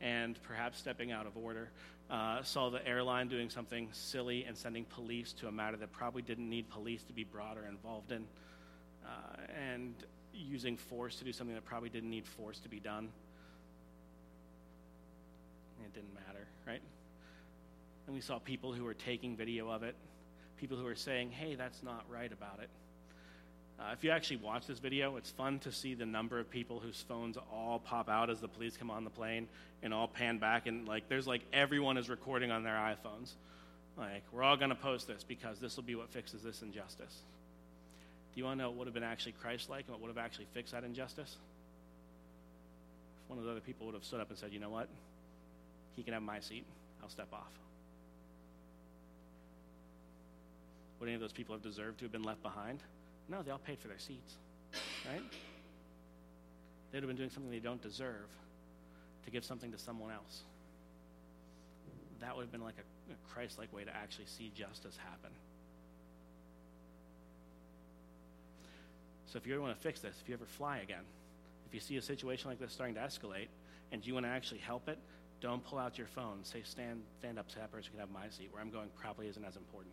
and 0.00 0.40
perhaps 0.42 0.78
stepping 0.78 1.10
out 1.10 1.26
of 1.26 1.36
order. 1.36 1.70
Uh, 2.10 2.42
saw 2.42 2.70
the 2.70 2.86
airline 2.86 3.28
doing 3.28 3.50
something 3.50 3.88
silly 3.92 4.44
and 4.44 4.56
sending 4.56 4.84
police 4.84 5.32
to 5.32 5.48
a 5.48 5.52
matter 5.52 5.76
that 5.76 5.90
probably 5.92 6.22
didn't 6.22 6.48
need 6.48 6.68
police 6.70 7.02
to 7.02 7.12
be 7.12 7.24
brought 7.24 7.56
or 7.56 7.66
involved 7.66 8.12
in. 8.12 8.24
Uh, 9.04 9.36
and 9.70 9.94
using 10.32 10.76
force 10.76 11.16
to 11.16 11.24
do 11.24 11.32
something 11.32 11.54
that 11.54 11.64
probably 11.64 11.88
didn't 11.88 12.10
need 12.10 12.26
force 12.26 12.58
to 12.58 12.68
be 12.68 12.78
done. 12.78 13.08
It 15.84 15.92
didn't 15.94 16.14
matter, 16.14 16.46
right? 16.66 16.80
And 18.06 18.14
we 18.14 18.20
saw 18.20 18.38
people 18.38 18.72
who 18.72 18.84
were 18.84 18.94
taking 18.94 19.36
video 19.36 19.70
of 19.70 19.82
it, 19.82 19.94
people 20.56 20.76
who 20.76 20.86
are 20.86 20.94
saying, 20.94 21.30
hey, 21.30 21.54
that's 21.54 21.82
not 21.82 22.04
right 22.10 22.32
about 22.32 22.60
it. 22.62 22.68
Uh, 23.78 23.92
if 23.92 24.04
you 24.04 24.10
actually 24.10 24.36
watch 24.36 24.66
this 24.66 24.78
video, 24.78 25.16
it's 25.16 25.30
fun 25.30 25.58
to 25.58 25.72
see 25.72 25.94
the 25.94 26.06
number 26.06 26.38
of 26.38 26.48
people 26.48 26.78
whose 26.78 27.00
phones 27.08 27.36
all 27.52 27.80
pop 27.80 28.08
out 28.08 28.30
as 28.30 28.40
the 28.40 28.46
police 28.46 28.76
come 28.76 28.90
on 28.90 29.02
the 29.02 29.10
plane 29.10 29.48
and 29.82 29.92
all 29.92 30.06
pan 30.06 30.38
back. 30.38 30.66
And 30.66 30.86
like, 30.86 31.08
there's 31.08 31.26
like 31.26 31.42
everyone 31.52 31.96
is 31.96 32.08
recording 32.08 32.50
on 32.50 32.62
their 32.62 32.74
iPhones. 32.74 33.32
Like, 33.96 34.22
we're 34.32 34.42
all 34.42 34.56
going 34.56 34.70
to 34.70 34.76
post 34.76 35.06
this 35.08 35.24
because 35.24 35.58
this 35.58 35.76
will 35.76 35.84
be 35.84 35.94
what 35.94 36.08
fixes 36.10 36.42
this 36.42 36.62
injustice. 36.62 37.22
Do 38.34 38.40
you 38.40 38.44
want 38.44 38.58
to 38.58 38.64
know 38.64 38.70
what 38.70 38.78
would 38.78 38.86
have 38.88 38.94
been 38.94 39.04
actually 39.04 39.32
Christ 39.32 39.70
like 39.70 39.84
and 39.86 39.90
what 39.90 40.00
would 40.00 40.08
have 40.08 40.24
actually 40.24 40.46
fixed 40.52 40.72
that 40.72 40.84
injustice? 40.84 41.36
If 43.24 43.30
one 43.30 43.38
of 43.38 43.44
the 43.44 43.50
other 43.50 43.60
people 43.60 43.86
would 43.86 43.94
have 43.94 44.04
stood 44.04 44.20
up 44.20 44.30
and 44.30 44.38
said, 44.38 44.52
you 44.52 44.58
know 44.60 44.70
what? 44.70 44.88
He 45.96 46.02
can 46.02 46.12
have 46.12 46.22
my 46.22 46.40
seat, 46.40 46.64
I'll 47.02 47.08
step 47.08 47.28
off. 47.32 47.63
Would 51.04 51.10
any 51.10 51.16
of 51.16 51.20
those 51.20 51.32
people 51.34 51.54
have 51.54 51.62
deserved 51.62 51.98
to 51.98 52.06
have 52.06 52.12
been 52.12 52.22
left 52.22 52.42
behind? 52.42 52.78
No, 53.28 53.42
they 53.42 53.50
all 53.50 53.58
paid 53.58 53.78
for 53.78 53.88
their 53.88 53.98
seats, 53.98 54.36
right? 55.06 55.20
They'd 56.90 57.00
have 57.00 57.06
been 57.06 57.16
doing 57.18 57.28
something 57.28 57.52
they 57.52 57.58
don't 57.58 57.82
deserve 57.82 58.30
to 59.26 59.30
give 59.30 59.44
something 59.44 59.70
to 59.72 59.78
someone 59.78 60.12
else. 60.12 60.44
That 62.20 62.34
would 62.34 62.40
have 62.44 62.52
been 62.52 62.62
like 62.62 62.76
a, 62.78 63.12
a 63.12 63.16
Christ 63.34 63.58
like 63.58 63.70
way 63.70 63.84
to 63.84 63.94
actually 63.94 64.24
see 64.24 64.50
justice 64.56 64.96
happen. 64.96 65.28
So 69.26 69.36
if 69.36 69.46
you 69.46 69.52
ever 69.52 69.60
want 69.60 69.76
to 69.76 69.82
fix 69.82 70.00
this, 70.00 70.16
if 70.22 70.26
you 70.26 70.34
ever 70.34 70.46
fly 70.46 70.78
again, 70.78 71.04
if 71.66 71.74
you 71.74 71.80
see 71.80 71.98
a 71.98 72.02
situation 72.02 72.48
like 72.48 72.58
this 72.58 72.72
starting 72.72 72.94
to 72.94 73.02
escalate 73.02 73.48
and 73.92 74.06
you 74.06 74.14
want 74.14 74.24
to 74.24 74.30
actually 74.30 74.60
help 74.60 74.88
it, 74.88 74.96
don't 75.42 75.62
pull 75.66 75.78
out 75.78 75.98
your 75.98 76.06
phone. 76.06 76.38
Say, 76.44 76.62
stand, 76.64 77.02
stand 77.18 77.38
up 77.38 77.50
so 77.50 77.60
that 77.60 77.70
person 77.70 77.90
can 77.90 78.00
have 78.00 78.10
my 78.10 78.30
seat. 78.30 78.48
Where 78.50 78.62
I'm 78.62 78.70
going 78.70 78.88
probably 78.98 79.28
isn't 79.28 79.44
as 79.44 79.56
important. 79.56 79.92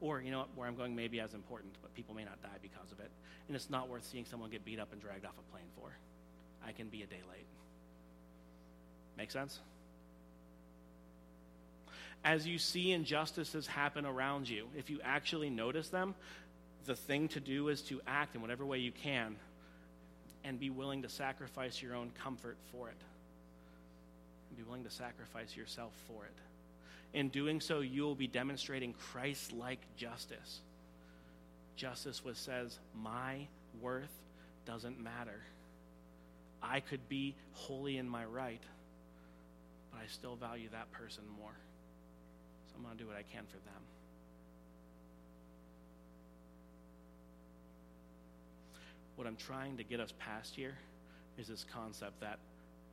Or, 0.00 0.20
you 0.20 0.30
know, 0.30 0.46
where 0.54 0.66
I'm 0.66 0.76
going 0.76 0.96
may 0.96 1.08
be 1.08 1.20
as 1.20 1.34
important, 1.34 1.74
but 1.82 1.94
people 1.94 2.14
may 2.14 2.24
not 2.24 2.42
die 2.42 2.58
because 2.62 2.90
of 2.90 3.00
it. 3.00 3.10
And 3.48 3.56
it's 3.56 3.68
not 3.68 3.88
worth 3.88 4.04
seeing 4.04 4.24
someone 4.24 4.50
get 4.50 4.64
beat 4.64 4.80
up 4.80 4.92
and 4.92 5.00
dragged 5.00 5.26
off 5.26 5.34
a 5.38 5.52
plane 5.52 5.68
for. 5.76 5.90
I 6.66 6.72
can 6.72 6.88
be 6.88 7.02
a 7.02 7.06
day 7.06 7.20
late. 7.28 7.46
Make 9.18 9.30
sense? 9.30 9.58
As 12.24 12.46
you 12.46 12.58
see 12.58 12.92
injustices 12.92 13.66
happen 13.66 14.04
around 14.06 14.48
you, 14.48 14.68
if 14.76 14.90
you 14.90 15.00
actually 15.02 15.50
notice 15.50 15.88
them, 15.88 16.14
the 16.86 16.94
thing 16.94 17.28
to 17.28 17.40
do 17.40 17.68
is 17.68 17.82
to 17.82 18.00
act 18.06 18.34
in 18.34 18.40
whatever 18.40 18.64
way 18.64 18.78
you 18.78 18.92
can 18.92 19.36
and 20.44 20.58
be 20.58 20.70
willing 20.70 21.02
to 21.02 21.08
sacrifice 21.08 21.82
your 21.82 21.94
own 21.94 22.10
comfort 22.22 22.56
for 22.72 22.88
it. 22.88 22.96
And 24.48 24.58
be 24.58 24.64
willing 24.64 24.84
to 24.84 24.90
sacrifice 24.90 25.56
yourself 25.56 25.92
for 26.08 26.24
it. 26.24 26.49
In 27.12 27.28
doing 27.28 27.60
so, 27.60 27.80
you 27.80 28.02
will 28.02 28.14
be 28.14 28.28
demonstrating 28.28 28.92
Christ 28.92 29.52
like 29.52 29.80
justice. 29.96 30.60
Justice 31.76 32.24
which 32.24 32.36
says, 32.36 32.78
My 32.94 33.48
worth 33.80 34.12
doesn't 34.64 35.02
matter. 35.02 35.42
I 36.62 36.80
could 36.80 37.08
be 37.08 37.34
wholly 37.52 37.96
in 37.96 38.08
my 38.08 38.24
right, 38.24 38.62
but 39.90 40.00
I 40.02 40.06
still 40.06 40.36
value 40.36 40.68
that 40.72 40.92
person 40.92 41.24
more. 41.40 41.56
So 42.68 42.74
I'm 42.76 42.84
going 42.84 42.96
to 42.96 43.02
do 43.02 43.08
what 43.08 43.16
I 43.16 43.22
can 43.22 43.44
for 43.46 43.56
them. 43.56 43.82
What 49.16 49.26
I'm 49.26 49.36
trying 49.36 49.76
to 49.78 49.84
get 49.84 50.00
us 50.00 50.12
past 50.18 50.54
here 50.54 50.78
is 51.38 51.48
this 51.48 51.64
concept 51.74 52.20
that 52.20 52.38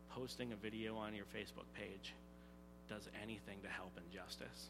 posting 0.09 0.51
a 0.53 0.55
video 0.55 0.95
on 0.95 1.13
your 1.13 1.26
Facebook 1.26 1.68
page 1.74 2.13
does 2.90 3.08
anything 3.22 3.58
to 3.64 3.70
help 3.70 3.92
injustice. 4.06 4.70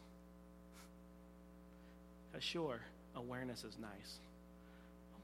Uh, 2.34 2.38
sure, 2.40 2.80
awareness 3.16 3.64
is 3.64 3.76
nice. 3.80 4.18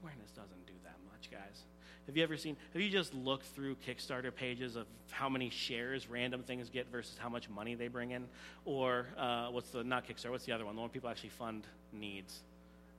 Awareness 0.01 0.31
doesn't 0.31 0.65
do 0.65 0.73
that 0.83 0.95
much, 1.11 1.29
guys. 1.31 1.63
Have 2.07 2.15
you 2.15 2.23
ever 2.23 2.37
seen, 2.37 2.55
have 2.73 2.81
you 2.81 2.89
just 2.89 3.13
looked 3.15 3.45
through 3.47 3.75
Kickstarter 3.87 4.33
pages 4.33 4.75
of 4.75 4.85
how 5.09 5.27
many 5.27 5.49
shares 5.49 6.07
random 6.07 6.43
things 6.43 6.69
get 6.69 6.91
versus 6.91 7.17
how 7.17 7.29
much 7.29 7.49
money 7.49 7.73
they 7.73 7.87
bring 7.87 8.11
in? 8.11 8.25
Or 8.63 9.07
uh, 9.17 9.47
what's 9.47 9.69
the, 9.71 9.83
not 9.83 10.07
Kickstarter, 10.07 10.31
what's 10.31 10.45
the 10.45 10.51
other 10.51 10.65
one? 10.65 10.75
The 10.75 10.81
one 10.81 10.89
people 10.91 11.09
actually 11.09 11.29
fund 11.29 11.65
needs. 11.91 12.41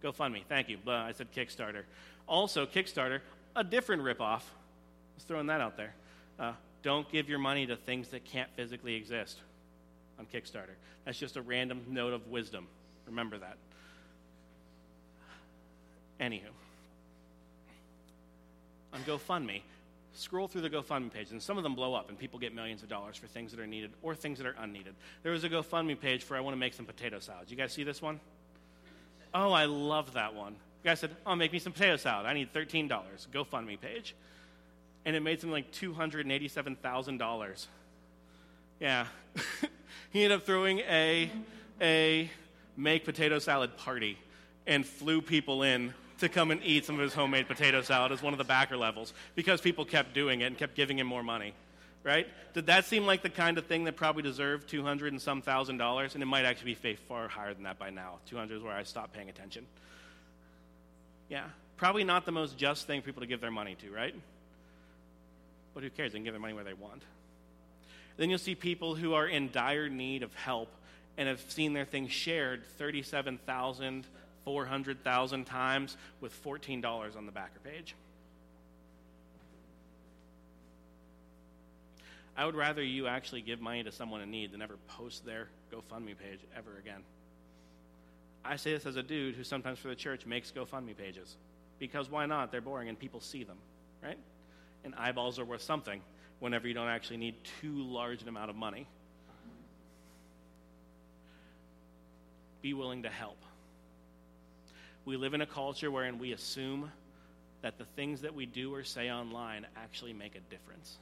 GoFundMe, 0.03 0.43
thank 0.49 0.69
you. 0.69 0.79
I 0.87 1.13
said 1.13 1.29
Kickstarter. 1.33 1.83
Also, 2.27 2.67
Kickstarter, 2.67 3.21
a 3.55 3.63
different 3.63 4.03
ripoff. 4.03 4.43
Just 5.15 5.29
throwing 5.29 5.47
that 5.47 5.61
out 5.61 5.77
there. 5.77 5.95
Uh, 6.39 6.53
don't 6.83 7.11
give 7.11 7.29
your 7.29 7.39
money 7.39 7.67
to 7.67 7.77
things 7.77 8.09
that 8.09 8.25
can't 8.25 8.51
physically 8.57 8.95
exist 8.95 9.39
on 10.19 10.27
Kickstarter. 10.27 10.75
That's 11.05 11.19
just 11.19 11.37
a 11.37 11.43
random 11.43 11.83
note 11.89 12.13
of 12.13 12.27
wisdom. 12.29 12.67
Remember 13.07 13.39
that. 13.39 13.57
Anywho, 16.21 16.41
on 18.95 19.01
GoFundMe, 19.03 19.61
scroll 20.15 20.49
through 20.49 20.63
the 20.63 20.71
GoFundMe 20.71 21.13
page, 21.13 21.31
and 21.31 21.43
some 21.43 21.59
of 21.59 21.63
them 21.63 21.75
blow 21.75 21.95
up, 21.95 22.09
and 22.09 22.19
people 22.19 22.39
get 22.39 22.55
millions 22.55 22.83
of 22.83 22.89
dollars 22.89 23.17
for 23.17 23.27
things 23.27 23.53
that 23.53 23.61
are 23.61 23.67
needed 23.67 23.91
or 24.03 24.15
things 24.15 24.39
that 24.39 24.47
are 24.47 24.57
unneeded. 24.59 24.95
There 25.23 25.33
was 25.33 25.45
a 25.45 25.51
GoFundMe 25.51 26.01
page 26.01 26.25
for 26.25 26.37
I 26.37 26.41
want 26.41 26.55
to 26.55 26.59
make 26.59 26.73
some 26.73 26.87
potato 26.87 27.19
salad. 27.21 27.51
You 27.51 27.57
guys 27.57 27.73
see 27.73 27.85
this 27.85 28.01
one? 28.01 28.19
Oh, 29.35 29.53
I 29.53 29.67
love 29.67 30.15
that 30.15 30.35
one. 30.35 30.57
The 30.83 30.89
guy 30.89 30.95
said, 30.95 31.11
Oh, 31.27 31.35
make 31.35 31.53
me 31.53 31.59
some 31.59 31.73
potato 31.73 31.97
salad. 31.97 32.27
I 32.27 32.33
need 32.33 32.53
$13. 32.53 32.89
GoFundMe 33.33 33.79
page. 33.79 34.15
And 35.05 35.15
it 35.15 35.21
made 35.21 35.41
something 35.41 35.53
like 35.53 35.71
$287,000. 35.73 37.67
Yeah. 38.81 39.07
he 40.17 40.25
ended 40.25 40.39
up 40.39 40.47
throwing 40.47 40.79
a, 40.81 41.31
a 41.81 42.31
make 42.77 43.05
potato 43.05 43.39
salad 43.39 43.77
party 43.77 44.19
and 44.67 44.87
flew 44.87 45.21
people 45.21 45.63
in 45.63 45.93
to 46.19 46.29
come 46.31 46.51
and 46.51 46.63
eat 46.65 46.87
some 46.87 46.95
of 46.95 47.03
his 47.03 47.13
homemade 47.13 47.47
potato 47.47 47.83
salad 47.83 48.11
as 48.13 48.23
one 48.23 48.33
of 48.33 48.39
the 48.39 48.45
backer 48.45 48.79
levels 48.79 49.13
because 49.35 49.61
people 49.61 49.85
kept 49.85 50.15
doing 50.15 50.41
it 50.41 50.47
and 50.47 50.57
kept 50.57 50.75
giving 50.75 50.99
him 50.99 51.07
more 51.07 51.23
money. 51.23 51.53
Right? 52.03 52.27
Did 52.55 52.67
that 52.67 52.85
seem 52.87 53.05
like 53.05 53.23
the 53.23 53.29
kind 53.29 53.59
of 53.59 53.67
thing 53.67 53.85
that 53.85 53.97
probably 53.97 54.23
deserved 54.23 54.69
200 54.71 55.13
and 55.13 55.21
some 55.21 55.43
thousand 55.43 55.77
dollars? 55.79 56.15
And 56.15 56.23
it 56.23 56.27
might 56.27 56.45
actually 56.45 56.75
be 56.75 56.95
far 56.95 57.27
higher 57.29 57.53
than 57.53 57.65
that 57.65 57.79
by 57.79 57.91
now. 57.91 58.19
200 58.31 58.57
is 58.57 58.63
where 58.63 58.73
I 58.73 58.85
stopped 58.85 59.13
paying 59.13 59.29
attention. 59.29 59.67
Yeah. 61.29 61.45
Probably 61.77 62.05
not 62.05 62.25
the 62.25 62.33
most 62.33 62.57
just 62.57 62.87
thing 62.87 63.01
for 63.03 63.07
people 63.07 63.23
to 63.23 63.27
give 63.27 63.41
their 63.41 63.51
money 63.51 63.77
to, 63.83 63.91
right? 63.91 64.15
But 65.75 65.83
who 65.83 65.91
cares? 65.91 66.13
They 66.13 66.19
can 66.19 66.25
give 66.25 66.33
their 66.33 66.41
money 66.41 66.55
where 66.55 66.65
they 66.65 66.75
want. 66.75 67.03
Then 68.17 68.31
you'll 68.31 68.39
see 68.39 68.55
people 68.55 68.95
who 68.95 69.15
are 69.15 69.27
in 69.27 69.51
dire 69.53 69.89
need 69.89 70.23
of 70.23 70.35
help 70.35 70.71
and 71.19 71.29
have 71.29 71.41
seen 71.49 71.73
their 71.73 71.85
things 71.85 72.13
shared 72.13 72.65
37,000, 72.79 74.07
400,000 74.45 75.45
times 75.45 75.97
with 76.21 76.45
$14 76.45 77.17
on 77.17 77.27
the 77.27 77.33
backer 77.33 77.61
page. 77.65 77.95
I 82.37 82.45
would 82.45 82.55
rather 82.55 82.83
you 82.83 83.07
actually 83.07 83.41
give 83.41 83.61
money 83.61 83.83
to 83.83 83.93
someone 83.93 84.21
in 84.21 84.31
need 84.31 84.53
than 84.53 84.61
ever 84.61 84.77
post 84.89 85.25
their 85.25 85.49
GoFundMe 85.73 86.19
page 86.19 86.41
ever 86.55 86.77
again. 86.79 87.03
I 88.45 88.57
say 88.57 88.73
this 88.75 88.85
as 88.85 88.97
a 88.97 89.03
dude 89.03 89.35
who 89.35 89.43
sometimes 89.43 89.79
for 89.79 89.89
the 89.89 89.95
church 89.95 90.27
makes 90.27 90.53
GoFundMe 90.53 90.97
pages. 90.97 91.37
Because 91.79 92.11
why 92.11 92.27
not? 92.27 92.53
They're 92.53 92.61
boring 92.61 92.89
and 92.89 92.99
people 92.99 93.21
see 93.21 93.43
them, 93.43 93.57
right? 94.03 94.19
And 94.85 94.95
eyeballs 94.95 95.39
are 95.39 95.45
worth 95.45 95.63
something 95.63 96.01
whenever 96.41 96.69
you 96.69 96.75
don't 96.75 96.89
actually 96.89 97.17
need 97.17 97.35
too 97.61 97.83
large 97.83 98.23
an 98.23 98.29
amount 98.29 98.51
of 98.51 98.57
money. 98.57 98.87
Be 102.63 102.75
willing 102.75 103.05
to 103.05 103.09
help. 103.09 103.39
We 105.05 105.17
live 105.17 105.35
in 105.35 105.41
a 105.41 105.47
culture 105.47 105.91
wherein 105.91 106.19
we 106.19 106.33
assume 106.33 106.91
that 107.63 107.79
the 107.79 107.85
things 107.85 108.23
that 108.23 108.35
we 108.35 108.45
do 108.45 108.75
or 108.75 108.85
say 108.85 109.11
online 109.11 109.67
actually 109.77 110.13
make 110.13 110.35
a 110.35 110.41
difference. 110.51 110.97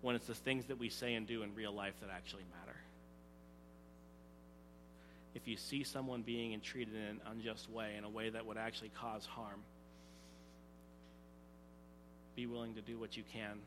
When 0.00 0.16
it's 0.16 0.26
the 0.26 0.34
things 0.34 0.66
that 0.66 0.78
we 0.78 0.88
say 0.88 1.14
and 1.14 1.26
do 1.26 1.42
in 1.42 1.54
real 1.54 1.72
life 1.72 1.94
that 2.00 2.10
actually 2.10 2.44
matter. 2.60 2.76
If 5.34 5.46
you 5.46 5.56
see 5.56 5.84
someone 5.84 6.22
being 6.22 6.58
treated 6.60 6.94
in 6.94 7.02
an 7.02 7.20
unjust 7.30 7.70
way, 7.70 7.94
in 7.96 8.04
a 8.04 8.08
way 8.08 8.30
that 8.30 8.46
would 8.46 8.56
actually 8.56 8.90
cause 8.98 9.26
harm, 9.26 9.60
be 12.34 12.46
willing 12.46 12.74
to 12.74 12.80
do 12.80 12.98
what 12.98 13.16
you 13.16 13.22
can 13.32 13.58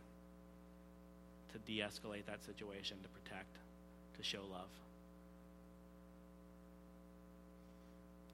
to 1.54 1.60
de 1.60 1.80
escalate 1.80 2.26
that 2.26 2.44
situation, 2.44 2.98
to 3.02 3.10
protect, 3.10 3.56
to 4.18 4.24
show 4.24 4.42
love. 4.52 4.70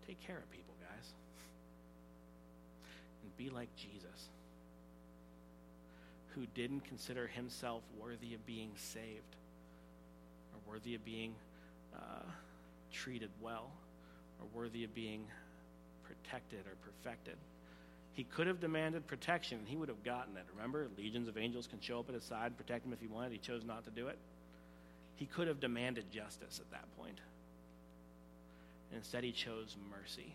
Take 0.07 0.19
care 0.21 0.37
of 0.37 0.49
people, 0.51 0.73
guys. 0.81 1.13
And 3.23 3.37
be 3.37 3.49
like 3.49 3.69
Jesus, 3.75 4.29
who 6.35 6.45
didn't 6.53 6.81
consider 6.81 7.27
himself 7.27 7.81
worthy 7.99 8.33
of 8.33 8.45
being 8.45 8.71
saved 8.75 9.35
or 10.53 10.73
worthy 10.73 10.95
of 10.95 11.03
being 11.05 11.33
uh, 11.95 12.23
treated 12.91 13.29
well 13.41 13.71
or 14.39 14.47
worthy 14.53 14.83
of 14.83 14.93
being 14.93 15.25
protected 16.03 16.59
or 16.67 16.75
perfected. 16.83 17.35
He 18.15 18.23
could 18.23 18.47
have 18.47 18.61
demanded 18.61 19.05
protection 19.07 19.59
and 19.59 19.67
he 19.67 19.75
would 19.75 19.89
have 19.89 20.03
gotten 20.03 20.37
it. 20.37 20.45
Remember, 20.55 20.87
legions 20.97 21.27
of 21.27 21.37
angels 21.37 21.67
can 21.67 21.81
show 21.81 21.99
up 21.99 22.07
at 22.07 22.15
his 22.15 22.23
side 22.23 22.47
and 22.47 22.57
protect 22.57 22.85
him 22.85 22.93
if 22.93 23.01
he 23.01 23.07
wanted. 23.07 23.33
He 23.33 23.37
chose 23.37 23.63
not 23.65 23.83
to 23.85 23.91
do 23.91 24.07
it. 24.07 24.17
He 25.17 25.25
could 25.25 25.47
have 25.47 25.59
demanded 25.59 26.05
justice 26.11 26.59
at 26.59 26.71
that 26.71 26.85
point. 26.97 27.19
Instead, 28.93 29.25
he 29.25 29.33
chose 29.33 29.75
mercy, 29.91 30.33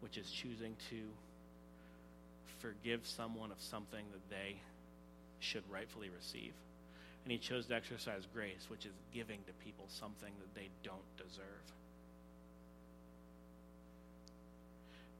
which 0.00 0.18
is 0.18 0.30
choosing 0.30 0.76
to 0.90 1.00
forgive 2.58 3.06
someone 3.06 3.50
of 3.50 3.60
something 3.60 4.04
that 4.12 4.28
they 4.28 4.56
should 5.40 5.62
rightfully 5.70 6.10
receive. 6.10 6.52
And 7.24 7.32
he 7.32 7.38
chose 7.38 7.66
to 7.66 7.74
exercise 7.74 8.26
grace, 8.34 8.66
which 8.68 8.84
is 8.84 8.92
giving 9.14 9.38
to 9.46 9.52
people 9.64 9.86
something 9.88 10.32
that 10.40 10.54
they 10.54 10.68
don't 10.82 11.16
deserve. 11.16 11.64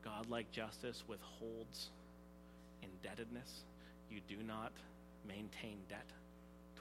God-like 0.09 0.51
justice 0.51 1.05
withholds 1.07 1.91
indebtedness. 2.83 3.65
You 4.11 4.21
do 4.27 4.37
not 4.43 4.73
maintain 5.27 5.77
debt 5.91 6.07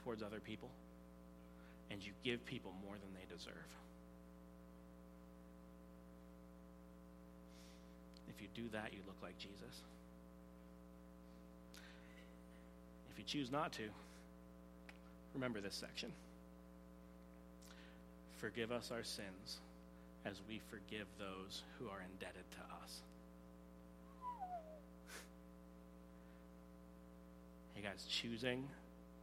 towards 0.02 0.22
other 0.22 0.40
people, 0.40 0.70
and 1.90 2.02
you 2.02 2.12
give 2.24 2.44
people 2.46 2.72
more 2.82 2.94
than 2.94 3.12
they 3.14 3.34
deserve. 3.34 3.52
If 8.34 8.40
you 8.40 8.48
do 8.54 8.70
that, 8.72 8.92
you 8.92 9.00
look 9.06 9.16
like 9.22 9.36
Jesus. 9.38 9.82
If 13.12 13.18
you 13.18 13.24
choose 13.24 13.50
not 13.50 13.72
to, 13.72 13.82
remember 15.34 15.60
this 15.60 15.74
section. 15.74 16.12
Forgive 18.38 18.72
us 18.72 18.90
our 18.90 19.04
sins 19.04 19.58
as 20.24 20.40
we 20.48 20.60
forgive 20.70 21.06
those 21.18 21.62
who 21.78 21.86
are 21.86 22.00
indebted 22.12 22.44
to 22.52 22.58
us. 22.82 23.02
Hey 27.80 27.84
guys, 27.90 28.04
choosing 28.08 28.66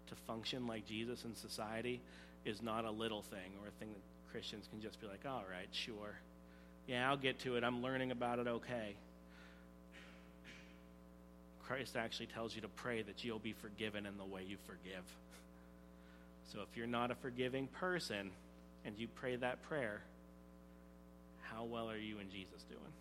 to 0.08 0.16
function 0.28 0.66
like 0.66 0.86
Jesus 0.86 1.26
in 1.26 1.36
society 1.36 2.00
is 2.46 2.62
not 2.62 2.86
a 2.86 2.92
little 2.92 3.22
thing 3.22 3.52
or 3.62 3.68
a 3.68 3.72
thing 3.72 3.90
that 3.92 4.32
Christians 4.32 4.70
can 4.72 4.82
just 4.82 5.02
be 5.02 5.08
like, 5.08 5.26
all 5.28 5.44
right, 5.52 5.68
sure. 5.74 6.18
Yeah, 6.88 7.10
I'll 7.10 7.18
get 7.18 7.40
to 7.40 7.58
it. 7.58 7.66
I'm 7.66 7.82
learning 7.82 8.12
about 8.12 8.40
it 8.40 8.48
okay. 8.48 8.96
Christ 11.68 11.98
actually 11.98 12.28
tells 12.28 12.56
you 12.56 12.62
to 12.62 12.70
pray 12.70 13.02
that 13.02 13.26
you'll 13.26 13.40
be 13.40 13.52
forgiven 13.52 14.06
in 14.06 14.18
the 14.18 14.24
way 14.24 14.44
you 14.48 14.56
forgive. 14.66 15.04
So 16.54 16.60
if 16.62 16.78
you're 16.78 16.88
not 16.88 17.12
a 17.12 17.16
forgiving 17.16 17.68
person 17.68 18.32
and 18.86 18.98
you 18.98 19.10
pray 19.16 19.36
that 19.36 19.64
prayer, 19.64 20.00
how 21.42 21.66
well 21.66 21.90
are 21.90 21.98
you 21.98 22.20
and 22.20 22.32
Jesus 22.32 22.64
doing? 22.70 22.94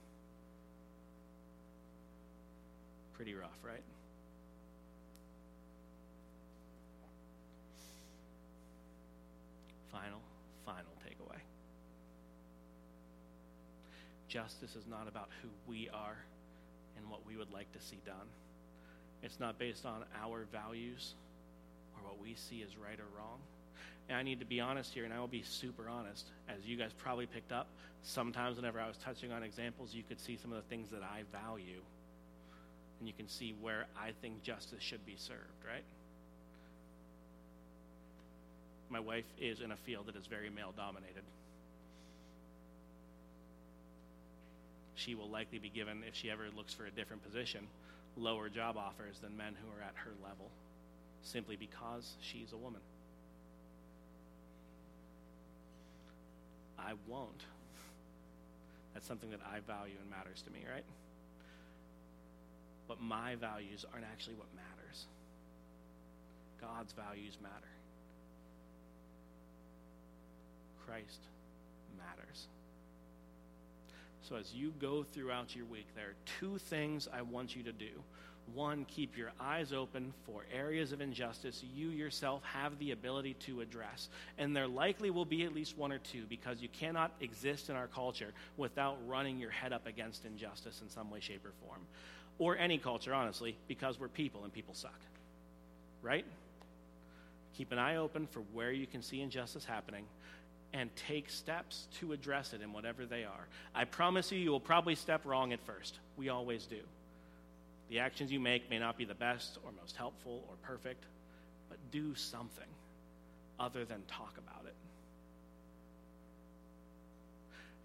Pretty 3.13 3.35
rough, 3.35 3.57
right? 3.63 3.85
final, 9.95 10.21
final 10.67 10.91
takeaway. 11.07 11.39
Justice 14.27 14.75
is 14.75 14.87
not 14.89 15.07
about 15.07 15.29
who 15.41 15.49
we 15.69 15.89
are 15.91 16.17
and 16.97 17.09
what 17.09 17.25
we 17.25 17.37
would 17.37 17.53
like 17.53 17.71
to 17.73 17.81
see 17.81 18.01
done. 18.05 18.27
It's 19.23 19.39
not 19.39 19.59
based 19.59 19.87
on 19.87 20.05
our 20.21 20.47
values 20.51 21.15
or 21.95 22.09
what 22.09 22.21
we 22.21 22.35
see 22.35 22.63
as 22.63 22.77
right 22.77 22.99
or 22.99 23.07
wrong. 23.17 23.39
And 24.09 24.19
I 24.19 24.23
need 24.23 24.41
to 24.41 24.45
be 24.45 24.61
honest 24.61 24.93
here, 24.93 25.05
and 25.05 25.15
I 25.15 25.21
will 25.21 25.29
be 25.29 25.43
super 25.43 25.89
honest. 25.89 26.27
As 26.49 26.67
you 26.67 26.77
guys 26.77 26.91
probably 26.93 27.27
picked 27.27 27.53
up, 27.53 27.69
sometimes 28.03 28.57
whenever 28.57 28.81
I 28.81 28.89
was 28.89 28.99
touching 28.99 29.33
on 29.33 29.43
examples, 29.43 29.95
you 29.95 30.03
could 30.03 30.21
see 30.21 30.37
some 30.37 30.53
of 30.53 30.57
the 30.57 30.69
things 30.69 30.91
that 30.91 31.03
I 31.03 31.23
value. 31.33 31.81
And 32.99 33.09
you 33.09 33.15
can 33.15 33.29
see 33.29 33.55
where 33.61 33.87
I 33.97 34.11
think 34.21 34.43
justice 34.43 34.83
should 34.83 35.07
be 35.07 35.15
served, 35.17 35.65
right? 35.67 35.85
My 38.95 39.01
wife 39.01 39.25
is 39.41 39.61
in 39.61 39.73
a 39.73 39.77
field 39.77 40.07
that 40.07 40.15
is 40.15 40.29
very 40.29 40.51
male 40.51 40.73
dominated. 40.77 41.25
She 44.95 45.17
will 45.17 45.29
likely 45.29 45.59
be 45.59 45.69
given, 45.69 46.05
if 46.07 46.15
she 46.15 46.31
ever 46.31 46.45
looks 46.57 46.73
for 46.73 46.87
a 46.87 46.93
different 46.93 47.25
position, 47.25 47.67
lower 48.17 48.49
job 48.49 48.77
offers 48.77 49.19
than 49.19 49.37
men 49.37 49.57
who 49.61 49.69
are 49.77 49.83
at 49.83 49.95
her 49.97 50.13
level, 50.23 50.49
simply 51.25 51.57
because 51.57 52.13
she's 52.21 52.53
a 52.53 52.57
woman. 52.57 52.81
I 56.79 56.93
won't. 57.09 57.43
That's 58.93 59.09
something 59.09 59.33
that 59.33 59.41
I 59.45 59.59
value 59.67 59.97
and 60.01 60.09
matters 60.09 60.41
to 60.43 60.53
me, 60.53 60.61
right? 60.73 60.85
But 62.87 63.01
my 63.01 63.35
values 63.35 63.85
aren't 63.93 64.07
actually 64.07 64.37
what 64.37 64.47
matters. 64.55 65.07
God's 66.61 66.93
values 66.93 67.39
matter. 67.43 67.75
Christ 70.87 71.21
matters. 71.97 72.47
So 74.29 74.37
as 74.37 74.55
you 74.55 74.73
go 74.81 75.03
throughout 75.03 75.55
your 75.55 75.67
week, 75.67 75.87
there 75.95 76.07
are 76.07 76.17
two 76.41 76.59
things 76.59 77.09
I 77.13 77.23
want 77.23 77.55
you 77.55 77.63
to 77.65 77.73
do. 77.73 77.91
One, 78.53 78.85
keep 78.85 79.17
your 79.17 79.33
eyes 79.41 79.73
open 79.73 80.13
for 80.27 80.45
areas 80.53 80.93
of 80.93 81.01
injustice 81.01 81.65
you 81.75 81.89
yourself 81.89 82.43
have 82.45 82.79
the 82.79 82.91
ability 82.91 83.35
to 83.41 83.63
address. 83.63 84.09
And 84.37 84.55
there 84.55 84.69
likely 84.69 85.11
will 85.11 85.25
be 85.25 85.45
at 85.45 85.55
least 85.55 85.79
one 85.79 85.93
or 85.93 85.99
two 85.99 86.25
because 86.29 86.61
you 86.61 86.69
cannot 86.69 87.13
exist 87.21 87.71
in 87.71 87.77
our 87.77 87.87
culture 87.87 88.33
without 88.57 88.99
running 89.07 89.39
your 89.39 89.51
head 89.51 89.73
up 89.73 89.87
against 89.87 90.27
injustice 90.27 90.81
in 90.83 90.91
some 90.91 91.11
way, 91.11 91.21
shape, 91.21 91.45
or 91.45 91.53
form. 91.67 91.81
Or 92.39 92.57
any 92.59 92.79
culture, 92.79 93.15
honestly, 93.15 93.57
because 93.67 93.99
we're 93.99 94.09
people 94.09 94.45
and 94.45 94.53
people 94.53 94.75
suck. 94.75 95.01
Right? 96.03 96.27
Keep 97.57 97.73
an 97.73 97.79
eye 97.79 97.97
open 97.97 98.27
for 98.27 98.41
where 98.53 98.73
you 98.73 98.87
can 98.87 99.03
see 99.03 99.23
injustice 99.23 99.65
happening 99.65 100.05
and 100.75 100.91
take 100.97 101.31
steps 101.31 101.87
to 102.01 102.13
address 102.13 102.53
it 102.53 102.61
in 102.61 102.73
whatever 102.73 103.07
they 103.07 103.23
are. 103.23 103.47
I 103.75 103.85
promise 103.85 104.33
you, 104.33 104.39
you 104.39 104.51
will 104.51 104.61
probably 104.61 104.97
step 104.97 105.25
wrong 105.25 105.53
at 105.53 105.61
first. 105.65 106.01
We 106.17 106.29
always 106.29 106.67
do. 106.67 106.81
The 107.89 108.01
actions 108.01 108.33
you 108.33 108.41
make 108.41 108.69
may 108.69 108.81
not 108.81 108.99
be 108.99 109.05
the 109.05 109.15
best 109.15 109.59
or 109.65 109.71
most 109.81 109.97
helpful 109.97 110.45
or 110.49 110.57
perfect, 110.63 111.05
but 111.69 111.79
do 111.93 112.17
something 112.17 112.67
other 113.61 113.85
than 113.85 114.03
talk 114.09 114.35
about 114.37 114.67
it. 114.67 114.75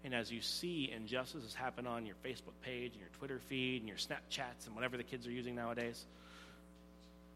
And 0.02 0.12
as 0.12 0.32
you 0.32 0.40
see 0.40 0.90
injustices 0.94 1.54
happen 1.54 1.86
on 1.86 2.06
your 2.06 2.16
Facebook 2.24 2.60
page 2.62 2.92
and 2.92 3.00
your 3.00 3.10
Twitter 3.18 3.38
feed 3.48 3.82
and 3.82 3.88
your 3.88 3.98
Snapchats 3.98 4.66
and 4.66 4.74
whatever 4.74 4.96
the 4.96 5.04
kids 5.04 5.28
are 5.28 5.32
using 5.32 5.54
nowadays, 5.54 6.04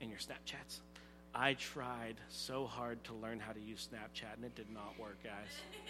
and 0.00 0.10
your 0.10 0.18
Snapchats, 0.18 0.80
I 1.34 1.54
tried 1.54 2.14
so 2.28 2.66
hard 2.66 3.02
to 3.04 3.14
learn 3.14 3.40
how 3.40 3.52
to 3.52 3.60
use 3.60 3.88
Snapchat 3.92 4.36
and 4.36 4.44
it 4.44 4.54
did 4.54 4.70
not 4.72 4.98
work, 4.98 5.16
guys. 5.24 5.32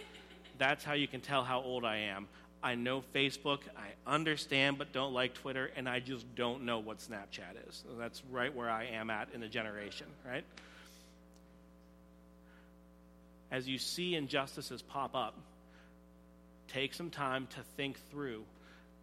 That's 0.59 0.85
how 0.85 0.95
you 0.95 1.07
can 1.07 1.21
tell 1.21 1.45
how 1.45 1.61
old 1.61 1.85
I 1.85 1.97
am. 1.97 2.29
I 2.63 2.77
know 2.77 3.03
Facebook, 3.15 3.59
I 3.77 3.89
understand 4.11 4.79
but 4.79 4.93
don't 4.93 5.13
like 5.13 5.35
Twitter, 5.35 5.71
and 5.77 5.87
I 5.87 6.01
just 6.01 6.35
don't 6.35 6.63
know 6.65 6.79
what 6.79 6.99
Snapchat 6.99 7.69
is. 7.69 7.85
So 7.87 7.99
that's 7.99 8.23
right 8.31 8.55
where 8.55 8.71
I 8.71 8.87
am 8.87 9.11
at 9.11 9.29
in 9.35 9.43
the 9.43 9.49
generation, 9.49 10.07
right? 10.27 10.45
As 13.51 13.69
you 13.69 13.77
see 13.77 14.15
injustices 14.15 14.81
pop 14.81 15.15
up, 15.15 15.35
take 16.69 16.95
some 16.95 17.11
time 17.11 17.49
to 17.49 17.61
think 17.77 17.99
through 18.11 18.45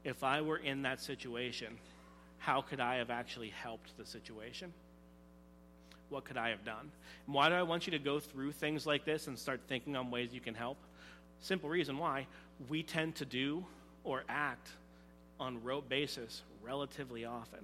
if 0.03 0.23
I 0.23 0.41
were 0.41 0.57
in 0.57 0.81
that 0.81 0.99
situation, 0.99 1.77
how 2.39 2.61
could 2.61 2.79
I 2.79 2.95
have 2.95 3.11
actually 3.11 3.49
helped 3.49 3.95
the 3.95 4.05
situation? 4.05 4.73
What 6.11 6.25
could 6.25 6.37
I 6.37 6.49
have 6.49 6.65
done? 6.65 6.91
And 7.25 7.33
why 7.33 7.49
do 7.49 7.55
I 7.55 7.63
want 7.63 7.87
you 7.87 7.91
to 7.91 7.99
go 7.99 8.19
through 8.19 8.51
things 8.51 8.85
like 8.85 9.05
this 9.05 9.27
and 9.27 9.39
start 9.39 9.61
thinking 9.67 9.95
on 9.95 10.11
ways 10.11 10.33
you 10.33 10.41
can 10.41 10.53
help? 10.53 10.77
Simple 11.39 11.69
reason 11.69 11.97
why 11.97 12.27
we 12.69 12.83
tend 12.83 13.15
to 13.15 13.25
do 13.25 13.65
or 14.03 14.23
act 14.27 14.69
on 15.39 15.63
rote 15.63 15.87
basis 15.87 16.43
relatively 16.63 17.25
often. 17.25 17.59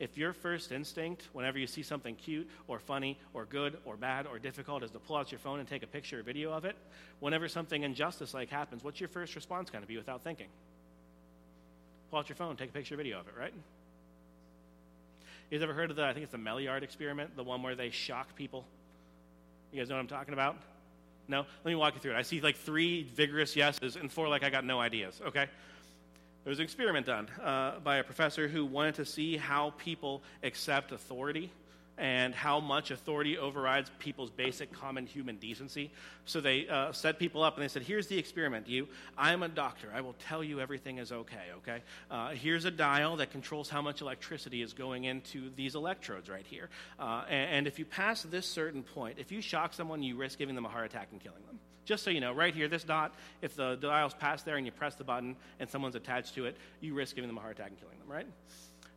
If 0.00 0.16
your 0.18 0.32
first 0.32 0.72
instinct, 0.72 1.28
whenever 1.32 1.58
you 1.58 1.68
see 1.68 1.82
something 1.82 2.16
cute 2.16 2.48
or 2.66 2.80
funny 2.80 3.18
or 3.32 3.44
good 3.44 3.76
or 3.84 3.96
bad 3.96 4.26
or 4.26 4.38
difficult, 4.38 4.82
is 4.82 4.90
to 4.90 4.98
pull 4.98 5.16
out 5.16 5.30
your 5.30 5.38
phone 5.38 5.60
and 5.60 5.68
take 5.68 5.84
a 5.84 5.86
picture 5.86 6.18
or 6.18 6.22
video 6.22 6.52
of 6.52 6.64
it, 6.64 6.74
whenever 7.20 7.46
something 7.48 7.82
injustice 7.82 8.34
like 8.34 8.50
happens, 8.50 8.82
what's 8.82 8.98
your 8.98 9.08
first 9.08 9.36
response 9.36 9.70
going 9.70 9.82
to 9.82 9.88
be 9.88 9.96
without 9.96 10.24
thinking? 10.24 10.48
Pull 12.10 12.18
out 12.18 12.28
your 12.28 12.36
phone, 12.36 12.56
take 12.56 12.70
a 12.70 12.72
picture 12.72 12.94
or 12.94 12.96
video 12.96 13.20
of 13.20 13.28
it, 13.28 13.34
right? 13.38 13.54
You 15.54 15.60
guys 15.60 15.68
ever 15.68 15.72
heard 15.72 15.90
of 15.90 15.96
the, 15.96 16.04
I 16.04 16.12
think 16.12 16.24
it's 16.24 16.32
the 16.32 16.38
Maillard 16.38 16.82
experiment, 16.82 17.36
the 17.36 17.44
one 17.44 17.62
where 17.62 17.76
they 17.76 17.90
shock 17.90 18.34
people? 18.34 18.64
You 19.70 19.78
guys 19.78 19.88
know 19.88 19.94
what 19.94 20.00
I'm 20.00 20.08
talking 20.08 20.34
about? 20.34 20.56
No? 21.28 21.46
Let 21.64 21.70
me 21.70 21.76
walk 21.76 21.94
you 21.94 22.00
through 22.00 22.14
it. 22.14 22.16
I 22.16 22.22
see 22.22 22.40
like 22.40 22.56
three 22.56 23.04
vigorous 23.04 23.54
yeses 23.54 23.94
and 23.94 24.10
four 24.10 24.26
like 24.26 24.42
I 24.42 24.50
got 24.50 24.64
no 24.64 24.80
ideas, 24.80 25.20
okay? 25.24 25.46
There 26.42 26.50
was 26.50 26.58
an 26.58 26.64
experiment 26.64 27.06
done 27.06 27.28
uh, 27.40 27.78
by 27.84 27.98
a 27.98 28.02
professor 28.02 28.48
who 28.48 28.66
wanted 28.66 28.96
to 28.96 29.04
see 29.04 29.36
how 29.36 29.74
people 29.78 30.24
accept 30.42 30.90
authority 30.90 31.52
and 31.96 32.34
how 32.34 32.60
much 32.60 32.90
authority 32.90 33.38
overrides 33.38 33.90
people's 33.98 34.30
basic 34.30 34.72
common 34.72 35.06
human 35.06 35.36
decency. 35.36 35.90
So 36.24 36.40
they 36.40 36.66
uh, 36.68 36.92
set 36.92 37.18
people 37.18 37.42
up 37.42 37.54
and 37.54 37.62
they 37.62 37.68
said, 37.68 37.82
Here's 37.82 38.06
the 38.06 38.18
experiment. 38.18 38.68
You, 38.68 38.88
I'm 39.16 39.42
a 39.42 39.48
doctor. 39.48 39.88
I 39.94 40.00
will 40.00 40.14
tell 40.14 40.42
you 40.42 40.60
everything 40.60 40.98
is 40.98 41.12
okay, 41.12 41.52
okay? 41.58 41.82
Uh, 42.10 42.30
here's 42.30 42.64
a 42.64 42.70
dial 42.70 43.16
that 43.16 43.30
controls 43.30 43.68
how 43.68 43.82
much 43.82 44.00
electricity 44.00 44.62
is 44.62 44.72
going 44.72 45.04
into 45.04 45.50
these 45.54 45.74
electrodes 45.74 46.28
right 46.28 46.46
here. 46.46 46.68
Uh, 46.98 47.24
and, 47.28 47.50
and 47.50 47.66
if 47.66 47.78
you 47.78 47.84
pass 47.84 48.22
this 48.22 48.46
certain 48.46 48.82
point, 48.82 49.18
if 49.18 49.30
you 49.30 49.40
shock 49.40 49.72
someone, 49.72 50.02
you 50.02 50.16
risk 50.16 50.38
giving 50.38 50.54
them 50.54 50.66
a 50.66 50.68
heart 50.68 50.86
attack 50.86 51.08
and 51.12 51.20
killing 51.20 51.44
them. 51.46 51.58
Just 51.84 52.02
so 52.02 52.10
you 52.10 52.20
know, 52.20 52.32
right 52.32 52.54
here, 52.54 52.66
this 52.66 52.82
dot, 52.82 53.14
if 53.42 53.56
the 53.56 53.76
dial's 53.76 54.14
past 54.14 54.44
there 54.44 54.56
and 54.56 54.64
you 54.64 54.72
press 54.72 54.94
the 54.94 55.04
button 55.04 55.36
and 55.60 55.68
someone's 55.68 55.94
attached 55.94 56.34
to 56.34 56.46
it, 56.46 56.56
you 56.80 56.94
risk 56.94 57.14
giving 57.14 57.28
them 57.28 57.36
a 57.36 57.40
heart 57.40 57.58
attack 57.58 57.68
and 57.68 57.78
killing 57.78 57.98
them, 57.98 58.08
right? 58.10 58.26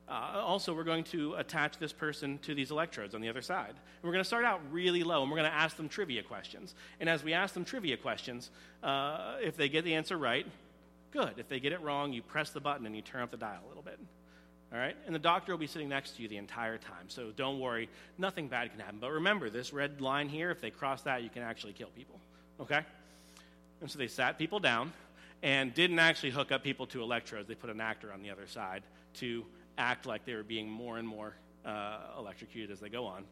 Uh, 0.09 0.39
also, 0.41 0.73
we're 0.73 0.85
going 0.85 1.03
to 1.03 1.33
attach 1.35 1.77
this 1.79 1.91
person 1.91 2.37
to 2.39 2.55
these 2.55 2.71
electrodes 2.71 3.13
on 3.13 3.19
the 3.19 3.27
other 3.27 3.41
side. 3.41 3.69
And 3.69 4.03
we're 4.03 4.13
going 4.13 4.23
to 4.23 4.27
start 4.27 4.45
out 4.45 4.61
really 4.71 5.03
low, 5.03 5.21
and 5.21 5.29
we're 5.29 5.37
going 5.37 5.49
to 5.49 5.55
ask 5.55 5.75
them 5.75 5.89
trivia 5.89 6.23
questions. 6.23 6.75
And 6.99 7.09
as 7.09 7.23
we 7.23 7.33
ask 7.33 7.53
them 7.53 7.65
trivia 7.65 7.97
questions, 7.97 8.49
uh, 8.83 9.35
if 9.41 9.57
they 9.57 9.67
get 9.67 9.83
the 9.83 9.95
answer 9.95 10.17
right, 10.17 10.45
good. 11.11 11.33
If 11.37 11.49
they 11.49 11.59
get 11.59 11.73
it 11.73 11.81
wrong, 11.81 12.13
you 12.13 12.21
press 12.21 12.51
the 12.51 12.61
button 12.61 12.85
and 12.85 12.95
you 12.95 13.01
turn 13.01 13.21
up 13.21 13.31
the 13.31 13.37
dial 13.37 13.59
a 13.65 13.67
little 13.67 13.83
bit. 13.83 13.99
All 14.71 14.79
right? 14.79 14.95
And 15.05 15.15
the 15.15 15.19
doctor 15.19 15.51
will 15.51 15.59
be 15.59 15.67
sitting 15.67 15.89
next 15.89 16.15
to 16.15 16.21
you 16.21 16.27
the 16.27 16.37
entire 16.37 16.77
time. 16.77 17.09
So 17.09 17.31
don't 17.35 17.59
worry, 17.59 17.89
nothing 18.17 18.47
bad 18.47 18.71
can 18.71 18.79
happen. 18.79 18.99
But 18.99 19.11
remember, 19.11 19.49
this 19.49 19.73
red 19.73 19.99
line 19.99 20.29
here, 20.29 20.51
if 20.51 20.61
they 20.61 20.71
cross 20.71 21.01
that, 21.03 21.23
you 21.23 21.29
can 21.29 21.41
actually 21.41 21.73
kill 21.73 21.89
people. 21.95 22.19
Okay? 22.59 22.81
And 23.81 23.89
so 23.89 23.97
they 23.97 24.07
sat 24.07 24.37
people 24.37 24.59
down 24.59 24.91
and 25.43 25.73
didn't 25.73 25.99
actually 25.99 26.31
hook 26.31 26.51
up 26.51 26.63
people 26.63 26.87
to 26.87 27.01
electrodes. 27.01 27.47
They 27.47 27.55
put 27.55 27.69
an 27.69 27.81
actor 27.81 28.11
on 28.11 28.21
the 28.21 28.29
other 28.29 28.47
side 28.47 28.83
to 29.15 29.45
act 29.77 30.05
like 30.05 30.25
they 30.25 30.33
were 30.33 30.43
being 30.43 30.69
more 30.69 30.97
and 30.97 31.07
more 31.07 31.33
uh, 31.65 31.97
electrocuted 32.17 32.71
as 32.71 32.79
they 32.79 32.89
go 32.89 33.05
on. 33.05 33.23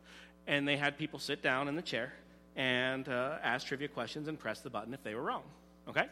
And 0.48 0.68
they 0.68 0.78
had 0.78 0.98
people 0.98 1.20
sit 1.20 1.42
down 1.42 1.68
in 1.68 1.76
the 1.76 1.82
chair 1.82 2.14
and 2.56 3.08
uh, 3.10 3.38
ask 3.44 3.68
trivia 3.68 3.88
questions 3.88 4.28
and 4.28 4.40
press 4.40 4.62
the 4.62 4.70
button 4.70 4.94
if 4.94 5.04
they 5.04 5.16
were 5.16 5.24
wrong. 5.24 5.44
Okay? 5.88 6.06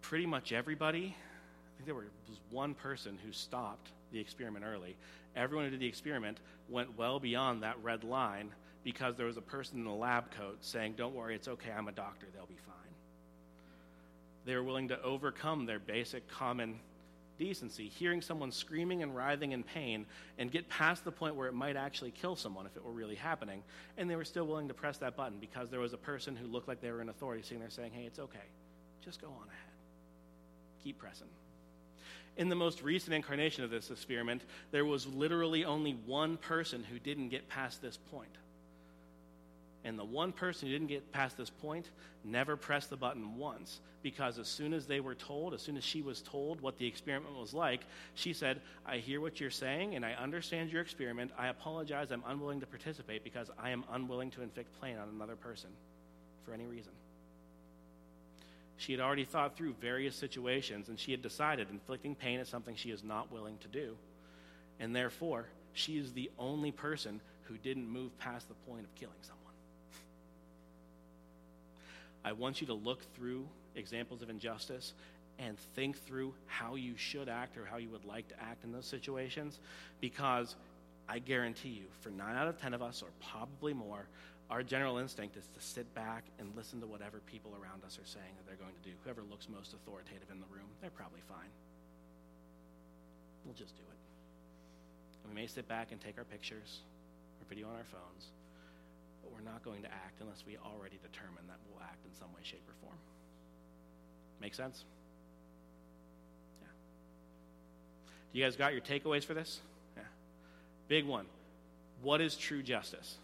Pretty 0.00 0.26
much 0.26 0.52
everybody, 0.52 1.14
I 1.16 1.70
think 1.76 1.86
there 1.86 1.94
was 1.94 2.04
one 2.50 2.74
person 2.74 3.18
who 3.24 3.32
stopped 3.32 3.90
the 4.12 4.20
experiment 4.20 4.64
early. 4.64 4.96
Everyone 5.34 5.64
who 5.64 5.70
did 5.70 5.80
the 5.80 5.86
experiment 5.86 6.38
went 6.68 6.96
well 6.98 7.18
beyond 7.18 7.62
that 7.62 7.76
red 7.82 8.04
line 8.04 8.50
because 8.84 9.16
there 9.16 9.26
was 9.26 9.36
a 9.36 9.42
person 9.42 9.78
in 9.78 9.84
the 9.84 9.90
lab 9.90 10.30
coat 10.32 10.58
saying, 10.60 10.94
Don't 10.96 11.14
worry, 11.14 11.34
it's 11.34 11.48
okay, 11.48 11.70
I'm 11.70 11.88
a 11.88 11.92
doctor, 11.92 12.26
they'll 12.34 12.46
be 12.46 12.58
fine. 12.66 12.74
They 14.44 14.54
were 14.56 14.62
willing 14.62 14.88
to 14.88 15.00
overcome 15.02 15.66
their 15.66 15.78
basic 15.78 16.28
common 16.28 16.78
decency, 17.42 17.88
hearing 17.88 18.22
someone 18.22 18.52
screaming 18.52 19.02
and 19.02 19.16
writhing 19.16 19.50
in 19.50 19.64
pain, 19.64 20.06
and 20.38 20.50
get 20.50 20.68
past 20.68 21.04
the 21.04 21.10
point 21.10 21.34
where 21.34 21.48
it 21.48 21.54
might 21.54 21.76
actually 21.76 22.12
kill 22.12 22.36
someone 22.36 22.66
if 22.66 22.76
it 22.76 22.84
were 22.84 22.92
really 22.92 23.16
happening, 23.16 23.62
and 23.98 24.08
they 24.08 24.14
were 24.14 24.24
still 24.24 24.46
willing 24.46 24.68
to 24.68 24.74
press 24.74 24.98
that 24.98 25.16
button 25.16 25.38
because 25.40 25.68
there 25.68 25.80
was 25.80 25.92
a 25.92 25.98
person 25.98 26.36
who 26.36 26.46
looked 26.46 26.68
like 26.68 26.80
they 26.80 26.90
were 26.92 27.02
in 27.02 27.08
authority 27.08 27.42
sitting 27.42 27.58
there 27.58 27.70
saying, 27.70 27.90
Hey, 27.92 28.04
it's 28.04 28.20
okay, 28.20 28.46
just 29.04 29.20
go 29.20 29.26
on 29.26 29.48
ahead. 29.48 29.72
Keep 30.84 30.98
pressing. 30.98 31.28
In 32.36 32.48
the 32.48 32.54
most 32.54 32.82
recent 32.82 33.12
incarnation 33.12 33.64
of 33.64 33.70
this 33.70 33.90
experiment, 33.90 34.42
there 34.70 34.84
was 34.84 35.06
literally 35.06 35.64
only 35.64 35.98
one 36.06 36.36
person 36.36 36.84
who 36.84 36.98
didn't 36.98 37.28
get 37.28 37.48
past 37.48 37.82
this 37.82 37.96
point. 37.96 38.30
And 39.84 39.98
the 39.98 40.04
one 40.04 40.32
person 40.32 40.68
who 40.68 40.72
didn't 40.72 40.88
get 40.88 41.10
past 41.12 41.36
this 41.36 41.50
point 41.50 41.90
never 42.24 42.56
pressed 42.56 42.90
the 42.90 42.96
button 42.96 43.36
once 43.36 43.80
because 44.02 44.38
as 44.38 44.48
soon 44.48 44.72
as 44.72 44.86
they 44.86 45.00
were 45.00 45.14
told, 45.14 45.54
as 45.54 45.62
soon 45.62 45.76
as 45.76 45.84
she 45.84 46.02
was 46.02 46.22
told 46.22 46.60
what 46.60 46.78
the 46.78 46.86
experiment 46.86 47.36
was 47.36 47.52
like, 47.52 47.82
she 48.14 48.32
said, 48.32 48.60
I 48.86 48.98
hear 48.98 49.20
what 49.20 49.40
you're 49.40 49.50
saying 49.50 49.94
and 49.94 50.04
I 50.04 50.12
understand 50.12 50.70
your 50.70 50.82
experiment. 50.82 51.32
I 51.36 51.48
apologize. 51.48 52.12
I'm 52.12 52.22
unwilling 52.26 52.60
to 52.60 52.66
participate 52.66 53.24
because 53.24 53.50
I 53.58 53.70
am 53.70 53.84
unwilling 53.92 54.30
to 54.32 54.42
inflict 54.42 54.80
pain 54.80 54.98
on 54.98 55.08
another 55.08 55.36
person 55.36 55.70
for 56.44 56.52
any 56.52 56.66
reason. 56.66 56.92
She 58.76 58.92
had 58.92 59.00
already 59.00 59.24
thought 59.24 59.56
through 59.56 59.74
various 59.80 60.16
situations 60.16 60.88
and 60.88 60.98
she 60.98 61.12
had 61.12 61.22
decided 61.22 61.70
inflicting 61.70 62.14
pain 62.14 62.40
is 62.40 62.48
something 62.48 62.74
she 62.74 62.90
is 62.90 63.04
not 63.04 63.32
willing 63.32 63.58
to 63.58 63.68
do. 63.68 63.96
And 64.80 64.94
therefore, 64.94 65.46
she 65.72 65.98
is 65.98 66.12
the 66.12 66.30
only 66.38 66.72
person 66.72 67.20
who 67.44 67.56
didn't 67.58 67.88
move 67.88 68.16
past 68.18 68.48
the 68.48 68.54
point 68.54 68.84
of 68.84 68.94
killing 68.94 69.14
someone. 69.22 69.41
I 72.24 72.32
want 72.32 72.60
you 72.60 72.66
to 72.68 72.74
look 72.74 73.02
through 73.14 73.46
examples 73.74 74.22
of 74.22 74.30
injustice 74.30 74.92
and 75.38 75.58
think 75.74 75.98
through 76.06 76.34
how 76.46 76.74
you 76.74 76.96
should 76.96 77.28
act 77.28 77.56
or 77.56 77.64
how 77.64 77.78
you 77.78 77.88
would 77.88 78.04
like 78.04 78.28
to 78.28 78.40
act 78.40 78.64
in 78.64 78.72
those 78.72 78.86
situations 78.86 79.58
because 80.00 80.54
I 81.08 81.18
guarantee 81.18 81.70
you, 81.70 81.84
for 82.00 82.10
nine 82.10 82.36
out 82.36 82.48
of 82.48 82.60
ten 82.60 82.74
of 82.74 82.82
us, 82.82 83.02
or 83.02 83.08
probably 83.30 83.74
more, 83.74 84.06
our 84.50 84.62
general 84.62 84.98
instinct 84.98 85.36
is 85.36 85.46
to 85.46 85.60
sit 85.60 85.92
back 85.94 86.24
and 86.38 86.48
listen 86.56 86.80
to 86.80 86.86
whatever 86.86 87.20
people 87.26 87.52
around 87.60 87.84
us 87.84 87.98
are 87.98 88.06
saying 88.06 88.32
that 88.36 88.46
they're 88.46 88.60
going 88.60 88.74
to 88.74 88.88
do. 88.88 88.94
Whoever 89.04 89.22
looks 89.30 89.48
most 89.48 89.72
authoritative 89.72 90.30
in 90.30 90.38
the 90.38 90.46
room, 90.54 90.68
they're 90.80 90.90
probably 90.90 91.22
fine. 91.28 91.48
We'll 93.44 93.54
just 93.54 93.74
do 93.76 93.82
it. 93.82 93.98
And 95.24 95.34
we 95.34 95.40
may 95.40 95.46
sit 95.46 95.66
back 95.68 95.90
and 95.90 96.00
take 96.00 96.18
our 96.18 96.24
pictures 96.24 96.80
or 97.40 97.48
video 97.48 97.68
on 97.68 97.74
our 97.74 97.88
phones, 97.90 98.30
but 99.22 99.32
we're 99.32 99.48
not 99.48 99.62
going 99.64 99.82
to 99.82 99.88
act 99.88 100.20
unless 100.20 100.44
we 100.46 100.56
already 100.58 100.98
determine 101.02 101.44
that 101.48 101.58
we'll 101.68 101.82
act 101.82 102.04
in 102.04 102.14
some 102.14 102.28
way, 102.34 102.40
shape, 102.42 102.62
or 102.68 102.74
form. 102.82 102.98
Make 104.40 104.54
sense? 104.54 104.84
Yeah. 106.60 106.68
Do 108.32 108.38
you 108.38 108.44
guys 108.44 108.56
got 108.56 108.72
your 108.72 108.82
takeaways 108.82 109.24
for 109.24 109.34
this? 109.34 109.60
Yeah. 109.96 110.02
Big 110.88 111.06
one. 111.06 111.26
What 112.02 112.20
is 112.20 112.36
true 112.36 112.62
justice? 112.62 113.16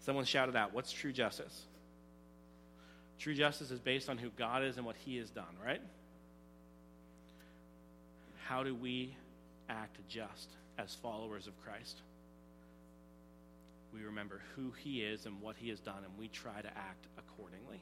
Someone 0.00 0.26
shouted 0.26 0.54
out, 0.54 0.74
What's 0.74 0.92
true 0.92 1.12
justice? 1.12 1.62
True 3.18 3.34
justice 3.34 3.70
is 3.70 3.80
based 3.80 4.10
on 4.10 4.18
who 4.18 4.28
God 4.36 4.62
is 4.62 4.76
and 4.76 4.84
what 4.84 4.96
He 4.96 5.16
has 5.16 5.30
done, 5.30 5.56
right? 5.64 5.80
How 8.46 8.62
do 8.62 8.74
we 8.74 9.16
act 9.70 9.96
just 10.08 10.50
as 10.78 10.94
followers 10.94 11.46
of 11.46 11.54
Christ? 11.64 12.02
We 13.94 14.04
remember 14.04 14.40
who 14.56 14.72
He 14.82 15.02
is 15.02 15.26
and 15.26 15.40
what 15.40 15.56
He 15.56 15.68
has 15.68 15.80
done, 15.80 16.02
and 16.04 16.18
we 16.18 16.28
try 16.28 16.60
to 16.60 16.68
act 16.68 17.06
accordingly. 17.16 17.80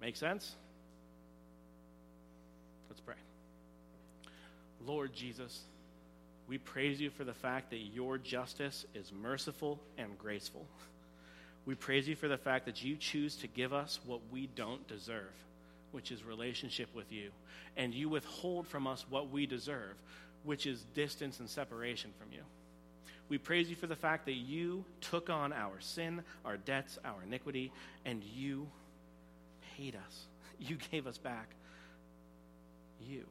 Make 0.00 0.16
sense? 0.16 0.54
Let's 2.88 3.00
pray. 3.00 3.16
Lord 4.86 5.12
Jesus, 5.12 5.62
we 6.48 6.58
praise 6.58 7.00
you 7.00 7.10
for 7.10 7.24
the 7.24 7.34
fact 7.34 7.70
that 7.70 7.78
your 7.78 8.18
justice 8.18 8.86
is 8.94 9.12
merciful 9.12 9.80
and 9.98 10.18
graceful. 10.18 10.66
We 11.66 11.74
praise 11.74 12.08
you 12.08 12.16
for 12.16 12.28
the 12.28 12.38
fact 12.38 12.66
that 12.66 12.82
you 12.82 12.96
choose 12.96 13.36
to 13.36 13.46
give 13.46 13.72
us 13.72 14.00
what 14.06 14.20
we 14.32 14.48
don't 14.56 14.86
deserve, 14.88 15.34
which 15.92 16.10
is 16.10 16.24
relationship 16.24 16.88
with 16.94 17.12
you. 17.12 17.30
And 17.76 17.94
you 17.94 18.08
withhold 18.08 18.66
from 18.66 18.86
us 18.86 19.04
what 19.08 19.30
we 19.30 19.46
deserve, 19.46 19.94
which 20.44 20.66
is 20.66 20.84
distance 20.94 21.40
and 21.40 21.48
separation 21.48 22.10
from 22.18 22.32
you. 22.32 22.42
We 23.30 23.38
praise 23.38 23.70
you 23.70 23.76
for 23.76 23.86
the 23.86 23.96
fact 23.96 24.26
that 24.26 24.34
you 24.34 24.84
took 25.00 25.30
on 25.30 25.54
our 25.54 25.80
sin, 25.80 26.22
our 26.44 26.58
debts, 26.58 26.98
our 27.04 27.22
iniquity, 27.26 27.72
and 28.04 28.22
you 28.22 28.68
paid 29.76 29.96
us. 29.96 30.26
You 30.62 30.76
gave 30.90 31.06
us 31.06 31.16
back 31.16 31.48
you. 33.08 33.24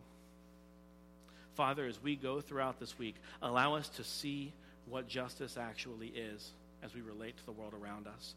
Father, 1.56 1.86
as 1.86 2.02
we 2.02 2.16
go 2.16 2.41
throughout 2.41 2.80
this 2.80 2.97
week, 2.97 3.16
allow 3.41 3.76
us 3.76 3.89
to 3.89 4.04
see 4.04 4.54
what 4.88 5.08
justice 5.08 5.58
actually 5.58 6.08
is 6.08 6.52
as 6.84 6.93
we 6.93 7.02
relate 7.02 7.38
to 7.38 7.45
the 7.45 7.52
world 7.52 7.74
around 7.80 8.08
us. 8.08 8.34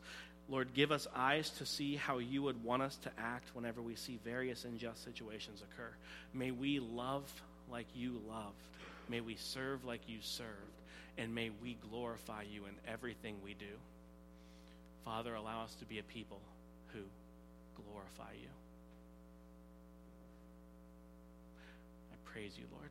Lord, 0.49 0.75
give 0.75 0.91
us 0.91 1.07
eyes 1.15 1.51
to 1.51 1.65
see 1.65 1.97
how 1.97 2.19
you 2.19 2.43
would 2.43 2.63
want 2.65 2.83
us 2.83 2.97
to 3.05 3.11
act 3.17 3.49
whenever 3.55 3.81
we 3.81 3.95
see 3.95 4.19
various 4.25 4.65
unjust 4.65 5.05
situations 5.05 5.63
occur. 5.63 5.91
May 6.35 6.51
we 6.51 6.81
love 6.81 7.25
like 7.71 7.87
you 7.95 8.21
loved. 8.29 8.57
May 9.09 9.21
we 9.21 9.37
serve 9.37 9.85
like 9.85 10.01
you 10.09 10.19
served. 10.21 10.82
And 11.19 11.35
may 11.35 11.51
we 11.51 11.77
glorify 11.91 12.43
you 12.43 12.67
in 12.67 12.75
everything 12.91 13.37
we 13.45 13.55
do. 13.55 13.75
Father, 15.05 15.35
allow 15.35 15.63
us 15.65 15.75
to 15.77 15.85
be 15.85 15.99
a 15.99 16.03
people 16.03 16.41
who 16.93 17.01
glorify 17.77 18.33
you. 18.41 18.49
I 22.13 22.17
praise 22.33 22.53
you, 22.57 22.65
Lord, 22.73 22.91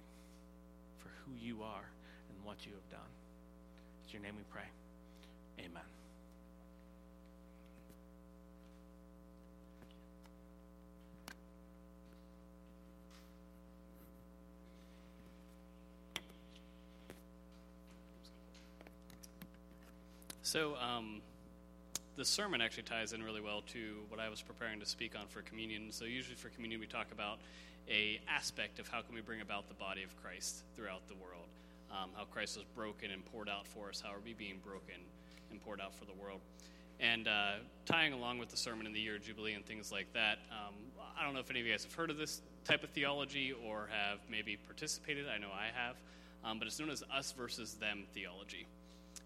for 1.00 1.10
who 1.26 1.32
you 1.40 1.64
are 1.64 1.90
and 2.30 2.46
what 2.46 2.66
you 2.66 2.72
have 2.74 2.90
done. 2.92 3.12
It's 4.04 4.14
your 4.14 4.22
name 4.22 4.36
we 4.36 4.44
pray. 4.52 4.70
Amen. 5.60 6.01
So, 20.52 20.76
um, 20.76 21.22
the 22.18 22.26
sermon 22.26 22.60
actually 22.60 22.84
ties 22.84 23.14
in 23.14 23.24
really 23.24 23.40
well 23.40 23.62
to 23.72 24.02
what 24.10 24.20
I 24.20 24.28
was 24.28 24.42
preparing 24.42 24.82
to 24.82 24.86
speak 24.86 25.18
on 25.18 25.28
for 25.28 25.42
communion. 25.44 25.94
So, 25.94 26.04
usually 26.04 26.36
for 26.36 26.50
communion, 26.50 26.82
we 26.82 26.88
talk 26.88 27.14
about 27.14 27.40
a 27.90 28.20
aspect 28.28 28.78
of 28.78 28.90
how 28.90 29.00
can 29.00 29.16
we 29.16 29.22
bring 29.22 29.40
about 29.40 29.70
the 29.70 29.74
body 29.76 30.04
of 30.04 30.14
Christ 30.22 30.64
throughout 30.76 31.08
the 31.08 31.16
world. 31.16 31.48
Um, 31.90 32.10
how 32.18 32.26
Christ 32.26 32.58
was 32.58 32.66
broken 32.76 33.12
and 33.12 33.24
poured 33.24 33.48
out 33.48 33.66
for 33.66 33.88
us. 33.88 34.04
How 34.06 34.10
are 34.10 34.20
we 34.26 34.34
being 34.34 34.60
broken 34.62 34.96
and 35.52 35.64
poured 35.64 35.80
out 35.80 35.96
for 35.96 36.04
the 36.04 36.22
world? 36.22 36.42
And 37.00 37.30
uh, 37.30 37.52
tying 37.86 38.12
along 38.12 38.40
with 38.40 38.50
the 38.50 38.58
sermon 38.58 38.86
in 38.86 38.92
the 38.92 39.00
year 39.00 39.16
of 39.16 39.24
Jubilee 39.24 39.54
and 39.54 39.66
things 39.66 39.90
like 39.90 40.12
that, 40.12 40.40
um, 40.52 40.76
I 41.18 41.24
don't 41.24 41.34
know 41.34 41.40
if 41.40 41.50
any 41.50 41.62
of 41.62 41.66
you 41.66 41.72
guys 41.72 41.86
have 41.86 41.94
heard 41.94 42.10
of 42.10 42.18
this 42.18 42.42
type 42.66 42.84
of 42.84 42.90
theology 42.90 43.54
or 43.66 43.88
have 43.90 44.20
maybe 44.30 44.58
participated. 44.58 45.28
I 45.34 45.38
know 45.38 45.48
I 45.48 45.70
have. 45.74 45.96
Um, 46.44 46.60
but 46.60 46.68
it's 46.68 46.78
known 46.78 46.90
as 46.90 47.04
us 47.10 47.32
versus 47.32 47.76
them 47.76 48.04
theology. 48.14 48.68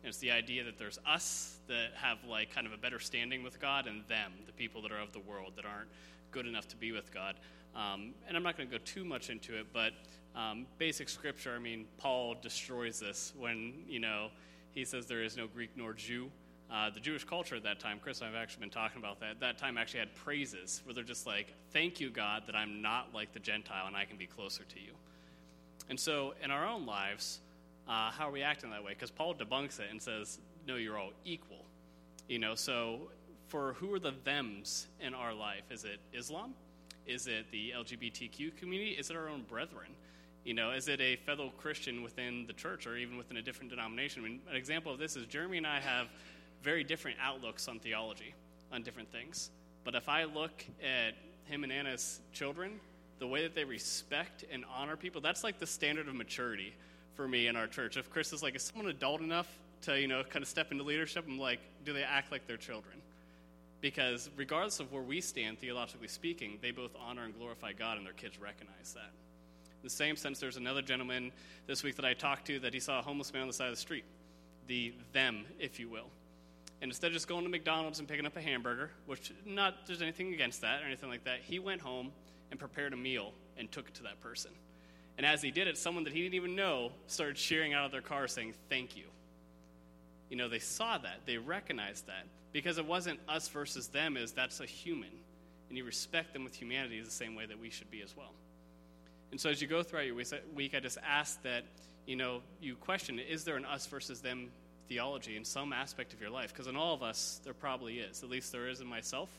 It's 0.06 0.18
the 0.20 0.32
idea 0.32 0.64
that 0.64 0.78
there's 0.78 1.00
us 1.06 1.58
that 1.68 1.90
have 1.96 2.20
like 2.28 2.54
kind 2.54 2.68
of 2.68 2.74
a 2.74 2.78
better 2.78 3.00
standing 3.00 3.44
with 3.44 3.60
God 3.60 3.88
and 3.88 4.08
them, 4.08 4.32
the 4.46 4.54
people 4.54 4.82
that 4.84 4.92
are 4.92 5.00
of 5.00 5.12
the 5.14 5.20
world 5.20 5.54
that 5.56 5.66
aren't 5.66 5.90
good 6.32 6.46
enough 6.46 6.68
to 6.70 6.76
be 6.76 6.92
with 6.92 7.12
God. 7.12 7.36
Um, 7.76 8.14
and 8.28 8.38
I'm 8.38 8.44
not 8.44 8.56
going 8.56 8.70
to 8.70 8.78
go 8.78 8.84
too 8.86 9.04
much 9.04 9.30
into 9.30 9.58
it, 9.58 9.68
but 9.74 9.94
um, 10.36 10.68
basic 10.78 11.10
scripture, 11.10 11.56
I 11.56 11.60
mean, 11.60 11.86
Paul 11.98 12.36
destroys 12.42 13.00
this 13.00 13.34
when, 13.38 13.74
you 13.88 14.00
know, 14.00 14.30
he 14.74 14.86
says 14.86 15.08
there 15.08 15.24
is 15.24 15.36
no 15.36 15.48
Greek 15.48 15.72
nor 15.76 15.94
Jew. 15.94 16.30
Uh, 16.72 16.90
the 16.90 17.00
Jewish 17.00 17.24
culture 17.24 17.56
at 17.56 17.64
that 17.64 17.80
time, 17.80 18.00
Chris 18.02 18.22
and 18.22 18.30
I 18.30 18.32
have 18.34 18.42
actually 18.42 18.62
been 18.62 18.70
talking 18.72 19.00
about 19.00 19.20
that, 19.22 19.40
that 19.40 19.58
time 19.58 19.78
actually 19.78 20.00
had 20.00 20.16
praises 20.16 20.82
where 20.84 20.94
they're 20.94 21.04
just 21.04 21.26
like, 21.26 21.54
thank 21.72 22.00
you, 22.00 22.10
God, 22.10 22.44
that 22.48 22.56
I'm 22.56 22.82
not 22.82 23.14
like 23.14 23.34
the 23.34 23.40
Gentile 23.40 23.88
and 23.88 23.96
I 23.96 24.06
can 24.06 24.18
be 24.18 24.26
closer 24.26 24.64
to 24.64 24.80
you. 24.80 24.94
And 25.90 26.00
so 26.00 26.34
in 26.44 26.52
our 26.52 26.68
own 26.68 26.86
lives, 26.86 27.40
uh, 27.88 28.12
how 28.12 28.28
are 28.28 28.32
we 28.32 28.42
acting 28.42 28.70
that 28.72 28.84
way? 28.84 28.94
Because 28.94 29.12
Paul 29.12 29.36
debunks 29.36 29.80
it 29.80 29.88
and 29.92 30.02
says, 30.02 30.40
no, 30.68 30.76
you're 30.76 30.98
all 30.98 31.12
equal. 31.24 31.66
You 32.28 32.40
know, 32.40 32.56
so 32.56 33.12
for 33.48 33.74
who 33.74 33.94
are 33.94 34.00
the 34.00 34.12
thems 34.12 34.88
in 35.00 35.14
our 35.14 35.34
life? 35.34 35.64
Is 35.70 35.84
it 35.84 36.00
Islam? 36.14 36.54
Is 37.06 37.28
it 37.28 37.52
the 37.52 37.74
LGBTQ 37.76 38.58
community? 38.58 38.92
Is 38.92 39.10
it 39.12 39.16
our 39.16 39.30
own 39.30 39.44
brethren? 39.44 39.90
You 40.44 40.54
know, 40.54 40.72
is 40.72 40.88
it 40.88 41.00
a 41.02 41.16
fellow 41.18 41.52
Christian 41.58 42.04
within 42.04 42.46
the 42.48 42.54
church 42.54 42.88
or 42.88 42.98
even 42.98 43.18
within 43.18 43.38
a 43.38 43.42
different 43.42 43.70
denomination? 43.70 44.24
I 44.24 44.28
mean, 44.28 44.40
an 44.50 44.56
example 44.56 44.92
of 44.92 45.00
this 45.00 45.16
is 45.16 45.26
Jeremy 45.28 45.58
and 45.58 45.68
I 45.68 45.80
have 45.80 46.08
very 46.64 46.84
different 46.84 47.18
outlooks 47.22 47.68
on 47.68 47.80
theology, 47.80 48.34
on 48.72 48.82
different 48.82 49.12
things. 49.12 49.52
But 49.84 49.94
if 49.94 50.10
I 50.10 50.24
look 50.24 50.66
at 50.84 51.14
him 51.46 51.64
and 51.64 51.72
Anna's 51.72 52.22
children, 52.34 52.80
the 53.20 53.28
way 53.28 53.44
that 53.44 53.54
they 53.56 53.64
respect 53.64 54.44
and 54.52 54.66
honor 54.76 54.98
people, 54.98 55.22
that's 55.22 55.44
like 55.44 55.60
the 55.60 55.68
standard 55.68 56.08
of 56.08 56.16
maturity 56.16 56.74
for 57.16 57.28
me 57.28 57.48
in 57.48 57.56
our 57.56 57.68
church. 57.68 57.98
If 57.98 58.10
Chris 58.10 58.34
is 58.34 58.44
like, 58.44 58.56
is 58.56 58.64
someone 58.64 58.88
adult 58.88 59.22
enough 59.22 59.48
to, 59.84 60.00
you 60.00 60.08
know, 60.08 60.24
kind 60.24 60.44
of 60.44 60.50
step 60.50 60.72
into 60.72 60.84
leadership, 60.84 61.26
I'm 61.28 61.40
like, 61.40 61.60
do 61.84 61.94
they 61.94 62.04
act 62.04 62.32
like 62.32 62.48
their 62.48 62.58
children? 62.58 63.02
Because 63.82 64.30
regardless 64.36 64.80
of 64.80 64.92
where 64.92 65.02
we 65.02 65.22
stand, 65.22 65.60
theologically 65.60 66.08
speaking, 66.08 66.58
they 66.62 66.72
both 66.72 66.92
honor 67.00 67.24
and 67.24 67.38
glorify 67.38 67.74
God, 67.74 67.98
and 67.98 68.06
their 68.06 68.14
kids 68.14 68.40
recognize 68.40 68.94
that. 68.94 69.12
In 69.68 69.84
the 69.84 69.90
same 69.90 70.16
sense, 70.16 70.40
there's 70.40 70.58
another 70.58 70.82
gentleman 70.82 71.32
this 71.68 71.84
week 71.84 71.96
that 71.98 72.06
I 72.06 72.14
talked 72.14 72.48
to 72.48 72.60
that 72.60 72.74
he 72.74 72.80
saw 72.80 73.00
a 73.00 73.02
homeless 73.02 73.32
man 73.32 73.44
on 73.44 73.48
the 73.48 73.54
side 73.54 73.68
of 73.68 73.76
the 73.76 73.82
street. 73.82 74.04
The 74.68 74.94
them, 75.14 75.46
if 75.60 75.80
you 75.80 75.90
will. 75.90 76.10
And 76.82 76.90
instead 76.90 77.08
of 77.08 77.14
just 77.14 77.28
going 77.28 77.44
to 77.44 77.50
McDonald's 77.50 78.00
and 78.00 78.08
picking 78.08 78.26
up 78.26 78.36
a 78.36 78.42
hamburger, 78.42 78.90
which 79.06 79.32
not 79.46 79.86
there's 79.86 80.02
anything 80.02 80.34
against 80.34 80.62
that 80.62 80.82
or 80.82 80.86
anything 80.86 81.10
like 81.10 81.24
that, 81.26 81.40
he 81.42 81.60
went 81.60 81.82
home 81.82 82.12
and 82.50 82.60
prepared 82.60 82.94
a 82.94 82.98
meal 82.98 83.32
and 83.58 83.72
took 83.72 83.88
it 83.88 83.94
to 83.96 84.04
that 84.04 84.20
person. 84.22 84.52
And 85.18 85.26
as 85.26 85.42
he 85.42 85.52
did 85.52 85.68
it, 85.68 85.78
someone 85.78 86.04
that 86.04 86.14
he 86.14 86.22
didn't 86.22 86.36
even 86.36 86.56
know 86.56 86.92
started 87.08 87.38
cheering 87.38 87.74
out 87.74 87.86
of 87.86 87.92
their 87.92 88.02
car 88.02 88.28
saying, 88.28 88.54
Thank 88.70 88.98
you. 88.98 89.06
you 90.30 90.36
know, 90.36 90.50
they 90.50 90.60
saw 90.60 90.98
that, 90.98 91.22
they 91.26 91.38
recognized 91.38 92.08
that. 92.08 92.26
Because 92.52 92.78
it 92.78 92.86
wasn't 92.86 93.20
us 93.28 93.48
versus 93.50 93.88
them, 93.88 94.16
is 94.18 94.32
that's 94.32 94.60
a 94.60 94.66
human. 94.66 95.10
And 95.70 95.78
you 95.78 95.84
respect 95.84 96.34
them 96.34 96.44
with 96.44 96.56
humanity 96.56 97.02
the 97.02 97.12
same 97.12 97.36
way 97.36 97.46
that 97.46 97.60
we 97.60 97.70
should 97.70 97.92
be 97.92 98.02
as 98.02 98.16
well. 98.16 98.32
And 99.32 99.42
so 99.42 99.50
as 99.50 99.62
you 99.62 99.68
go 99.68 99.84
throughout 99.84 100.06
your 100.06 100.16
week, 100.16 100.76
I 100.76 100.80
just 100.80 100.98
ask 101.06 101.42
that, 101.44 101.64
you 102.06 102.16
know, 102.16 102.42
you 102.62 102.76
question, 102.76 103.20
is 103.20 103.44
there 103.44 103.58
an 103.58 103.66
us 103.66 103.86
versus 103.88 104.22
them 104.22 104.52
theology 104.88 105.36
in 105.36 105.44
some 105.44 105.74
aspect 105.74 106.14
of 106.14 106.22
your 106.22 106.30
life? 106.30 106.54
Because 106.54 106.68
in 106.68 106.76
all 106.76 106.94
of 106.94 107.04
us, 107.04 107.42
there 107.44 107.54
probably 107.54 108.00
is. 108.00 108.24
At 108.24 108.30
least 108.30 108.52
there 108.52 108.70
is 108.70 108.80
in 108.80 108.88
myself. 108.88 109.30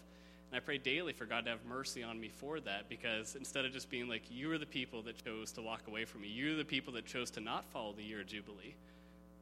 And 0.56 0.62
I 0.62 0.64
pray 0.64 0.78
daily 0.78 1.12
for 1.12 1.26
God 1.26 1.44
to 1.44 1.50
have 1.50 1.66
mercy 1.66 2.02
on 2.02 2.18
me 2.18 2.30
for 2.30 2.60
that 2.60 2.88
because 2.88 3.36
instead 3.36 3.66
of 3.66 3.74
just 3.74 3.90
being 3.90 4.08
like, 4.08 4.22
you 4.30 4.50
are 4.52 4.56
the 4.56 4.64
people 4.64 5.02
that 5.02 5.22
chose 5.22 5.52
to 5.52 5.60
walk 5.60 5.82
away 5.86 6.06
from 6.06 6.22
me, 6.22 6.28
you're 6.28 6.56
the 6.56 6.64
people 6.64 6.94
that 6.94 7.04
chose 7.04 7.30
to 7.32 7.40
not 7.40 7.66
follow 7.66 7.92
the 7.92 8.02
year 8.02 8.22
of 8.22 8.26
Jubilee. 8.26 8.74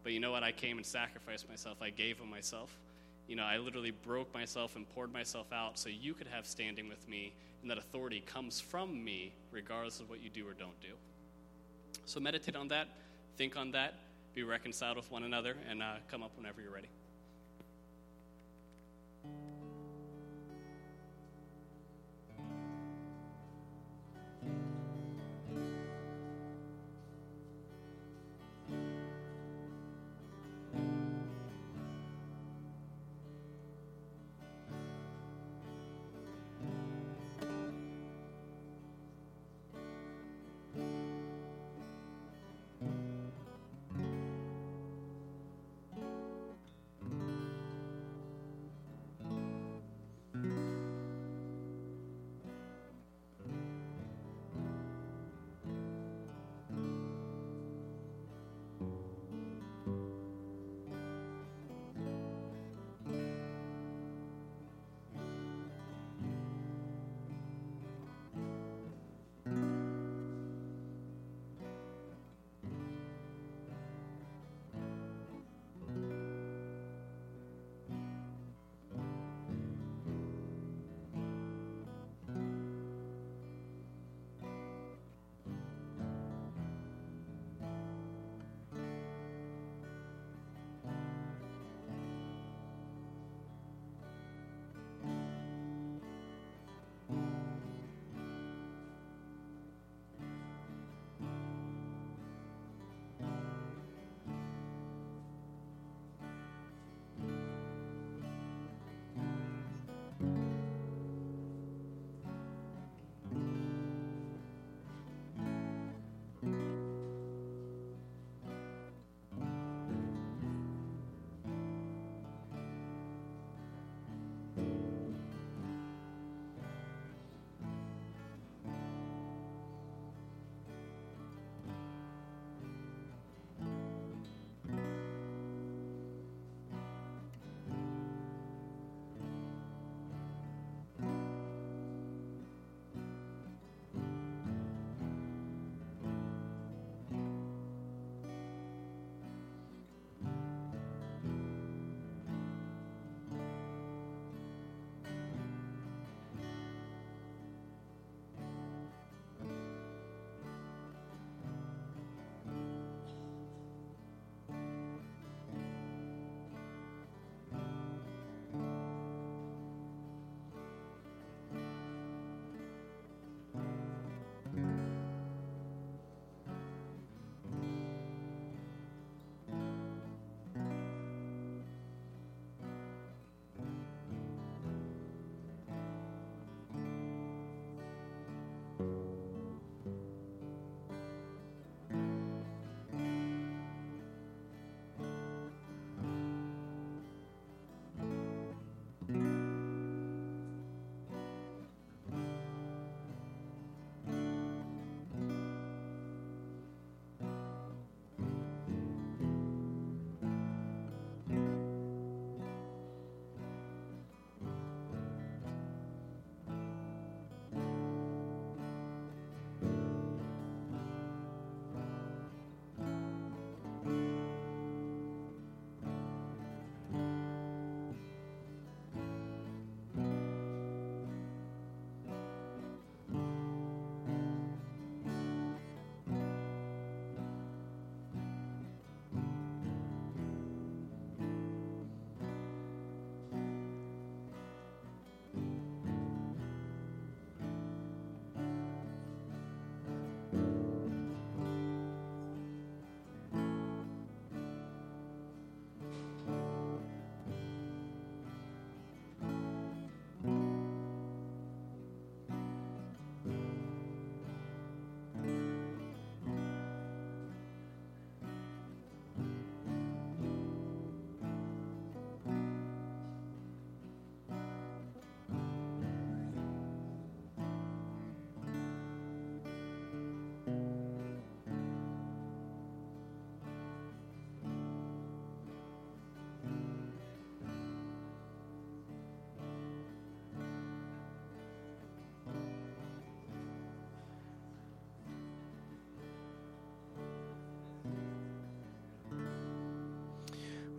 But 0.03 0.11
you 0.11 0.19
know 0.19 0.33
what? 0.33 0.43
I 0.43 0.51
came 0.51 0.77
and 0.77 0.85
sacrificed 0.85 1.49
myself, 1.49 1.77
I 1.81 1.91
gave 1.91 2.21
of 2.21 2.27
myself. 2.27 2.77
You 3.29 3.37
know, 3.37 3.45
I 3.45 3.59
literally 3.59 3.93
broke 3.93 4.35
myself 4.35 4.75
and 4.75 4.93
poured 4.93 5.13
myself 5.13 5.53
out 5.53 5.79
so 5.79 5.89
you 5.89 6.15
could 6.15 6.27
have 6.27 6.47
standing 6.47 6.89
with 6.89 7.09
me, 7.09 7.33
and 7.63 7.71
that 7.71 7.79
authority 7.79 8.21
comes 8.27 8.61
from 8.61 9.05
me 9.05 9.35
regardless 9.53 10.01
of 10.01 10.11
what 10.11 10.21
you 10.21 10.31
do 10.31 10.45
or 10.49 10.55
don't 10.55 10.81
do. 10.81 10.95
So 12.07 12.19
meditate 12.19 12.57
on 12.57 12.67
that, 12.69 12.89
think 13.37 13.57
on 13.57 13.71
that, 13.71 13.95
be 14.35 14.43
reconciled 14.43 14.97
with 14.97 15.09
one 15.13 15.23
another, 15.23 15.55
and 15.71 15.81
uh, 15.81 15.93
come 16.11 16.25
up 16.25 16.33
whenever 16.37 16.61
you're 16.61 16.75
ready. 16.75 16.89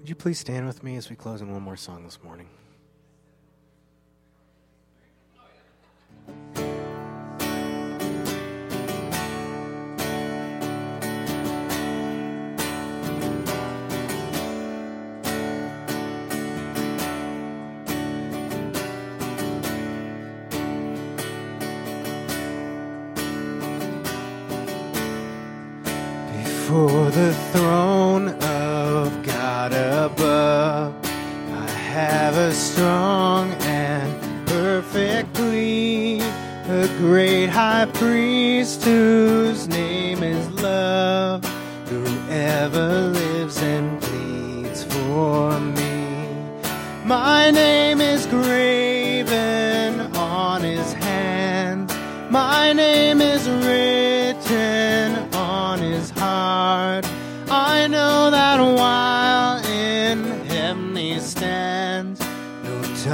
Would 0.06 0.10
you 0.10 0.16
please 0.16 0.38
stand 0.38 0.68
with 0.68 0.84
me 0.84 0.98
as 0.98 1.10
we 1.10 1.16
close 1.16 1.42
in 1.42 1.52
one 1.52 1.64
more 1.64 1.76
song 1.76 2.04
this 2.04 2.20
morning? 2.24 2.48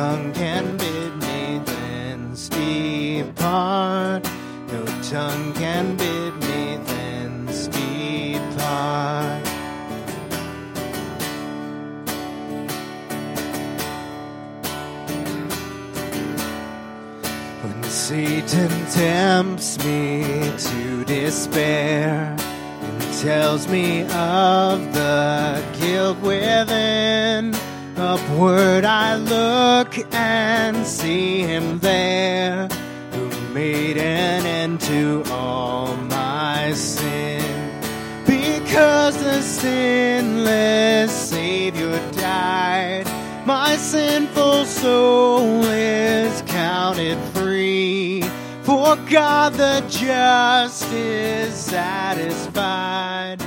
Tongue 0.02 0.34
can 0.34 0.78
bid 0.78 1.16
me 1.18 1.62
thence 1.64 2.50
depart. 2.50 4.24
No 4.72 4.84
tongue 5.04 5.54
can 5.54 5.96
bid 5.96 6.34
me 6.48 6.78
thence 6.90 7.68
depart. 7.68 9.46
When 17.62 17.84
Satan 17.84 18.74
tempts 18.88 19.78
me 19.86 20.24
to 20.68 21.06
despair 21.06 22.36
and 22.86 23.02
tells 23.22 23.68
me 23.68 24.02
of 24.10 24.78
the 24.96 25.64
guilt 25.80 26.18
within, 26.22 27.54
upward 28.02 28.84
I 28.84 29.16
look 29.16 29.96
and 30.12 30.86
see 30.86 31.42
him 31.42 31.78
there 31.80 32.68
who 33.12 33.30
made 33.54 33.98
an 33.98 34.46
end 34.46 34.82
to 34.82 35.24
all 35.30 35.96
my 35.96 36.74
sin. 36.74 37.44
Because 38.26 39.24
the 39.24 39.42
sinless 39.42 41.12
Savior 41.12 42.00
died, 42.14 43.06
my 43.46 43.76
sinful 43.78 44.66
soul 44.66 45.64
is 45.66 46.42
counted 46.48 47.20
free. 47.36 48.24
For 48.64 48.96
God 49.12 49.54
the 49.54 49.86
just 49.88 50.92
is 50.92 51.54
satisfied 51.54 53.40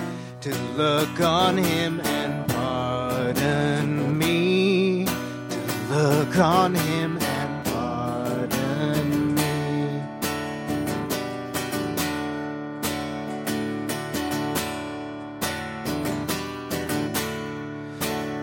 to 0.43 0.55
look 0.77 1.21
on 1.21 1.57
him 1.57 2.01
and 2.05 2.54
look 5.95 6.37
on 6.39 6.75
him 6.75 7.19
and 7.21 7.65
pardon 7.67 9.35
me. 9.37 10.03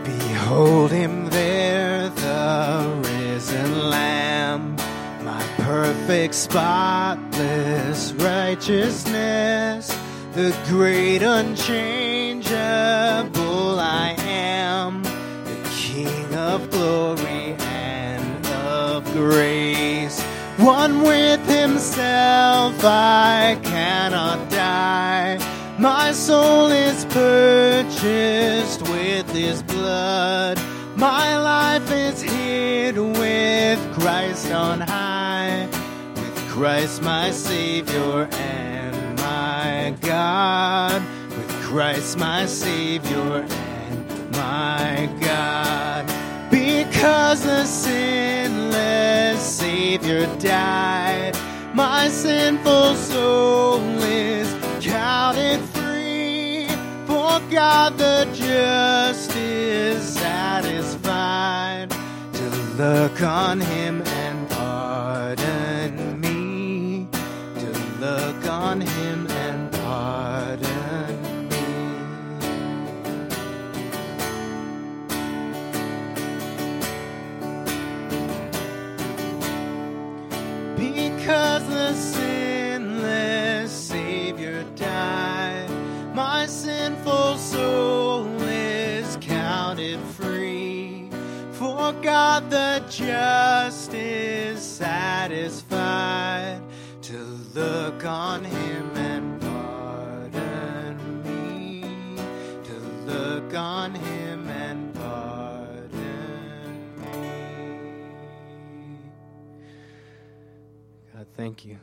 Behold 0.05 0.91
him 0.91 1.29
there, 1.29 2.09
the 2.09 3.01
risen 3.03 3.89
Lamb, 3.89 4.77
my 5.23 5.43
perfect, 5.57 6.33
spotless 6.33 8.13
righteousness, 8.13 9.93
the 10.33 10.55
great 10.67 11.21
unchangeable 11.21 12.47
I 13.77 14.15
am, 14.19 15.03
the 15.03 15.69
King 15.69 16.33
of 16.35 16.69
glory 16.71 17.40
grace. 19.13 20.21
One 20.57 21.01
with 21.01 21.45
himself, 21.47 22.75
I 22.83 23.59
cannot 23.63 24.49
die. 24.49 25.39
My 25.79 26.11
soul 26.11 26.69
is 26.69 27.05
purchased 27.05 28.81
with 28.83 29.29
his 29.31 29.63
blood. 29.63 30.59
My 30.95 31.37
life 31.37 31.91
is 31.91 32.21
hid 32.21 32.97
with 32.97 33.79
Christ 33.93 34.51
on 34.51 34.81
high. 34.81 35.67
With 36.15 36.49
Christ 36.49 37.01
my 37.01 37.31
Savior 37.31 38.29
and 38.31 39.17
my 39.17 39.95
God. 40.01 41.01
With 41.29 41.49
Christ 41.63 42.19
my 42.19 42.45
Savior 42.45 43.47
and 43.49 44.31
my 44.33 45.09
God. 45.21 46.10
Because 47.01 47.41
the 47.41 47.65
sinless 47.65 49.41
Savior 49.41 50.27
died, 50.37 51.35
my 51.73 52.07
sinful 52.07 52.93
soul 52.93 53.81
is 54.03 54.47
counted 54.85 55.61
free. 55.73 56.67
For 57.07 57.41
God 57.49 57.97
the 57.97 58.29
just 58.35 59.35
is 59.35 60.03
satisfied 60.13 61.89
to 62.33 62.43
look 62.77 63.23
on 63.23 63.59
him 63.59 64.03
God 92.11 92.49
the 92.49 92.83
just 92.89 93.93
is 93.93 94.61
satisfied 94.61 96.61
to 97.03 97.17
look 97.53 98.03
on 98.03 98.43
him 98.43 98.97
and 98.97 99.39
pardon 99.39 101.23
me. 101.23 101.85
To 102.65 102.73
look 103.05 103.55
on 103.55 103.95
him 103.95 104.45
and 104.49 104.93
pardon 104.93 106.99
me. 106.99 107.43
God, 111.15 111.27
thank 111.37 111.63
you. 111.63 111.77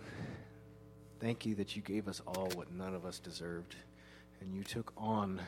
Thank 1.20 1.46
you 1.46 1.54
that 1.54 1.74
you 1.74 1.80
gave 1.80 2.06
us 2.06 2.20
all 2.26 2.50
what 2.54 2.70
none 2.70 2.94
of 2.94 3.06
us 3.06 3.18
deserved. 3.18 3.76
And 4.42 4.54
you 4.54 4.62
took 4.62 4.92
on 4.94 5.40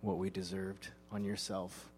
what 0.00 0.18
we 0.18 0.30
deserved 0.30 0.90
on 1.10 1.24
yourself, 1.24 1.90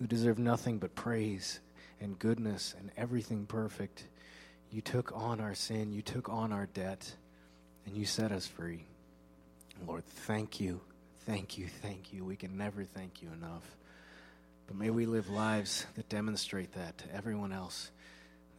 who 0.00 0.08
deserve 0.08 0.40
nothing 0.40 0.78
but 0.78 0.96
praise 0.96 1.60
and 2.00 2.18
goodness 2.18 2.74
and 2.78 2.90
everything 2.96 3.46
perfect. 3.46 4.04
You 4.70 4.80
took 4.80 5.12
on 5.14 5.40
our 5.40 5.54
sin, 5.54 5.92
you 5.92 6.02
took 6.02 6.28
on 6.28 6.52
our 6.52 6.66
debt, 6.66 7.14
and 7.86 7.96
you 7.96 8.04
set 8.04 8.32
us 8.32 8.46
free. 8.46 8.84
Lord, 9.86 10.04
thank 10.04 10.60
you, 10.60 10.80
thank 11.26 11.56
you, 11.56 11.68
thank 11.68 12.12
you. 12.12 12.24
We 12.24 12.36
can 12.36 12.56
never 12.56 12.84
thank 12.84 13.22
you 13.22 13.28
enough. 13.32 13.64
But 14.66 14.76
may 14.76 14.90
we 14.90 15.06
live 15.06 15.30
lives 15.30 15.86
that 15.96 16.08
demonstrate 16.08 16.72
that 16.74 16.98
to 16.98 17.14
everyone 17.14 17.52
else 17.52 17.90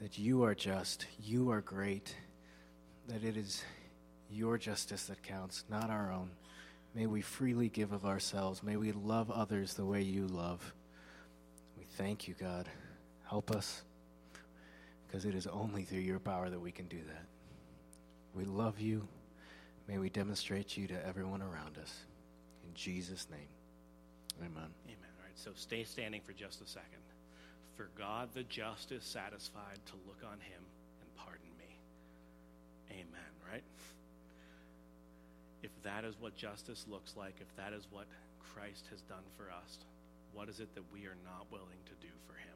that 0.02 0.18
you 0.18 0.44
are 0.44 0.56
just, 0.56 1.06
you 1.22 1.52
are 1.52 1.62
great, 1.62 2.16
that 3.08 3.24
it 3.24 3.36
is 3.36 3.64
your 4.32 4.58
justice 4.58 5.04
that 5.08 5.22
counts, 5.24 5.66
not 5.70 5.90
our 5.90 6.12
own. 6.12 6.32
May 6.96 7.06
we 7.06 7.22
freely 7.22 7.70
give 7.70 7.92
of 7.92 8.06
ourselves. 8.06 8.64
May 8.64 8.78
we 8.78 8.92
love 8.92 9.30
others 9.30 9.74
the 9.74 9.86
way 9.86 10.02
you 10.02 10.28
love. 10.28 10.74
We 11.78 11.84
thank 11.84 12.28
you, 12.28 12.34
God. 12.40 12.68
Help 13.30 13.52
us, 13.52 13.84
because 15.06 15.24
it 15.24 15.36
is 15.36 15.46
only 15.46 15.84
through 15.84 16.00
your 16.00 16.18
power 16.18 16.50
that 16.50 16.60
we 16.60 16.72
can 16.72 16.88
do 16.88 16.98
that. 17.08 17.26
We 18.34 18.44
love 18.44 18.80
you. 18.80 19.08
May 19.88 20.00
we 20.00 20.10
demonstrate 20.10 20.76
you 20.76 20.88
to 20.88 21.06
everyone 21.06 21.44
around 21.44 21.78
us. 21.80 21.94
In 22.64 22.74
Jesus' 22.74 23.28
name, 23.30 23.50
amen. 24.40 24.50
Amen. 24.86 25.12
All 25.20 25.26
right, 25.26 25.36
So 25.36 25.52
stay 25.56 25.84
standing 25.84 26.22
for 26.26 26.34
just 26.34 26.62
a 26.62 26.68
second. 26.68 27.04
For 27.76 27.90
God 27.96 28.30
the 28.34 28.44
just 28.44 28.92
is 28.92 29.04
satisfied 29.04 29.80
to 29.86 29.94
look 30.08 30.22
on 30.24 30.40
him 30.40 30.64
and 31.02 31.16
pardon 31.16 31.50
me. 31.58 31.78
Amen, 32.92 33.32
right? 33.48 33.64
If 35.62 35.72
that 35.84 36.04
is 36.04 36.16
what 36.20 36.36
justice 36.36 36.86
looks 36.90 37.16
like, 37.16 37.36
if 37.42 37.56
that 37.58 37.74
is 37.74 37.88
what 37.92 38.06
Christ 38.40 38.88
has 38.90 39.02
done 39.02 39.24
for 39.38 39.52
us, 39.52 39.78
what 40.34 40.50
is 40.50 40.60
it 40.60 40.74
that 40.74 40.84
we 40.92 41.06
are 41.06 41.18
not 41.24 41.46
willing 41.52 41.82
to 41.86 41.94
do 42.02 42.12
for 42.26 42.34
him? 42.34 42.49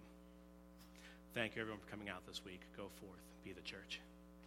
Thank 1.34 1.56
you, 1.56 1.62
everyone, 1.64 1.82
for 1.82 1.90
coming 1.90 2.10
out 2.10 2.28
this 2.28 2.46
week. 2.46 2.62
Go 2.78 2.90
forth, 3.02 3.22
be 3.44 3.54
the 3.54 3.62
church. 3.62 4.00